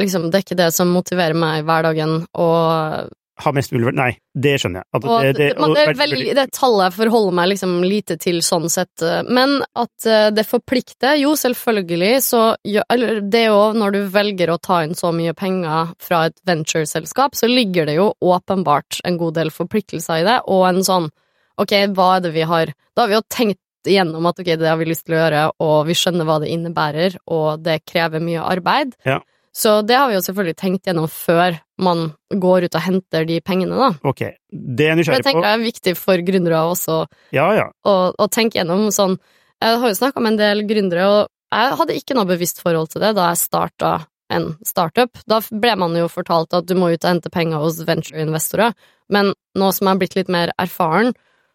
[0.00, 2.18] liksom, det er ikke det som motiverer meg i hverdagen.
[2.32, 3.12] Og,
[3.44, 3.90] Ha mest mulig?
[3.92, 4.88] Nei, det skjønner jeg.
[4.96, 8.38] At, og det, det, og det, er veldig, det tallet forholder meg liksom lite til
[8.44, 9.04] sånn sett.
[9.28, 14.54] Men at eh, det forplikter, jo, selvfølgelig, så Eller det er jo når du velger
[14.54, 19.20] å ta inn så mye penger fra et ventureselskap, så ligger det jo åpenbart en
[19.20, 21.12] god del forpliktelser i det, og en sånn
[21.56, 24.68] Ok, hva er det vi har Da har vi jo tenkt igjennom at ok, det
[24.68, 28.22] har vi lyst til å gjøre, og vi skjønner hva det innebærer, og det krever
[28.24, 28.96] mye arbeid.
[29.06, 29.20] Ja.
[29.56, 33.38] Så det har vi jo selvfølgelig tenkt gjennom før man går ut og henter de
[33.40, 33.88] pengene, da.
[34.04, 34.20] Ok,
[34.52, 35.24] det er nysgjerrig på.
[35.24, 36.98] Det tenker jeg er viktig for gründere også,
[37.36, 37.70] Ja, ja.
[37.88, 39.16] å, å tenke gjennom sånn
[39.64, 42.90] Jeg har jo snakka med en del gründere, og jeg hadde ikke noe bevisst forhold
[42.92, 43.92] til det da jeg starta
[44.28, 45.16] en startup.
[45.30, 48.74] Da ble man jo fortalt at du må ut og hente penger hos ventureinvestorer,
[49.08, 51.14] men nå som jeg har blitt litt mer erfaren,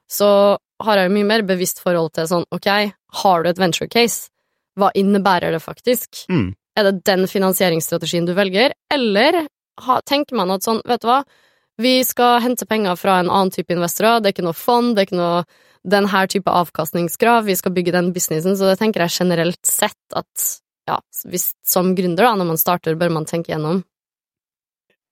[0.10, 2.70] så har jeg jo mye mer bevisst forhold til sånn, ok,
[3.22, 4.32] har du et venture case?
[4.80, 6.24] Hva innebærer det faktisk?
[6.32, 6.54] Mm.
[6.80, 9.44] Er det den finansieringsstrategien du velger, eller
[10.08, 11.22] tenker man at sånn, vet du hva,
[11.82, 15.04] vi skal hente penger fra en annen type investorer, det er ikke noe fond, det
[15.04, 15.44] er ikke noe
[15.92, 20.18] den her type avkastningskrav, vi skal bygge den businessen, så det tenker jeg generelt sett
[20.18, 20.50] at
[20.90, 21.00] ja,
[21.30, 23.84] hvis som gründer, da, når man starter, bør man tenke gjennom.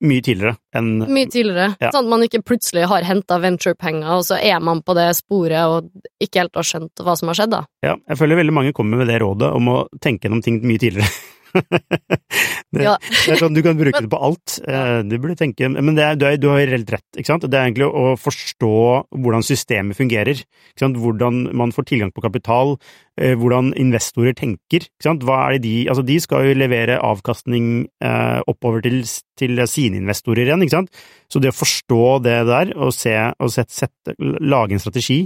[0.00, 1.74] mye tidligere enn Mye tidligere.
[1.80, 1.90] Ja.
[1.92, 5.60] Sånn at man ikke plutselig har henta venturepenger, og så er man på det sporet
[5.68, 5.90] og
[6.22, 7.64] ikke helt har skjønt hva som har skjedd, da.
[7.84, 10.80] Ja, jeg føler veldig mange kommer med det rådet om å tenke gjennom ting mye
[10.80, 11.10] tidligere.
[12.74, 12.94] det, Ja.
[13.00, 14.56] det er sånn, Du kan bruke det på alt.
[14.66, 17.46] Eh, Du burde tenke Men det du, er, du har helt rett, ikke sant?
[17.46, 18.70] Det er egentlig å forstå
[19.16, 20.42] hvordan systemet fungerer.
[20.42, 21.00] Ikke sant?
[21.00, 22.76] Hvordan man får tilgang på kapital,
[23.18, 24.86] eh, hvordan investorer tenker.
[24.86, 25.26] Ikke sant?
[25.26, 29.02] Hva er det de Altså, de skal jo levere avkastning eh, oppover til,
[29.40, 31.02] til sine investorer igjen, ikke sant?
[31.30, 35.24] Så det å forstå det der, og se og sette, sette, lage en strategi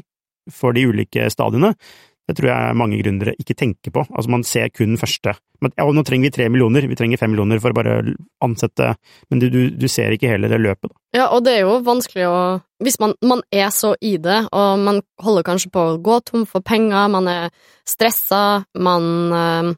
[0.52, 1.74] for de ulike stadiene,
[2.28, 4.04] det tror jeg mange gründere ikke tenker på.
[4.08, 5.34] Altså, man ser kun første.
[5.60, 7.96] Men ja, nå trenger vi tre millioner, vi trenger fem millioner for å bare
[8.44, 8.90] ansette,
[9.32, 10.96] men du, du, du ser ikke hele det løpet, da.
[11.16, 12.38] Ja, og det er jo vanskelig å
[12.84, 16.42] Hvis man, man er så i det, og man holder kanskje på å gå tom
[16.48, 17.52] for penger, man er
[17.88, 19.74] stressa, man eh,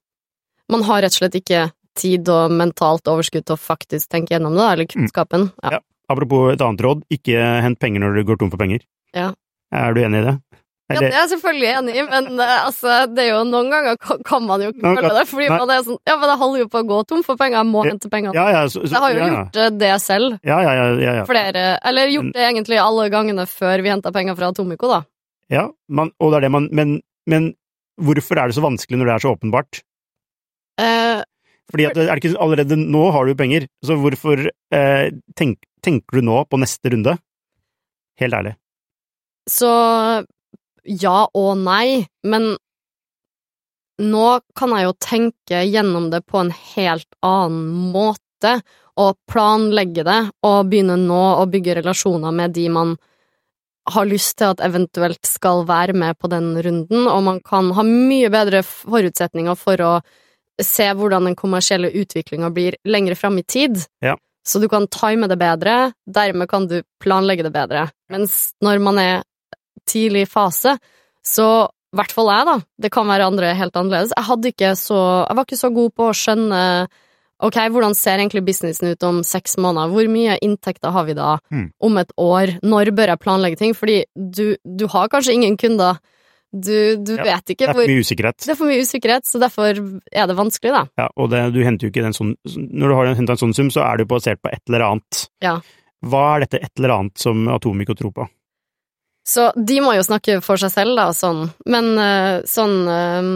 [0.72, 4.56] Man har rett og slett ikke tid og mentalt overskudd til å faktisk tenke gjennom
[4.58, 5.50] det, eller kunnskapen.
[5.62, 5.78] Ja.
[5.78, 5.84] Ja.
[6.10, 8.82] Apropos et annet råd, ikke hent penger når du går tom for penger.
[9.16, 9.32] Ja.
[9.74, 10.36] Er du enig i det?
[10.86, 13.96] Ja, det er jeg selvfølgelig enig i, men eh, altså, det er jo noen ganger
[13.98, 16.60] kan, man jo ikke Nå føle det, fordi man er sånn Ja, men jeg holder
[16.60, 18.36] jo på å gå tom for penger, jeg må hente penger.
[18.38, 20.84] Ja, ja, så, så, Jeg har jo ja, gjort eh, det selv Ja, ja, ja,
[21.02, 21.24] ja, ja.
[21.26, 25.00] flere Eller gjort det egentlig alle gangene før vi henta penger fra Atomico, da.
[25.50, 26.94] ja man, og det er det man men,
[27.26, 27.50] men
[28.06, 29.80] hvorfor er det så vanskelig når det er så åpenbart?
[30.86, 31.24] Eh,
[31.72, 36.20] Fordi at er det ikke allerede nå har du penger, så hvorfor eh, tenk, tenker
[36.20, 37.16] du nå på neste runde?
[38.22, 38.54] Helt ærlig.
[39.50, 39.70] Så
[40.86, 42.54] ja og nei, men
[44.02, 44.26] nå
[44.56, 48.60] kan jeg jo tenke gjennom det på en helt annen måte,
[48.96, 52.94] og planlegge det, og begynne nå å bygge relasjoner med de man
[53.92, 57.84] har lyst til at eventuelt skal være med på den runden, og man kan ha
[57.86, 59.92] mye bedre forutsetninger for å
[60.62, 63.78] se hvordan den kommersielle utviklinga blir lengre fram i tid.
[64.04, 64.16] Ja.
[64.46, 67.88] Så du kan time det bedre, dermed kan du planlegge det bedre.
[68.12, 69.24] Mens når man er
[69.88, 70.76] tidlig fase,
[71.26, 72.54] så i hvert fall jeg, da.
[72.82, 74.12] Det kan være andre helt annerledes.
[74.16, 76.62] Jeg ikke så Jeg var ikke så god på å skjønne
[77.46, 79.90] Ok, hvordan ser egentlig businessen ut om seks måneder?
[79.92, 81.70] Hvor mye inntekter har vi da Mm.
[81.80, 82.58] om et år?
[82.62, 83.74] Når bør jeg planlegge ting?
[83.74, 85.98] Fordi du, du har kanskje ingen kunder.
[86.52, 88.38] Du, du Ja, vet Det ikke er for mye usikkerhet.
[88.40, 89.76] Det er for mye usikkerhet, så derfor
[90.12, 90.84] er det vanskelig, da.
[90.96, 93.54] Ja, og det, du henter jo ikke den sånn Når du har henta en sånn
[93.54, 95.28] sum, så er det jo basert på et eller annet.
[95.44, 95.58] Ja.
[96.06, 98.28] Hva er dette et eller annet som Atomico tror på?
[99.26, 101.48] Så de må jo snakke for seg selv, da, sånn.
[101.66, 103.30] Men eh, sånn eh,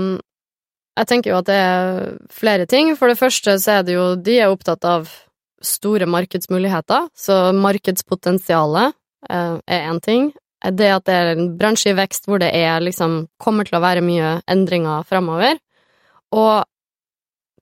[1.00, 2.94] Jeg tenker jo at det er flere ting.
[2.98, 5.10] For det første så er det jo De er opptatt av
[5.60, 8.94] store markedsmuligheter, så markedspotensialet
[9.28, 10.30] eh, er én ting.
[10.60, 13.82] Det at det er en bransje i vekst hvor det er liksom kommer til å
[13.84, 15.58] være mye endringer framover.
[16.36, 16.64] Og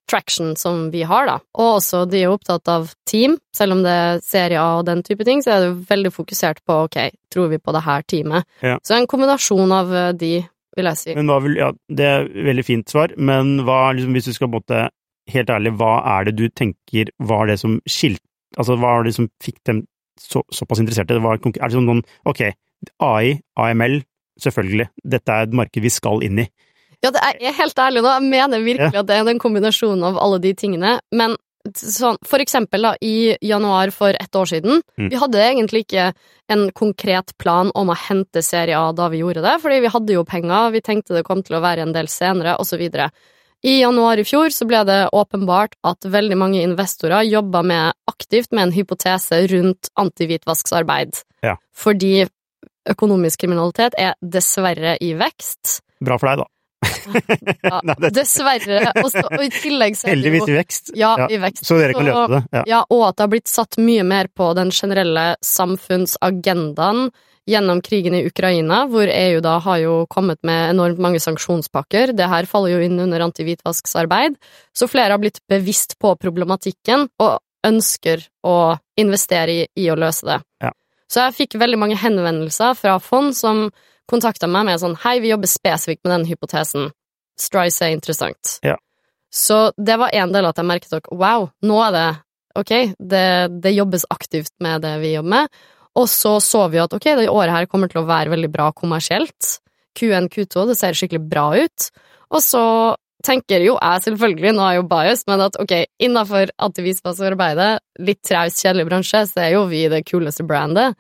[0.09, 1.39] traction som vi har, da.
[1.59, 3.37] Og også de er opptatt av team.
[3.57, 6.63] Selv om det er serie A og den type ting, så er det veldig fokusert
[6.67, 7.01] på ok,
[7.33, 8.49] tror vi på det her teamet?
[8.65, 8.79] Ja.
[8.85, 10.33] Så en kombinasjon av eh, de,
[10.79, 11.17] vil jeg si.
[11.19, 14.57] Vil Ja, det er et veldig fint svar, men hva, liksom, hvis du skal på
[14.57, 14.87] en måte
[15.29, 18.25] Helt ærlig, hva er det du tenker var det som skilte
[18.57, 19.83] Altså, hva er det som fikk dem
[20.17, 21.19] så, såpass interesserte?
[21.19, 22.41] Det var, er det sånn noen Ok,
[23.05, 23.99] AI, AML,
[24.41, 26.47] selvfølgelig, dette er et marked vi skal inn i.
[27.05, 29.39] Ja, det er, jeg er helt ærlig nå, jeg mener virkelig at det er en
[29.43, 31.37] kombinasjon av alle de tingene, men
[31.77, 35.11] sånn, for eksempel da, i januar for ett år siden, Mm.
[35.11, 36.13] vi hadde egentlig ikke
[36.49, 40.13] en konkret plan om å hente serie A da vi gjorde det, fordi vi hadde
[40.13, 43.11] jo penger, vi tenkte det kom til å være en del senere, videre.
[43.63, 48.53] I januar i fjor så ble det åpenbart at veldig mange investorer jobba med, aktivt
[48.53, 51.25] med en hypotese rundt antihvitvasksaarbeid.
[51.43, 51.57] Ja.
[51.75, 52.29] Fordi
[52.89, 55.81] økonomisk kriminalitet er dessverre i vekst.
[56.01, 56.47] Bra for deg, da.
[57.63, 57.81] Ja,
[58.13, 58.93] Dessverre.
[59.03, 60.91] Også, og i tillegg så Heldigvis i vekst.
[60.95, 61.65] ja, Ja, i vekst.
[61.67, 62.43] Så dere kan løpe det.
[62.59, 62.63] Ja.
[62.69, 67.09] Ja, og at det har blitt satt mye mer på den generelle samfunnsagendaen
[67.49, 72.13] gjennom krigen i Ukraina, hvor EU da har jo kommet med enormt mange sanksjonspakker.
[72.17, 74.37] Det her faller jo inn under antihvitvasksaarbeid.
[74.77, 80.29] Så flere har blitt bevisst på problematikken og ønsker å investere i, i å løse
[80.29, 80.39] det.
[80.63, 80.75] Ja.
[81.09, 83.71] Så jeg fikk veldig mange henvendelser fra fond som
[84.11, 86.91] kontakta meg med sånn Hei, vi jobber spesifikt med den hypotesen.
[87.39, 88.59] Strice er interessant.
[88.67, 88.77] Ja.
[89.31, 92.09] Så det var en del at jeg merket at wow, nå er det
[92.59, 93.27] ok, det,
[93.63, 95.59] det jobbes aktivt med det vi jobber med.
[95.99, 98.71] Og så så vi at ok, det året her kommer til å være veldig bra
[98.77, 99.59] kommersielt.
[99.99, 101.89] Q1, Q2, det ser skikkelig bra ut.
[102.35, 102.65] Og så
[103.27, 105.75] tenker jo jeg selvfølgelig, nå er jeg jo bias, men at ok,
[106.07, 107.71] innafor antivisvaskarbeidet,
[108.07, 110.95] litt traust, kjedelig bransje, så er jo vi det kuleste brandet.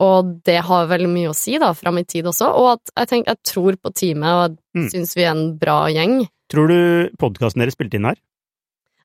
[0.00, 2.52] Og det har veldig mye å si, da, fram i tid også.
[2.54, 4.90] Og at jeg tenker, jeg tror på teamet, og jeg Mm.
[4.92, 6.28] syns vi er en bra gjeng.
[6.48, 8.16] Tror du podkasten deres spilte inn her?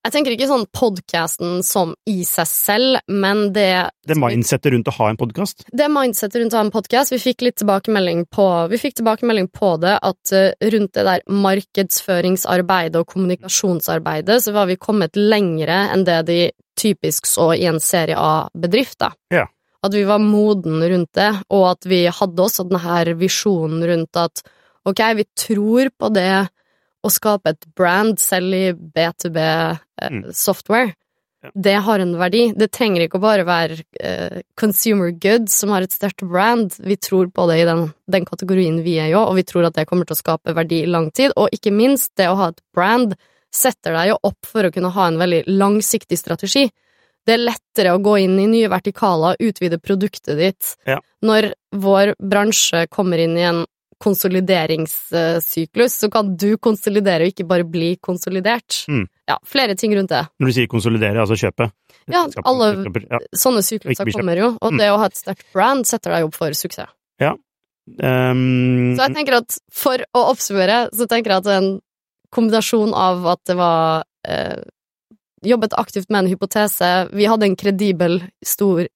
[0.03, 4.93] Jeg tenker ikke sånn podcasten som i seg selv, men det Det mindsettet rundt å
[4.97, 5.63] ha en podkast?
[5.71, 9.47] Det mindsetet rundt å ha en podkast, vi fikk litt tilbakemelding på Vi fikk tilbakemelding
[9.47, 15.89] på det at eh, rundt det der markedsføringsarbeidet og kommunikasjonsarbeidet, så var vi kommet lengre
[15.93, 16.39] enn det de
[16.75, 19.13] typisk så i en serie A-bedrift, da.
[19.31, 19.47] Ja.
[19.83, 24.43] At vi var moden rundt det, og at vi hadde også denne visjonen rundt at
[24.87, 26.47] ok, vi tror på det
[27.03, 29.79] å skape et brand, selv i B2B eh,
[30.09, 30.33] Mm.
[30.33, 30.93] software.
[31.43, 31.49] Ja.
[31.55, 32.53] Det har en verdi.
[32.55, 36.75] Det trenger ikke å bare være eh, consumer goods som har et sterkt brand.
[36.79, 39.67] Vi tror på det i den, den kategorien vi er i òg, og vi tror
[39.67, 41.35] at det kommer til å skape verdi i lang tid.
[41.35, 43.15] Og ikke minst, det å ha et brand
[43.53, 46.69] setter deg jo opp for å kunne ha en veldig langsiktig strategi.
[47.25, 50.73] Det er lettere å gå inn i nye vertikaler, og utvide produktet ditt.
[50.89, 50.99] Ja.
[51.23, 53.63] Når vår bransje kommer inn i en
[54.03, 58.81] konsolideringssyklus, så kan du konsolidere og ikke bare bli konsolidert.
[58.91, 59.05] Mm.
[59.29, 60.25] Ja, flere ting rundt det.
[60.39, 61.69] Når du sier konsolidere, altså kjøpe?
[62.11, 62.73] Ja, alle
[63.07, 63.19] ja.
[63.39, 64.77] sånne sykluser kommer jo, og Mm.
[64.81, 66.91] det å ha et sterkt brand setter deg opp for suksess.
[67.99, 71.81] Um, Så jeg tenker at for å oppsummere, så tenker jeg at en
[72.31, 74.61] kombinasjon av at det var eh,
[75.43, 76.89] Jobbet aktivt med en hypotese.
[77.11, 78.87] Vi hadde en kredibel stor,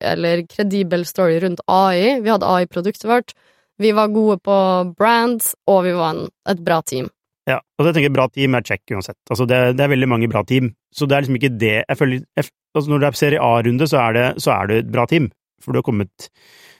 [0.54, 2.22] kredibel story rundt AI.
[2.24, 3.36] Vi hadde AI-produktet vårt.
[3.78, 4.58] Vi var gode på
[4.98, 7.10] brand, og vi var en, et bra team.
[7.48, 9.20] Ja, og jeg tenker bra team er check uansett.
[9.30, 12.00] Altså det, det er veldig mange bra team, så det er liksom ikke det jeg
[12.00, 14.02] føler jeg, altså Når det er serie A-runde, så,
[14.44, 15.30] så er det et bra team,
[15.64, 16.32] for du har kommet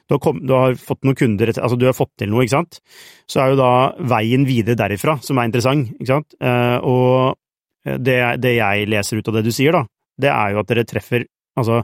[0.08, 2.56] du har, kom, du har fått noen kunder, altså du har fått til noe, ikke
[2.56, 2.78] sant.
[3.28, 3.72] Så er jo da
[4.08, 6.38] veien videre derifra som er interessant, ikke sant.
[6.40, 7.36] Eh, og
[8.04, 9.86] det, det jeg leser ut av det du sier, da,
[10.20, 11.26] det er jo at dere treffer
[11.58, 11.80] Altså,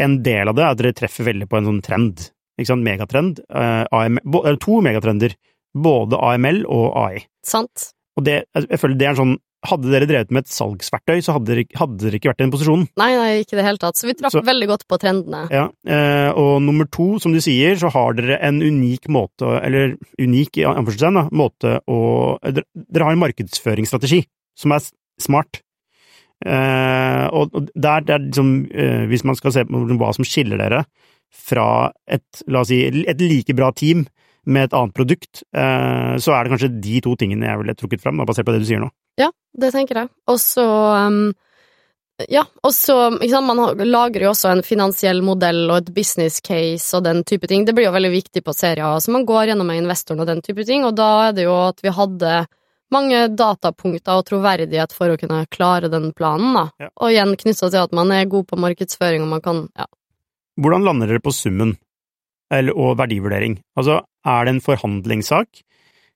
[0.00, 2.22] en del av det er at dere treffer veldig på en sånn trend,
[2.56, 3.40] ikke sant, megatrend.
[3.52, 5.34] Eh, AM, bo- to megatrender.
[5.76, 7.18] Både AML og AI.
[7.46, 7.90] Sant?
[8.16, 9.38] Og det, jeg føler det er en sånn
[9.68, 12.52] Hadde dere drevet med et salgsverktøy, så hadde dere, hadde dere ikke vært i den
[12.54, 12.86] posisjonen.
[12.96, 13.98] Nei, nei, ikke i det hele tatt.
[14.00, 15.42] Så vi traff Så- veldig godt på trendene.
[15.52, 19.98] Ja, eh, Og nummer to, som du sier, så har dere en unik måte, eller
[20.18, 22.64] unik i anførselstegn, måte å dere,
[23.04, 24.22] har en markedsføringsstrategi
[24.56, 24.80] som er
[25.24, 25.62] smart.
[26.40, 30.56] Uh, og der, der, er liksom, uh, hvis man skal se på hva som skiller
[30.60, 30.86] dere
[31.30, 34.06] fra et, la oss si, et like bra team
[34.48, 38.00] med et annet produkt, uh, så er det kanskje de to tingene jeg ville trukket
[38.00, 38.88] fram, da, basert på det du sier nå.
[39.20, 40.12] Ja, det tenker jeg.
[40.32, 41.22] Og så um,
[42.28, 46.40] Ja, og så ikke sant, Man lager jo også en finansiell modell og et business
[46.44, 47.66] case og den type ting.
[47.68, 50.40] Det blir jo veldig viktig på serier, så man går gjennom med investoren og den
[50.44, 52.34] type ting, og da er det jo at vi hadde
[52.94, 56.66] mange datapunkter og troverdighet for å kunne klare den planen, da.
[56.82, 56.90] Ja.
[56.98, 59.86] Og igjen knytta til at man er god på markedsføring, og man kan Ja.
[60.60, 61.76] Hvordan lander dere på summen
[62.52, 63.60] eller, og verdivurdering?
[63.78, 65.62] Altså, er det en forhandlingssak?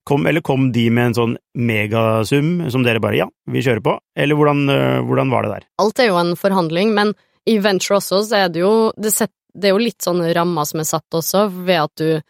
[0.04, 3.94] Kom, eller kom de med en sånn megasum som dere bare ja, vi kjører på?
[4.16, 5.68] Eller hvordan, øh, hvordan var det der?
[5.80, 7.14] Alt er jo en forhandling, men
[7.48, 10.68] i venture også så er det jo Det, set, det er jo litt sånne rammer
[10.68, 12.20] som er satt også, ved at du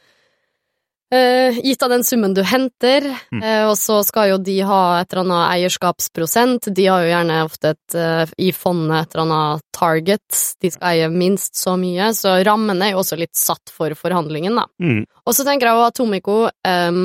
[1.15, 3.43] eh, Gitt av den summen du henter, Mm.
[3.43, 6.69] uh, og så skal jo de ha et eller annet eierskapsprosent.
[6.75, 10.43] De har jo gjerne ofte et uh, i fondet et eller annet target.
[10.61, 14.55] De skal eie minst så mye, så rammen er jo også litt satt for forhandlingen,
[14.61, 14.67] da.
[14.83, 15.03] Mm.
[15.27, 17.01] Og så tenker jeg jo at Tomiko um,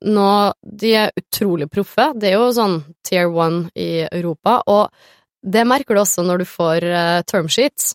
[0.00, 0.28] nå,
[0.64, 2.10] De er utrolig proffe.
[2.16, 4.90] Det er jo sånn tier one i Europa, og
[5.40, 7.94] det merker du også når du får uh, termsheets.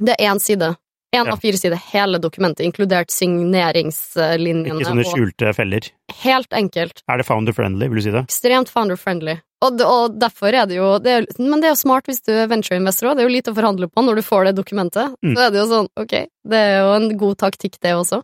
[0.00, 0.74] Det er én side.
[1.14, 1.32] Én Ja.
[1.32, 4.66] av fire sider, hele dokumentet, inkludert signeringslinjene.
[4.74, 5.80] Ikke sånne skjulte feller.
[6.22, 7.02] helt enkelt.
[7.08, 8.24] Er det founder-friendly, vil du si det?
[8.26, 9.40] Ekstremt founder-friendly.
[9.62, 12.32] Og, og derfor er det jo det er, Men det er jo smart hvis du
[12.32, 13.16] er venture-investor òg.
[13.16, 15.14] Det er jo lite å forhandle på når du får det dokumentet.
[15.24, 15.34] Mm.
[15.34, 18.22] Så er det jo sånn, ok, det er jo en god taktikk, det også.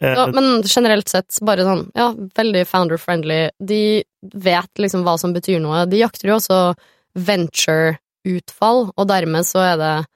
[0.00, 3.50] Eh, Ja, men generelt sett, bare sånn, ja, veldig founder-friendly.
[3.58, 5.86] De vet liksom hva som betyr noe.
[5.90, 6.76] De jakter jo også
[7.18, 10.06] venture-utfall, og dermed så er det,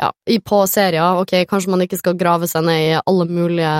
[0.00, 0.10] ja,
[0.44, 3.74] på serier, ok, kanskje man ikke skal grave seg ned i alle mulige,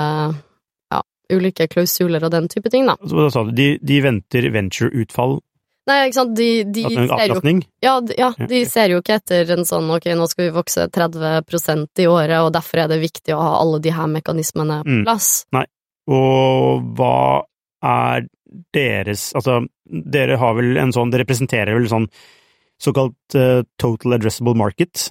[0.95, 1.01] ja,
[1.33, 2.99] ulike klausuler og den type ting, da.
[3.03, 5.41] så du, de, de venter venture-utfall,
[5.85, 7.41] Nei, ikke sant, de, de ser jo
[7.85, 10.87] ja, de, ja, de ser jo ikke etter en sånn ok, nå skal vi vokse
[10.89, 14.95] 30% i året, og derfor er det viktig å ha alle de her mekanismene på
[14.95, 15.05] Mm.
[15.53, 15.65] Nei,
[16.09, 17.45] Og hva
[17.85, 18.27] er
[18.75, 22.09] deres Altså, dere har vel en sånn Dere representerer vel en sånn
[22.81, 25.11] såkalt uh, total addressable market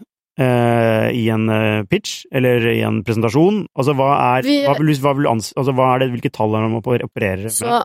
[1.14, 3.68] i en eh, pitch, eller i en presentasjon.
[3.78, 6.56] Altså, hva er, Vi- hva vil, hva vil ans altså, hva er det, hvilke tall
[6.56, 7.52] er det man oper- opererer med?
[7.54, 7.84] Så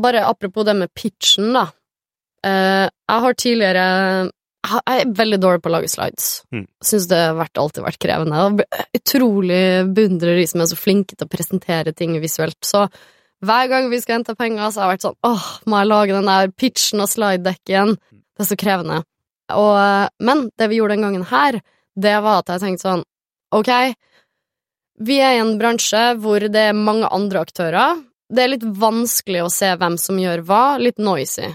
[0.00, 1.66] bare apropos det med pitchen, da.
[2.44, 4.30] Eh, jeg har tidligere
[4.62, 6.44] Jeg er veldig dårlig på å lage slides.
[6.54, 6.66] Mm.
[6.86, 8.42] Syns det har alltid vært krevende.
[8.46, 8.60] Og
[8.94, 9.62] utrolig
[9.92, 12.58] beundrer de som er så flinke til å presentere ting visuelt.
[12.62, 12.84] Så
[13.42, 16.14] hver gang vi skal hente penger, så har jeg vært sånn åh, må jeg lage
[16.14, 17.96] den der pitchen og slide-dekken?
[18.14, 19.00] Det er så krevende.
[19.50, 21.58] og, men det vi gjorde den gangen her,
[21.98, 23.02] det var at jeg tenkte sånn
[23.52, 23.68] Ok,
[25.02, 27.98] vi er i en bransje hvor det er mange andre aktører.
[28.32, 30.78] Det er litt vanskelig å se hvem som gjør hva.
[30.80, 31.50] Litt noisy.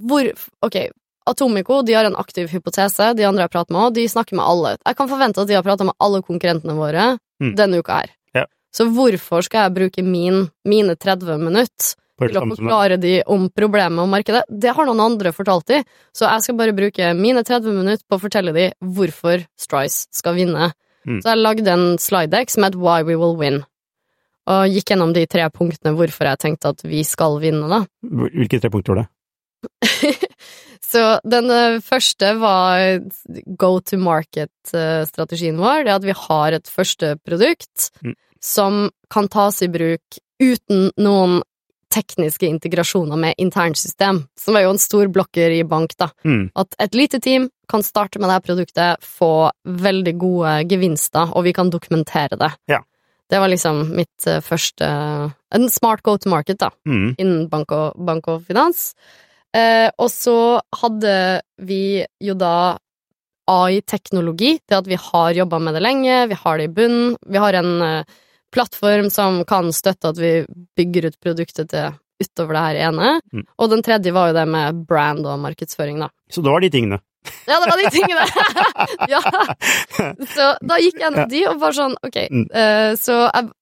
[0.00, 0.30] Hvor
[0.66, 0.88] Ok,
[1.30, 4.72] Atomico de har en aktiv hypotese, de andre jeg prater med, de snakker med alle.
[4.86, 7.54] Jeg kan forvente at de har prata med alle konkurrentene våre Mm.
[7.56, 8.10] denne uka her.
[8.34, 8.44] Ja.
[8.74, 14.02] Så hvorfor skal jeg bruke min, mine 30 minutter til å forklare de om problemet
[14.04, 14.44] og markedet?
[14.48, 15.80] Det har noen andre fortalt de,
[16.12, 20.36] så jeg skal bare bruke mine 30 minutter på å fortelle de hvorfor Strice skal
[20.38, 20.70] vinne.
[21.08, 21.20] Mm.
[21.22, 23.62] Så jeg lagde en slidex med som het Why We Will Win,
[24.50, 27.84] og gikk gjennom de tre punktene hvorfor jeg tenkte at vi skal vinne, da.
[28.02, 29.08] Hvilke tre punkter var det?
[30.90, 32.98] Så den eh, første var
[33.60, 35.84] go to market-strategien vår.
[35.86, 38.14] Det at vi har et første produkt Mm.
[38.40, 41.42] som kan tas i bruk uten noen
[41.90, 46.10] tekniske integrasjoner med internsystem, som er jo en stor blokker i bank, da.
[46.24, 46.50] Mm.
[46.58, 51.54] At et lite team kan starte med det produktet, få veldig gode gevinster, og vi
[51.56, 52.52] kan dokumentere det.
[52.70, 52.80] Ja.
[53.30, 54.86] Det var liksom mitt eh, første
[55.54, 57.14] En smart go to market, da Mm.
[57.18, 58.94] innen bank og, bank og finans.
[59.54, 62.78] Eh, og så hadde vi jo da
[63.50, 67.16] AI-teknologi, det at vi har jobba med det lenge, vi har det i bunnen.
[67.26, 68.04] Vi har en eh,
[68.54, 70.32] plattform som kan støtte at vi
[70.76, 73.12] bygger ut produktet til utover det her ene.
[73.32, 73.46] Mm.
[73.56, 76.10] Og den tredje var jo det med brand og markedsføring, da.
[76.30, 77.00] Så det var de tingene.
[77.46, 78.24] Ja, det var de tingene!
[79.12, 79.20] ja.
[80.34, 82.18] Så da gikk jeg gjennom de, og bare sånn, ok.
[82.62, 83.18] Eh, så,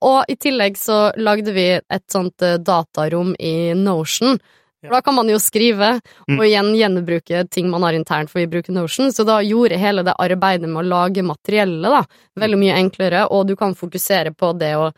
[0.06, 4.38] og i tillegg så lagde vi et sånt eh, datarom i Notion.
[4.84, 6.38] For da kan man jo skrive, Mm.
[6.38, 9.10] og igjen gjenbruke ting man har internt, for vi bruker Notion.
[9.10, 12.04] Så da gjorde hele det arbeidet med å lage materiellet da,
[12.38, 14.92] veldig mye enklere, og du kan fokusere på det å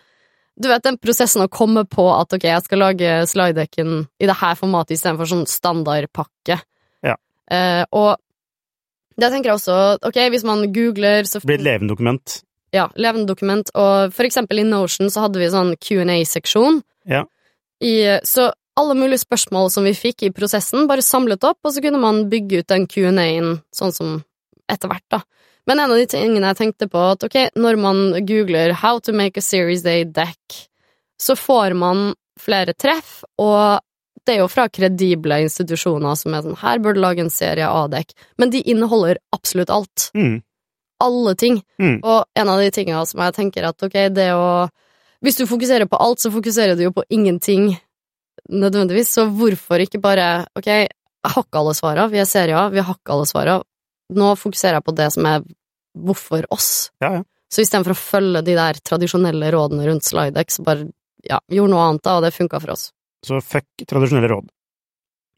[0.61, 4.37] du vet den prosessen å komme på at ok, jeg skal lage slidedekken i det
[4.37, 6.61] her formatet istedenfor sånn standardpakke.
[7.03, 7.15] Ja.
[7.51, 8.19] Eh, og
[9.17, 12.43] det tenker jeg også Ok, hvis man googler så Det blir et levende dokument.
[12.75, 13.71] Ja, levende dokument.
[13.75, 16.83] Og for eksempel i Notion så hadde vi sånn Q&A-seksjon.
[17.09, 17.25] Ja.
[17.83, 21.83] I- Så alle mulige spørsmål som vi fikk i prosessen, bare samlet opp, og så
[21.85, 24.17] kunne man bygge ut den Q&A-en sånn som
[24.71, 25.21] etter hvert, da.
[25.69, 29.13] Men en av de tingene jeg tenkte på, at ok, når man googler 'How to
[29.13, 30.67] make a series day deck',
[31.21, 33.81] så får man flere treff, og
[34.27, 37.69] det er jo fra kredible institusjoner som er sånn 'Her bør du lage en serie
[37.69, 40.11] A-dekk', men de inneholder absolutt alt.
[40.15, 40.43] Mm.
[41.01, 41.63] Alle ting.
[41.81, 42.01] Mm.
[42.05, 44.69] Og en av de tingene som jeg tenker at ok, det å
[45.23, 47.79] Hvis du fokuserer på alt, så fokuserer du jo på ingenting
[48.49, 50.89] nødvendigvis, så hvorfor ikke bare Ok, jeg
[51.35, 53.59] har ikke alle svara, vi er serier, vi har ikke alle svara.
[54.17, 55.43] Nå fokuserer jeg på det som er
[55.99, 56.91] hvorfor oss.
[57.03, 57.23] Ja, ja.
[57.51, 60.87] Så istedenfor å følge de der tradisjonelle rådene rundt Slidex, bare
[61.27, 62.89] ja, gjorde noe annet, da, og det funka for oss.
[63.27, 64.49] Så fuck tradisjonelle råd.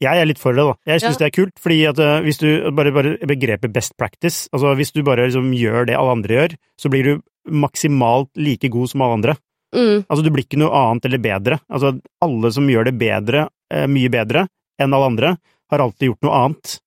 [0.03, 0.75] Jeg er litt for det, da.
[0.93, 1.19] Jeg syns Ja.
[1.23, 4.91] det er kult, fordi at eh, hvis du bare, bare begrepet best practice Altså hvis
[4.91, 9.01] du bare liksom gjør det alle andre gjør, så blir du maksimalt like god som
[9.01, 9.35] alle andre.
[9.73, 11.59] Mm, Altså du blir ikke noe annet eller bedre.
[11.73, 14.47] Altså alle som gjør det bedre, eh, mye bedre
[14.81, 15.35] enn alle andre,
[15.73, 16.79] har alltid gjort noe annet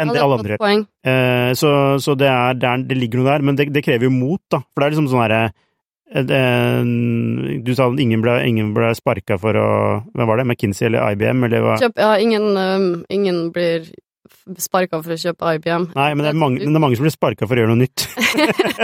[0.00, 0.86] enn ja, det det alle andre gjør.
[1.12, 1.70] Eh, så,
[2.00, 4.40] så det er, det er Det ligger noe der, men det, det krever jo mot,
[4.52, 4.62] da.
[4.72, 5.42] For det er liksom sånn herre
[7.64, 9.68] Du sa at ingen ble, ingen ble sparka for å
[10.12, 10.46] Hvem var det?
[10.48, 11.76] McKinsey eller IBM, eller hva?
[11.96, 13.88] Ja, ingen, um, ingen blir
[14.58, 15.88] sparka for å kjøpe IBM.
[15.94, 17.82] Nei, men det er mange, det er mange som blir sparka for å gjøre noe
[17.84, 18.06] nytt.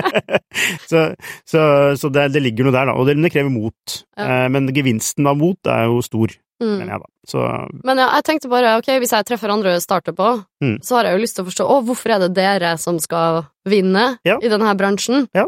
[0.90, 1.05] så
[1.49, 1.62] så,
[1.99, 2.96] så det, det ligger noe der, da.
[2.99, 3.99] Og det, det krever mot.
[4.18, 4.44] Ja.
[4.44, 6.72] Eh, men gevinsten av mot er jo stor, Mm.
[6.80, 6.96] Men, ja.
[7.22, 7.38] Så
[7.86, 10.80] Men ja, jeg tenkte bare, ok, hvis jeg treffer andre starter på, Mm.
[10.82, 13.44] så har jeg jo lyst til å forstå, å, hvorfor er det dere som skal
[13.62, 14.40] vinne Ja.
[14.42, 15.28] i denne bransjen?
[15.38, 15.44] Ja.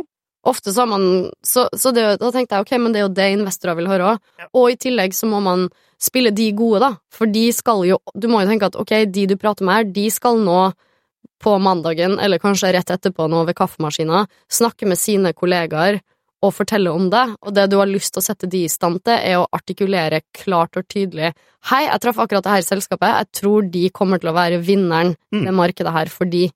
[0.49, 3.15] Ofte så har man, så, så det, da tenkte jeg, ok, men det er jo
[3.17, 4.37] det investorer vil høre også.
[4.41, 4.47] Ja.
[4.57, 5.67] Og i tillegg så må man
[6.01, 9.27] spille de gode da, for de skal jo, du må jo tenke at, ok, de
[9.29, 10.71] du prater med her, de skal nå
[11.41, 16.01] på mandagen, eller kanskje rett etterpå nå ved kaffemaskina, snakke med sine kollegaer
[16.41, 19.03] og fortelle om det, og det du har lyst til å sette de i stand
[19.05, 21.35] til, er å artikulere klart og tydelig
[21.69, 25.13] Hei, jeg traff akkurat det her selskapet, jeg tror de kommer til å være vinneren
[25.13, 25.45] i Mm.
[25.45, 26.47] det markedet her fordi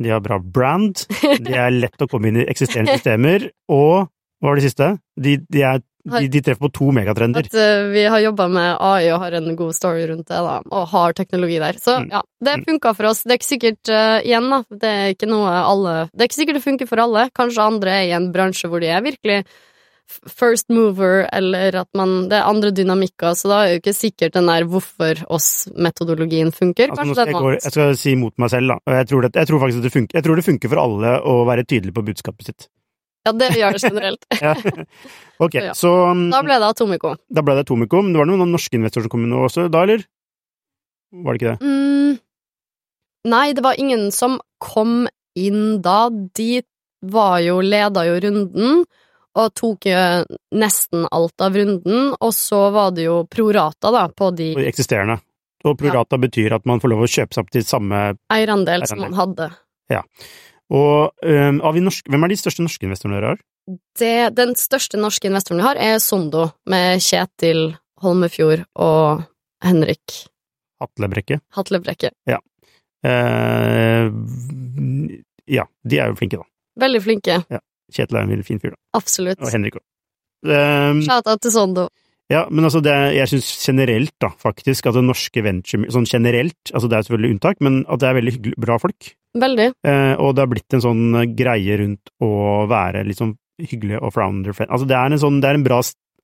[0.00, 1.04] de har bra brand,
[1.44, 4.08] de er lett å komme inn i eksisterende systemer, og
[4.42, 4.86] hva var det siste?
[5.20, 7.46] De, de, er, de, de treffer på to megatrender.
[7.46, 10.56] at uh, vi har jobba med AI og har en god story rundt det, da,
[10.66, 11.78] og har teknologi der.
[11.78, 12.08] Så Mm.
[12.10, 12.64] ja, det Mm.
[12.66, 13.22] funka for oss.
[13.22, 16.40] Det er ikke sikkert, uh, igjen, da, det er ikke noe alle Det er ikke
[16.40, 17.28] sikkert det funker for alle.
[17.38, 19.44] Kanskje andre er i en bransje hvor de er virkelig
[20.28, 24.34] first mover, eller at man Det er andre dynamikker, så da er jo ikke sikkert
[24.36, 26.90] den der hvorfor oss-metodologien funker.
[26.92, 28.96] Altså, skal det jeg, gå, noe jeg skal si mot meg selv, da.
[28.98, 30.18] Jeg tror, det, jeg tror faktisk at det funker.
[30.18, 32.68] Jeg tror det funker for alle å være tydelig på budskapet sitt.
[33.26, 34.26] Ja, det gjør det generelt.
[34.42, 34.54] Ja.
[35.42, 35.72] Ok, Ja.
[35.78, 37.14] så um, Da ble det Atomico.
[37.30, 39.82] da ble det Atomico, men det var noen norske investorer som kom inn også, da,
[39.86, 40.02] eller?
[41.12, 41.66] Var det ikke det?
[41.66, 42.18] Mm,
[43.30, 45.06] Nei, det var ingen som kom
[45.38, 46.08] inn da.
[46.10, 46.62] De
[47.02, 48.82] var jo Leda jo runden
[49.38, 50.00] og tok jo
[50.60, 55.18] nesten alt av runden, og så var det jo prorata, da, på de eksisterende.
[55.62, 58.00] Og prorata betyr at man får lov å kjøpe seg opp til samme
[58.34, 59.48] eierandel som man hadde.
[59.92, 60.02] Ja.
[60.72, 63.42] Og um, av de hvem er de største norske investorene dere har?
[63.98, 69.22] Det, den største norske investoren vi har, er Sondo, med Kjetil Holmefjord og
[69.62, 70.24] Henrik
[70.82, 71.38] Hatlebrekke?
[71.54, 72.10] Hatlebrekke.
[73.06, 74.06] Eh,
[75.46, 76.48] ja, de er jo flinke, da.
[76.82, 77.36] Veldig flinke.
[77.92, 78.80] Kjetil er en veldig fin fyr, da.
[78.98, 79.42] Absolutt.
[79.42, 79.84] Og Henrik òg.
[80.42, 81.86] Um, Shout-out til Sondo.
[82.32, 86.72] ja, men altså, det, jeg syns generelt, da, faktisk, at det norske venture Sånn generelt,
[86.72, 89.12] altså det er selvfølgelig unntak, men at det er veldig hyggelig, bra folk.
[89.38, 89.68] Veldig.
[89.86, 91.04] Eh, og det har blitt en sånn
[91.38, 92.32] greie rundt å
[92.68, 94.56] være litt sånn hyggelig og frounder.
[94.56, 94.72] friend.
[94.74, 95.78] Altså, det er en sånn, det er en bra,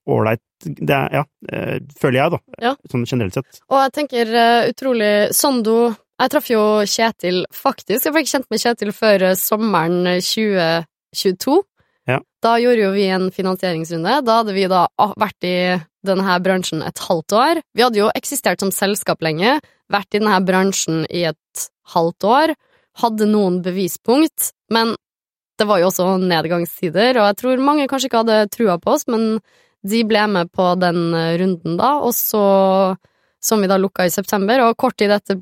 [0.09, 2.39] ålreit Det er, ja, eh, føler jeg, da.
[2.65, 2.75] Ja.
[2.91, 3.63] Sånn generelt sett.
[3.69, 8.09] Og jeg tenker eh, utrolig Sondo Jeg traff jo Kjetil, faktisk.
[8.09, 11.63] Jeg ble ikke kjent med Kjetil før sommeren sommeren 2022.
[12.09, 12.21] Ja.
[12.43, 14.21] Da gjorde jo vi en finansieringsrunde.
[14.25, 14.87] Da hadde vi da
[15.21, 15.57] vært i
[16.07, 17.61] denne bransjen et halvt år.
[17.77, 19.59] Vi hadde jo eksistert som selskap lenge,
[19.93, 22.55] vært i denne bransjen i et halvt år,
[23.03, 24.95] hadde noen bevispunkt, men
[25.59, 29.07] det var jo også nedgangstider, og jeg tror mange kanskje ikke hadde trua på oss,
[29.11, 29.41] men
[29.87, 32.43] de ble med på den eh, runden da, og så,
[33.43, 35.41] som vi da lukka i september, og kort tid etter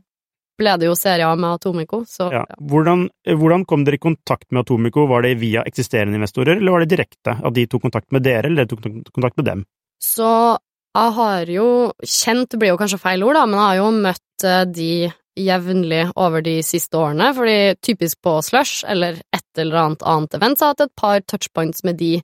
[0.58, 2.44] ble det jo serier med Atomico, så Ja.
[2.60, 5.06] Hvordan, hvordan kom dere i kontakt med Atomico?
[5.06, 7.36] Var det via eksisterende investorer, eller var det direkte?
[7.44, 9.66] At de tok kontakt med dere, eller dere tok kontakt med dem?
[10.02, 10.58] Så
[10.96, 11.68] jeg har jo
[12.02, 14.90] kjent, det blir jo kanskje feil ord, da, men jeg har jo møtt eh, de
[15.36, 20.58] jevnlig over de siste årene, fordi typisk på Slush eller et eller annet annet event,
[20.58, 22.14] så har jeg hatt et par touchpoints med de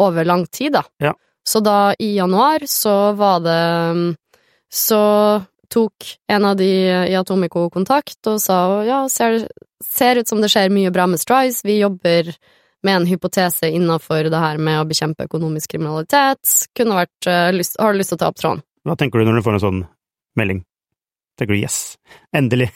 [0.00, 0.82] over lang tid, da.
[1.02, 1.12] Ja.
[1.44, 4.16] Så da i januar så var det
[4.72, 4.98] Så
[5.72, 6.68] tok en av de
[7.08, 9.46] i Atomico kontakt og sa ja, ser,
[9.84, 12.30] ser ut som det skjer mye bra med Strice, vi jobber
[12.82, 16.68] med en hypotese innafor det her med å bekjempe økonomisk kriminalitet.
[16.76, 18.62] Kunne vært, eh, lyst, har du lyst til å ta opp tråden?
[18.84, 19.82] Hva tenker du når du får en sånn
[20.36, 20.64] melding?
[21.38, 21.96] Tenker du yes,
[22.34, 22.72] endelig?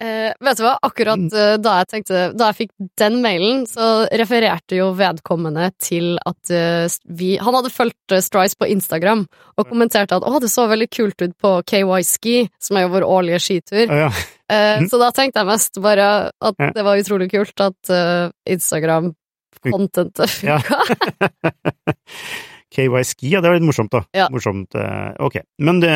[0.00, 1.32] Eh, vet du hva, akkurat Mm.
[1.32, 6.50] eh, da jeg tenkte Da jeg fikk den mailen, så refererte jo vedkommende til at
[6.50, 10.68] eh, vi Han hadde fulgt eh, Strice på Instagram og kommenterte at 'Å, det så
[10.68, 13.86] veldig kult ut på KY Ski', som er jo vår årlige skitur.
[13.88, 14.10] Ja.
[14.50, 14.88] Eh, Mm.
[14.90, 16.70] Så da tenkte jeg mest bare at Ja.
[16.74, 20.58] det var utrolig kult at eh, Instagram-contentet Ja.
[20.58, 20.84] funka.
[21.94, 24.02] KY Ski, ja, det var litt morsomt, da.
[24.16, 24.28] Ja.
[24.34, 25.36] Morsomt, eh, ok.
[25.62, 25.90] Men det,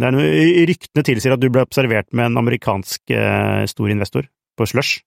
[0.00, 0.28] det er noe,
[0.70, 5.02] ryktene tilsier at du ble observert med en amerikansk eh, stor investor på Slush.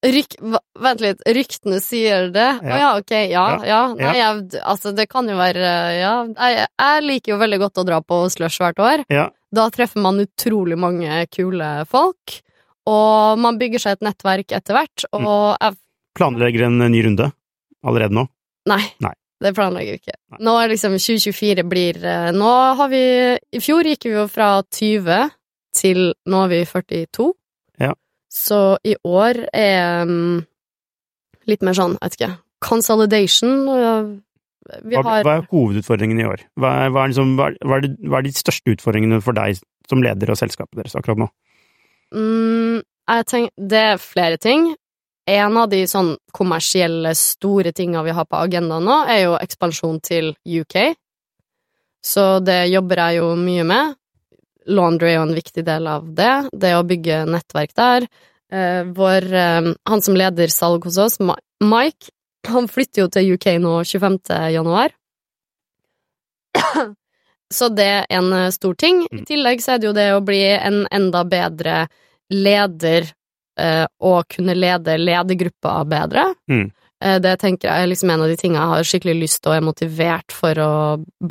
[0.00, 0.38] Ryk,
[0.80, 2.46] vent litt, ryktene sier det?
[2.62, 2.76] Å Ja.
[2.80, 3.80] ja, ok, ja, Ja, ja.
[4.00, 5.60] Nei, jeg, altså, det kan jo være
[5.98, 9.04] Ja, jeg, jeg liker jo veldig godt å dra på slush hvert år.
[9.12, 9.26] Ja.
[9.52, 12.38] Da treffer man utrolig mange kule folk,
[12.88, 15.26] og man bygger seg et nettverk etter hvert, Mm.
[15.26, 15.76] og jeg
[16.16, 17.28] Planlegger en ny runde
[17.86, 18.24] allerede nå?
[18.66, 18.82] Nei.
[19.04, 19.12] Nei.
[19.40, 20.16] Det planlegger vi ikke.
[20.44, 23.02] Nå er liksom 2024 blir eh, Nå har vi
[23.56, 25.30] I fjor gikk vi jo fra 20
[25.76, 27.28] til Nå er vi 42.
[27.80, 27.94] Ja.
[28.30, 30.42] Så i år er mm,
[31.50, 33.54] litt mer sånn, jeg vet ikke Consolidation.
[34.84, 36.42] Vi Hva, har hva er hovedutfordringen i år?
[36.60, 39.56] Hva er, hva, er liksom, hva, er, det, hva er de største utfordringene for deg
[39.88, 41.30] som leder og selskapet deres akkurat nå?
[42.12, 44.68] mm, Jeg tenker Det er flere ting.
[45.30, 50.00] En av de sånn kommersielle, store tinga vi har på agendaen nå, er jo ekspansjon
[50.02, 50.94] til UK.
[52.02, 53.96] Så det jobber jeg jo mye med.
[54.70, 56.32] Laundry er jo en viktig del av det.
[56.52, 58.06] Det å bygge nettverk der.
[58.50, 61.20] Eh, vår, eh, han som leder salg hos oss,
[61.60, 62.10] Mike,
[62.48, 64.18] han flytter jo til UK nå 25.
[64.54, 64.90] januar.
[67.52, 69.04] Så det er en eh, stor ting.
[69.10, 69.24] I Mm.
[69.26, 71.88] tillegg så er det jo det å bli en enda bedre
[72.30, 73.10] leder
[73.58, 76.26] eh, og kunne lede ledergruppa bedre.
[76.50, 76.68] Mm.
[77.04, 79.52] Eh, det tenker jeg er liksom en av de tingene jeg har skikkelig lyst til
[79.52, 80.72] og er motivert for å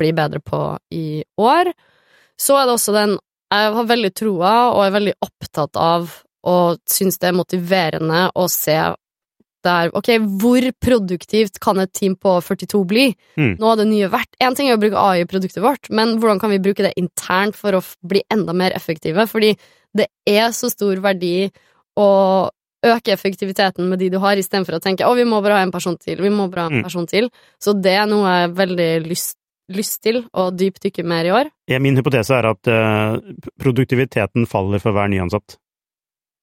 [0.02, 0.62] bli bedre på
[0.94, 1.72] i år.
[2.40, 3.18] Så er det også den
[3.50, 6.10] Jeg har veldig troa og er veldig opptatt av
[6.46, 8.78] og syns det er motiverende å se
[9.64, 10.08] der Ok,
[10.40, 13.10] hvor produktivt kan et team på 42 bli?
[13.36, 13.58] Mm.
[13.60, 14.32] Nå er det nye verdt.
[14.40, 16.94] Én ting er å bruke AI i produktet vårt, men hvordan kan vi bruke det
[16.96, 19.26] internt for å bli enda mer effektive?
[19.28, 19.52] Fordi
[19.96, 21.50] det er så stor verdi
[21.98, 22.50] å
[22.82, 25.70] øke effektiviteten med de du har, istedenfor å tenke 'å, vi må bare ha en
[25.72, 26.82] person til', vi må bare ha en Mm.
[26.84, 27.30] person til.
[27.60, 29.36] Så det er noe jeg har veldig lyst,
[29.68, 31.50] lyst til å dypdykke mer i år.
[31.68, 33.20] Ja, Min hypotese er at uh,
[33.60, 35.56] produktiviteten faller for hver nyansatt.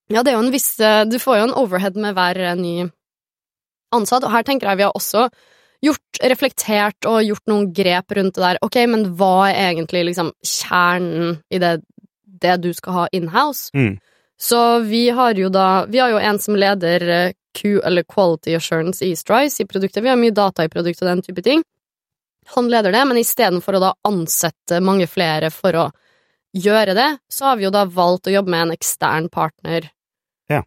[0.09, 2.55] Ja, det er jo en viss uh, Du får jo en overhead med hver eh,
[2.55, 2.89] ny
[3.91, 5.29] ansatt, og her tenker jeg vi har også
[5.83, 8.57] gjort, reflektert og gjort noen grep rundt det der.
[8.61, 11.81] Ok, men hva er egentlig liksom kjernen i det,
[12.41, 13.69] det du skal ha inhouse?
[13.75, 13.97] Mm.
[14.39, 18.55] Så vi har jo da Vi har jo en som leder eh, Q, eller Quality
[18.55, 20.03] Assurance i Strice, i produktet.
[20.03, 21.63] Vi har mye data i produktet og den type ting.
[22.53, 25.87] Han leder det, men istedenfor å da ansette mange flere for å
[26.53, 29.89] gjøre det, så har vi jo da valgt å jobbe med en ekstern partner.
[30.51, 30.61] Ja.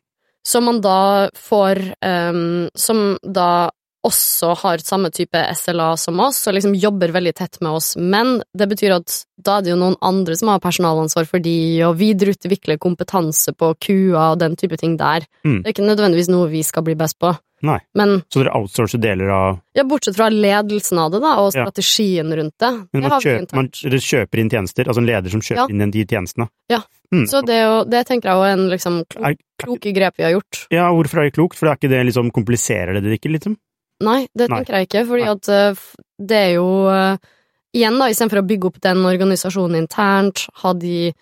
[0.46, 3.70] Som man da får um, Som da
[4.06, 8.38] også har samme type SLA som oss, og liksom jobber veldig tett med oss, men
[8.56, 11.96] det betyr at da er det jo noen andre som har personalansvar for de, og
[12.00, 15.24] videreutvikle kompetanse på QA og den type ting der.
[15.44, 15.62] Mm.
[15.62, 17.34] Det er ikke nødvendigvis noe vi skal bli best på.
[17.62, 17.76] Nei.
[17.94, 21.66] Men Så dere outsourcer deler av ja, bortsett fra ledelsen av det, da, og Ja.
[21.68, 22.70] strategien rundt det.
[22.94, 25.84] Men man det kjøper, man, dere kjøper inn tjenester, altså en leder som kjøper Ja.
[25.84, 26.48] inn de tjenestene?
[26.70, 26.80] Ja.
[27.12, 27.26] Mm.
[27.28, 30.66] Så det, jo, det tenker jeg er en liksom klo- kloke grep vi har gjort.
[30.70, 31.56] Ja, hvorfor er det klokt?
[31.58, 33.56] For det er ikke det liksom kompliserer det det ikke, liksom?
[34.00, 34.60] Nei, det Nei.
[34.60, 35.34] tenker jeg ikke, fordi Nei.
[35.36, 35.84] at eh,
[36.30, 37.28] det er jo eh,
[37.70, 41.12] Igjen, da, istedenfor å bygge opp den organisasjonen internt, ha de,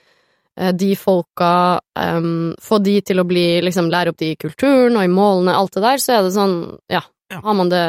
[0.57, 1.51] eh, de folka
[1.93, 5.53] um, Få de til å bli Liksom lære opp de i kulturen og i målene,
[5.59, 6.59] alt det der, så er det sånn
[6.89, 7.43] Ja, Ja.
[7.45, 7.85] har man det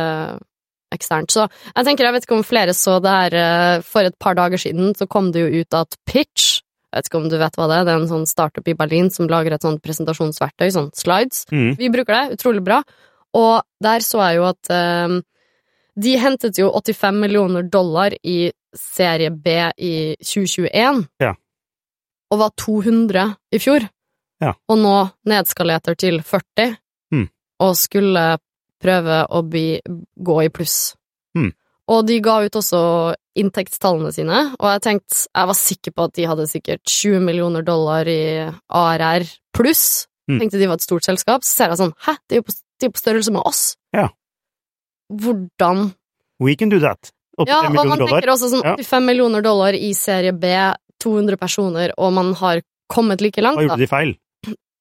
[0.92, 1.30] eksternt.
[1.32, 4.58] Så jeg tenker, jeg vet ikke om flere så det her For et par dager
[4.58, 6.60] siden så kom det jo ut at Pitch
[6.90, 8.74] jeg vet ikke om du vet hva det er, det er en sånn startup i
[8.74, 11.44] Berlin som lager et sånt presentasjonsverktøy, sånn slides.
[11.54, 11.76] Mm.
[11.78, 12.80] Vi bruker det, utrolig bra.
[13.38, 15.20] Og der så jeg jo at eh,
[16.00, 21.06] de hentet jo 85 millioner dollar i serie B i 2021.
[21.22, 21.34] Ja.
[22.30, 23.88] Og var 200 i fjor.
[24.40, 24.54] Ja.
[24.70, 24.96] Og nå
[25.28, 26.76] nedskaleter til 40.
[27.12, 27.26] Mm.
[27.66, 28.26] Og skulle
[28.80, 29.80] prøve å bli,
[30.16, 30.94] gå i pluss.
[31.36, 31.52] Mm.
[31.90, 32.82] Og de ga ut også
[33.40, 37.66] inntektstallene sine, og jeg tenkte, jeg var sikker på at de hadde sikkert 20 millioner
[37.66, 38.22] dollar i
[38.68, 39.26] ARR
[39.56, 40.06] pluss.
[40.30, 40.38] Mm.
[40.44, 41.46] Tenkte de var et stort selskap.
[41.46, 43.76] Så ser jeg sånn, hæ, de er jo på, de er på størrelse med oss.
[43.96, 44.10] Ja.
[45.12, 45.94] Hvordan
[46.42, 47.12] We can do that.
[47.40, 48.76] 85 Ja, og millioner man tenker også sånn Ja.
[48.78, 50.46] 85 millioner dollar i serie B,
[51.00, 52.62] 200 personer, og man har
[52.92, 53.76] kommet like langt, Hva da.
[53.76, 54.16] gjorde de feil?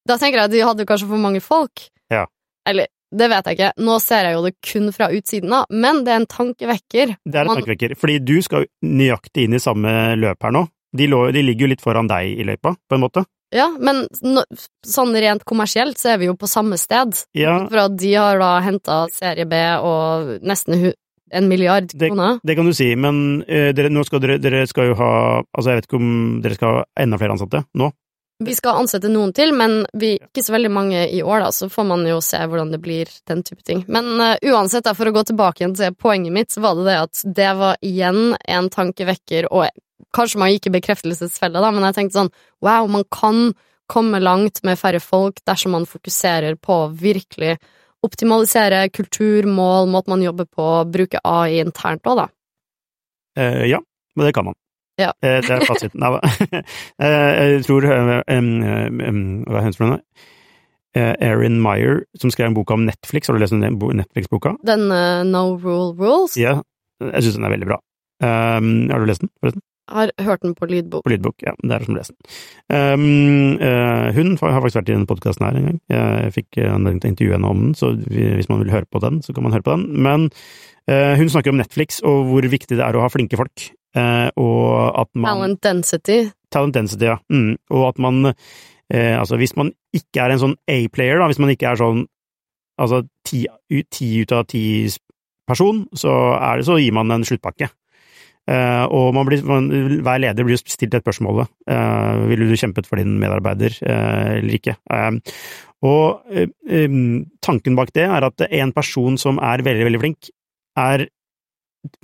[0.06, 1.88] Da tenker jeg at de hadde kanskje for mange folk.
[2.10, 2.26] Ja.
[2.66, 3.72] Eller, det vet jeg ikke.
[3.78, 7.16] Nå ser jeg jo det kun fra utsiden av, men det er en tankevekker.
[7.26, 7.94] Det er en Man- tankevekker.
[7.96, 10.68] Fordi du skal nøyaktig inn i samme løp her nå.
[10.96, 13.24] De, lå, de ligger jo litt foran deg i løypa, på en måte.
[13.54, 14.42] Ja, men no,
[14.84, 17.16] sånn rent kommersielt så er vi jo på samme sted.
[17.38, 20.92] Ja, For at de har da henta serie B og nesten
[21.30, 22.38] en milliard kroner.
[22.42, 25.10] det kan du si, men uh, dere, nå skal dere, dere skal jo ha
[25.42, 26.12] Altså, jeg vet ikke om
[26.44, 27.90] dere skal ha enda flere ansatte nå?
[28.44, 31.66] Vi skal ansette noen til, men vi, ikke så veldig mange i år, da, så
[31.72, 33.80] får man jo se hvordan det blir, den type ting.
[33.90, 36.86] Men uh, uansett, da, for å gå tilbake igjen til poenget mitt, så var det
[36.86, 39.66] det at det var igjen en tankevekker, og
[40.14, 42.32] kanskje man gikk i bekreftelsesfella, da, men jeg tenkte sånn,
[42.64, 43.50] wow, man kan
[43.88, 47.56] komme langt med færre folk dersom man fokuserer på å virkelig
[48.04, 52.26] optimalisere kultur, mål, måten man jobber på, bruke AI internt òg, da.
[53.38, 53.80] Eh, ja,
[54.14, 54.58] men det kan man.
[54.98, 55.12] Ja.
[55.22, 56.02] Eh, det er fasiten.
[56.98, 60.00] Eh, jeg tror Hva er hun?
[60.96, 63.28] Uh, Erin Meyer, som skrev en bok om Netflix.
[63.28, 64.54] Har du lest den Netflix-boka?
[64.66, 66.62] Den uh, No Rule Rules, Ja,
[67.04, 67.76] jeg syns den er veldig bra.
[68.24, 69.62] Um, har du lest den, forresten?
[69.88, 71.04] Har hørt den på lydbok.
[71.06, 71.54] På lydbok, ja.
[71.62, 72.30] Det er som lest den.
[72.68, 75.80] Um, uh, hun har faktisk vært i denne podkasten her en gang.
[75.92, 79.02] Jeg fikk anledning til å intervjue henne om den, så hvis man vil høre på
[79.04, 79.86] den, så kan man høre på den.
[80.06, 80.28] Men
[80.90, 83.70] uh, hun snakker om Netflix og hvor viktig det er å ha flinke folk.
[83.96, 86.20] Uh, og at man Talent density.
[86.52, 87.18] Talent density, ja.
[87.32, 87.56] Mm.
[87.74, 88.34] Og at man
[88.88, 92.06] Altså, hvis man ikke er en sånn A-player, da, hvis man ikke er sånn
[92.80, 93.42] altså ti,
[93.92, 94.62] ti ut av ti
[95.48, 96.14] person, så
[96.56, 97.68] det så gir man en sluttpakke.
[98.48, 99.68] Eh, og man blir, man,
[100.04, 101.44] hver leder blir stilt et spørsmål.
[101.68, 104.78] Uh, ville du kjempet for din medarbeider eh, eller ikke?
[104.94, 105.36] Eh,
[105.86, 106.98] og eh,
[107.44, 110.30] tanken bak det er at en person som er veldig, veldig flink,
[110.78, 111.06] er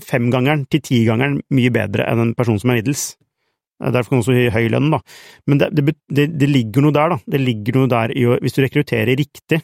[0.02, 3.14] femgangeren til tigangeren mye bedre enn en person som er middels.
[3.82, 5.00] Eh, Derfor kan også høy lønn, da.
[5.50, 5.70] Men det,
[6.08, 7.20] det, det, ligger noe der, da.
[7.34, 9.62] Det ligger noe der i å Hvis du rekrutterer riktig,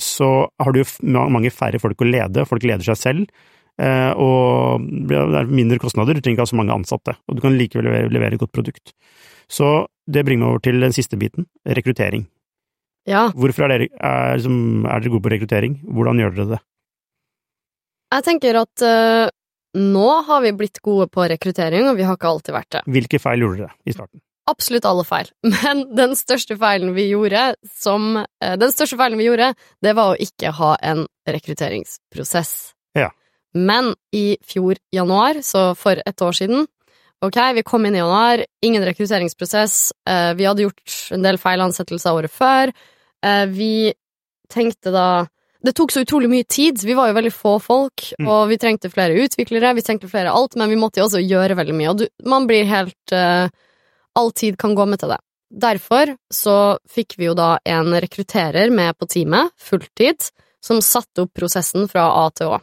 [0.00, 0.30] så
[0.60, 0.82] har du
[1.32, 2.44] mange færre folk å lede.
[2.48, 3.44] Folk leder seg selv.
[3.82, 6.16] Eh, Og det er mindre kostnader.
[6.16, 7.16] Du trenger ikke ha så mange ansatte.
[7.28, 8.94] Og du kan likevel levere, levere et godt produkt.
[9.48, 11.46] Så det bringer meg over til den siste biten.
[11.66, 12.26] Rekruttering.
[13.06, 13.28] Ja.
[13.34, 15.78] Hvorfor er dere, er, liksom, er dere gode på rekruttering?
[15.94, 16.60] Hvordan gjør dere det?
[18.16, 19.26] Jeg tenker at uh,
[19.78, 22.82] nå har vi blitt gode på rekruttering, og vi har ikke alltid vært det.
[22.96, 24.22] Hvilke feil gjorde dere i starten?
[24.50, 25.30] Absolutt alle feil.
[25.54, 27.48] Men den største feilen vi gjorde,
[27.78, 32.56] som uh, Den største feilen vi gjorde, det var å ikke ha en rekrutteringsprosess.
[33.56, 36.66] Men i fjor januar, så for et år siden
[37.24, 39.90] Ok, vi kom inn i januar, ingen rekrutteringsprosess.
[40.06, 42.72] eh, vi hadde gjort en del feil ansettelser året før.
[43.24, 43.94] Eh, vi
[44.52, 45.06] tenkte da
[45.64, 46.78] Det tok så utrolig mye tid.
[46.84, 48.28] Vi var jo veldig få folk, Mm.
[48.28, 51.56] og vi trengte flere utviklere, vi trengte flere alt, men vi måtte jo også gjøre
[51.56, 51.88] veldig mye.
[51.90, 53.48] Og du, man blir helt eh,
[54.14, 55.18] All tid kan gå med til det.
[55.50, 60.30] derfor så fikk vi jo da en rekrutterer med på teamet, fulltid,
[60.62, 62.60] som satte opp prosessen fra A til Å.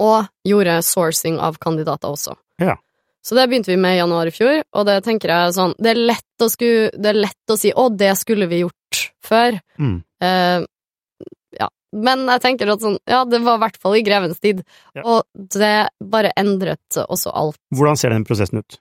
[0.00, 2.36] Og gjorde sourcing av kandidater også.
[2.62, 2.78] Ja.
[3.22, 5.90] Så det begynte vi med i januar i fjor, og det tenker jeg sånn Det
[5.92, 9.60] er lett å, sku, det er lett å si 'å, det skulle vi gjort før'.
[9.78, 9.98] Mm.
[10.24, 10.64] Eh,
[11.60, 11.68] ja.
[11.92, 14.64] Men jeg tenker at sånn Ja, det var i hvert fall i grevens tid,
[14.96, 15.02] Ja.
[15.04, 17.58] og det bare endret også alt.
[17.74, 18.78] Hvordan ser den prosessen ut?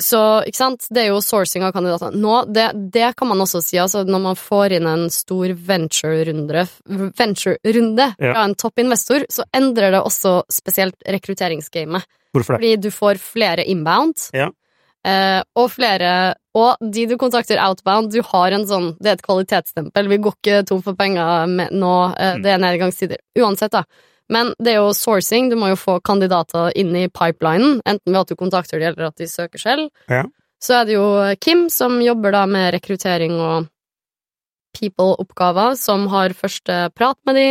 [0.00, 2.12] Så, ikke sant, det er jo sourcing av kandidater.
[2.14, 6.66] Nå, det, det kan man også si, altså når man får inn en stor venture-runde
[7.18, 7.56] venture
[8.18, 8.32] Ja.
[8.32, 12.06] fra en toppinvestor, så endrer det også spesielt rekrutteringsgamet.
[12.32, 12.60] Hvorfor det?
[12.60, 14.50] Fordi du får flere inbound, Ja.
[15.04, 19.22] eh, og flere Og de du kontakter outbound, du har en sånn Det er et
[19.22, 20.08] kvalitetsstempel.
[20.08, 22.42] Vi går ikke tom for penger med, nå, eh, Mm.
[22.42, 23.16] det er nedgangstider.
[23.38, 23.84] Uansett, da.
[24.32, 28.20] Men det er jo sourcing, du må jo få kandidater inn i pipelinen, enten ved
[28.20, 29.88] at du kontakter dem eller at de søker selv.
[30.10, 30.26] Ja.
[30.62, 31.08] Så er det jo
[31.40, 33.68] Kim som jobber da med rekruttering og
[34.76, 37.46] people-oppgaver, som har første prat med de.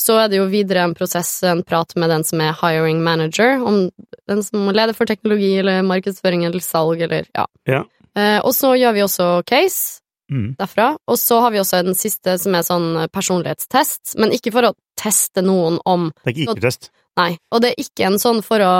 [0.00, 3.60] Så er det jo videre en prosess, en prat med den som er hiring manager,
[3.60, 3.88] om
[4.28, 7.46] den som leder for teknologi eller markedsføring eller salg eller ja.
[7.68, 7.82] Ja.
[8.16, 9.99] Eh, og så gjør vi også case
[10.30, 10.54] Mm.
[10.60, 14.68] derfra, og så har vi også den siste som er sånn personlighetstest, men ikke for
[14.68, 16.90] å teste noen om Det er ikke IQ-test.
[17.18, 18.74] Nei, og det er ikke en sånn for å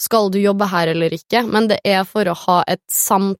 [0.00, 3.38] skal du jobbe her eller ikke, men det er for å ha et samt,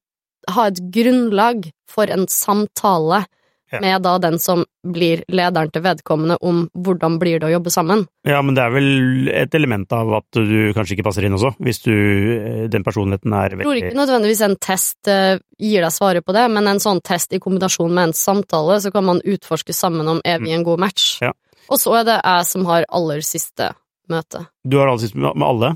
[0.51, 3.25] ha et grunnlag for en samtale
[3.71, 3.79] Ja.
[3.81, 8.07] med da den som blir lederen til vedkommende om hvordan blir det å jobbe sammen.
[8.27, 11.53] Ja, men det er vel et element av at du kanskje ikke passer inn også,
[11.63, 15.87] hvis du eh, den personligheten er veldig Jeg tror ikke nødvendigvis en test eh, gir
[15.87, 19.07] deg svaret på det, men en sånn test i kombinasjon med en samtale, så kan
[19.07, 21.21] man utforske sammen om er vi en god match.
[21.23, 21.31] Ja.
[21.71, 23.71] Og så er det jeg som har aller siste
[24.11, 24.49] møte.
[24.67, 25.71] Du har aller siste møte med alle?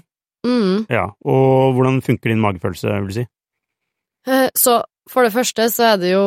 [0.45, 0.87] Mm.
[0.91, 1.07] Ja.
[1.25, 3.27] Og hvordan funker din magefølelse, vil du si?
[4.27, 4.81] Eh, Så
[5.11, 6.25] for det første så er det jo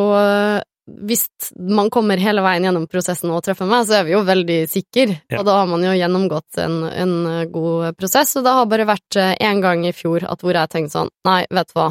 [0.88, 1.26] Hvis
[1.60, 5.18] man kommer hele veien gjennom prosessen og treffer meg, så er vi jo veldig sikre,
[5.30, 5.40] Ja.
[5.42, 8.86] og da har man jo gjennomgått en, en eh, god prosess, og det har bare
[8.88, 11.90] vært én gang i fjor at hvor jeg tenkte sånn Nei, vet du hva,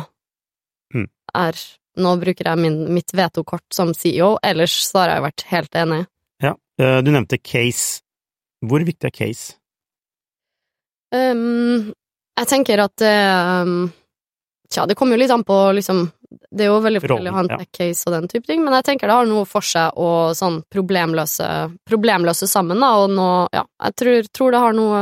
[0.94, 1.08] Mm.
[1.34, 1.52] er
[1.98, 6.06] Nå bruker jeg min, mitt vetokort som CEO, ellers så har jeg vært helt enig.
[6.42, 6.54] Ja.
[6.78, 8.02] Eh, Du nevnte case.
[8.64, 9.54] Hvor viktig er case?
[11.12, 11.92] Um,
[12.36, 13.92] jeg tenker at um,
[14.68, 17.44] Tja, det kommer jo litt an på liksom Det er jo veldig forskjellig å ha
[17.44, 17.58] en ja.
[17.62, 20.62] tech-case og den type ting, men jeg tenker det har noe for seg å sånn
[20.72, 21.46] problemløse
[21.86, 25.00] Problemløse sammen, da, og nå Ja, jeg tror, tror det har noe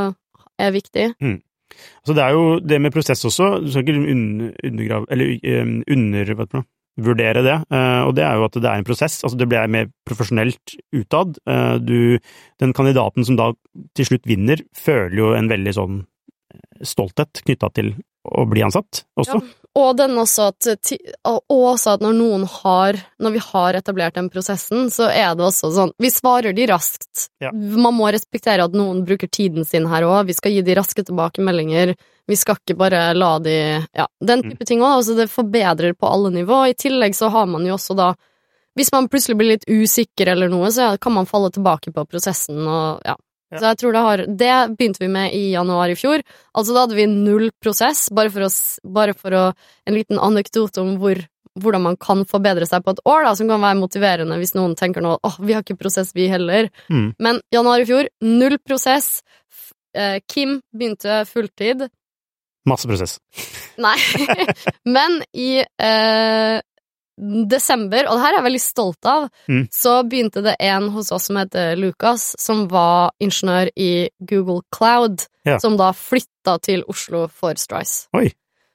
[0.61, 1.09] er viktig.
[2.07, 5.35] Så det er jo det med prosess også, du skal ikke un- undergrave Eller
[5.91, 6.35] under...
[6.35, 6.67] Hva heter det?
[6.95, 9.17] Vurdere det, eh, og det er jo at det er en prosess.
[9.27, 11.41] Altså det blir mer profesjonelt utad.
[11.51, 12.21] Eh, Du,
[12.63, 13.49] den kandidaten som da
[13.99, 15.97] til slutt vinner, føler jo en veldig sånn
[16.55, 19.41] eh, stolthet knytta til å bli ansatt også.
[19.43, 19.64] Ja.
[19.75, 20.91] Og den også at,
[21.51, 25.73] også at når noen har Når vi har etablert den prosessen, så er det også
[25.75, 27.29] sånn Vi svarer de raskt.
[27.43, 27.51] Ja.
[27.53, 30.29] Man må respektere at noen bruker tiden sin her òg.
[30.31, 31.95] Vi skal gi de raske tilbakemeldinger.
[32.31, 33.57] Vi skal ikke bare la de
[33.97, 35.01] Ja, den type ting òg.
[35.01, 36.65] Altså, det forbedrer på alle nivå.
[36.71, 38.15] I tillegg så har man jo også da
[38.79, 42.59] Hvis man plutselig blir litt usikker eller noe, så kan man falle tilbake på prosessen
[42.63, 43.15] og ja.
[43.55, 43.61] Ja.
[43.61, 46.25] Så jeg tror det har Det begynte vi med i januar i fjor.
[46.55, 49.45] Altså da hadde vi null prosess, bare for oss, bare for å
[49.87, 51.19] En liten anekdote om hvor,
[51.61, 54.75] hvordan man kan forbedre seg på et år, da, som kan være motiverende hvis noen
[54.79, 56.71] tenker nå åh, vi har ikke prosess, vi heller.
[56.89, 57.13] Mm.
[57.21, 59.21] Men januar i fjor, null prosess.
[59.95, 61.87] Eh, Kim begynte fulltid.
[62.67, 63.19] Masse prosess.
[63.77, 63.97] Nei.
[64.97, 66.61] Men i eh,
[67.49, 69.69] desember, og det her er jeg veldig stolt av, Mm.
[69.71, 75.27] så begynte det en hos oss som heter Lukas, som var ingeniør i Google Cloud,
[75.47, 75.59] Ja.
[75.59, 78.09] som da flytta til Oslo for Strice.
[78.15, 78.33] Oi.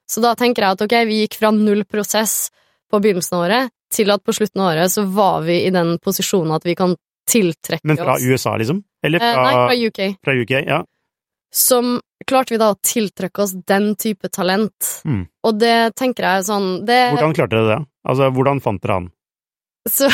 [0.10, 2.49] Så da tenker jeg at ok, vi gikk fra null prosess
[2.91, 5.98] på begynnelsen av året, til at på slutten av året så var vi i den
[5.99, 6.95] posisjonen at vi kan
[7.30, 8.84] tiltrekke oss Men fra oss USA, liksom?
[9.03, 10.18] Eller eh, Nei, fra UK.
[10.24, 10.66] fra UK?
[10.68, 10.84] Ja.
[11.52, 15.02] Som klarte vi da å tiltrekke oss den type talent.
[15.06, 15.28] Mm.
[15.44, 17.86] Og det tenker jeg sånn det, Hvordan klarte dere det?
[18.08, 19.10] Altså, hvordan fant dere han?
[19.90, 20.10] Så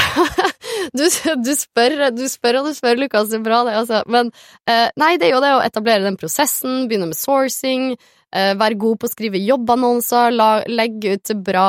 [0.97, 1.05] du,
[1.43, 4.03] du, spør, du spør og du spør, Lukas, det er bra det, altså.
[4.11, 4.29] Men
[4.69, 7.95] eh, nei, det er jo det å etablere den prosessen, begynne med sourcing,
[8.35, 11.67] eh, være god på å skrive jobbannonser, la, legge ut bra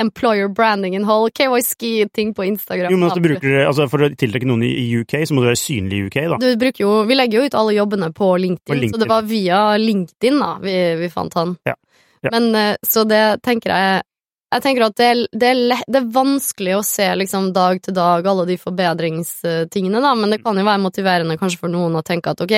[0.00, 2.92] employer branding-innhold, KYSKI-ting på Instagram.
[2.92, 5.50] Jo, men altså, bruker altså, For å tiltrekke noen i i UK, så må du
[5.50, 6.40] være synlig i UK, da.
[6.44, 8.96] Du bruker jo, vi legger jo ut alle jobbene på LinkedIn, På LinkedIn.
[8.96, 11.56] så det var via LinkedIn da vi, vi fant han.
[11.68, 11.76] Ja.
[12.20, 12.34] Ja.
[12.36, 14.02] Men eh, så det tenker jeg
[14.50, 17.78] Jeg tenker at det er, det, er lett, det er vanskelig å se liksom dag
[17.84, 21.98] til dag alle de forbedringstingene, da, men det kan jo være motiverende kanskje for noen
[22.00, 22.56] å tenke at ok,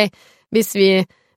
[0.56, 0.92] hvis vi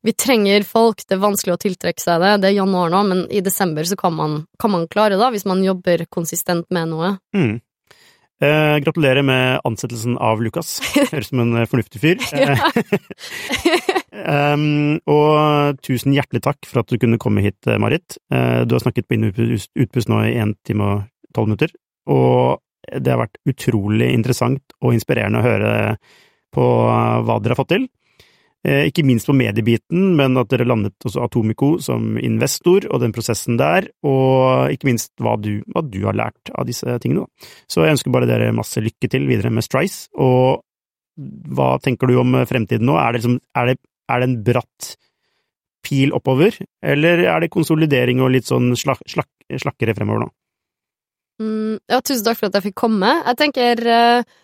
[0.06, 3.22] vi trenger folk, det er vanskelig å tiltrekke seg det, det er januar nå, men
[3.34, 7.16] i desember så kan man, kan man klare det, hvis man jobber konsistent med noe.
[7.34, 7.56] Mm.
[8.44, 10.82] Eh, gratulerer med ansettelsen av Lukas.
[11.14, 12.20] Høres ut som en fornuftig fyr.
[14.12, 18.18] um, og tusen hjertelig takk for at du kunne komme hit, Marit.
[18.34, 21.06] Uh, du har snakket på inn- og utpust nå i én time og
[21.36, 21.72] tolv minutter,
[22.12, 22.60] og
[22.92, 25.72] det har vært utrolig interessant og inspirerende å høre
[26.56, 26.66] på
[27.26, 27.88] hva dere har fått til.
[28.66, 33.12] Eh, ikke minst på mediebiten, men at dere landet også Atomico som investor, og den
[33.14, 37.28] prosessen der, og ikke minst hva du, hva du har lært av disse tingene.
[37.70, 40.64] Så jeg ønsker bare dere masse lykke til videre med Strice, og
[41.54, 42.96] hva tenker du om fremtiden nå?
[42.98, 43.76] Er det, liksom, er det,
[44.10, 44.90] er det en bratt
[45.86, 49.30] pil oppover, eller er det konsolidering og litt sånn slak, slak,
[49.62, 50.32] slakkere fremover nå?
[51.44, 53.14] Mm, ja, tusen takk for at jeg fikk komme.
[53.28, 54.42] Jeg tenker uh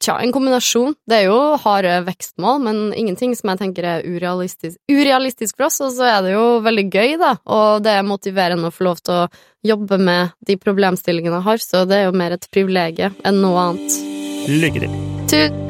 [0.00, 0.94] Tja, en kombinasjon.
[1.08, 5.80] Det er jo harde vekstmål, men ingenting som jeg tenker er urealistisk, urealistisk for oss.
[5.84, 9.04] Og så er det jo veldig gøy, da, og det er motiverende å få lov
[9.04, 9.30] til å
[9.66, 13.66] jobbe med de problemstillingene jeg har, så det er jo mer et privilegium enn noe
[13.68, 13.98] annet.
[14.48, 15.02] Lykke til.
[15.28, 15.69] Tusen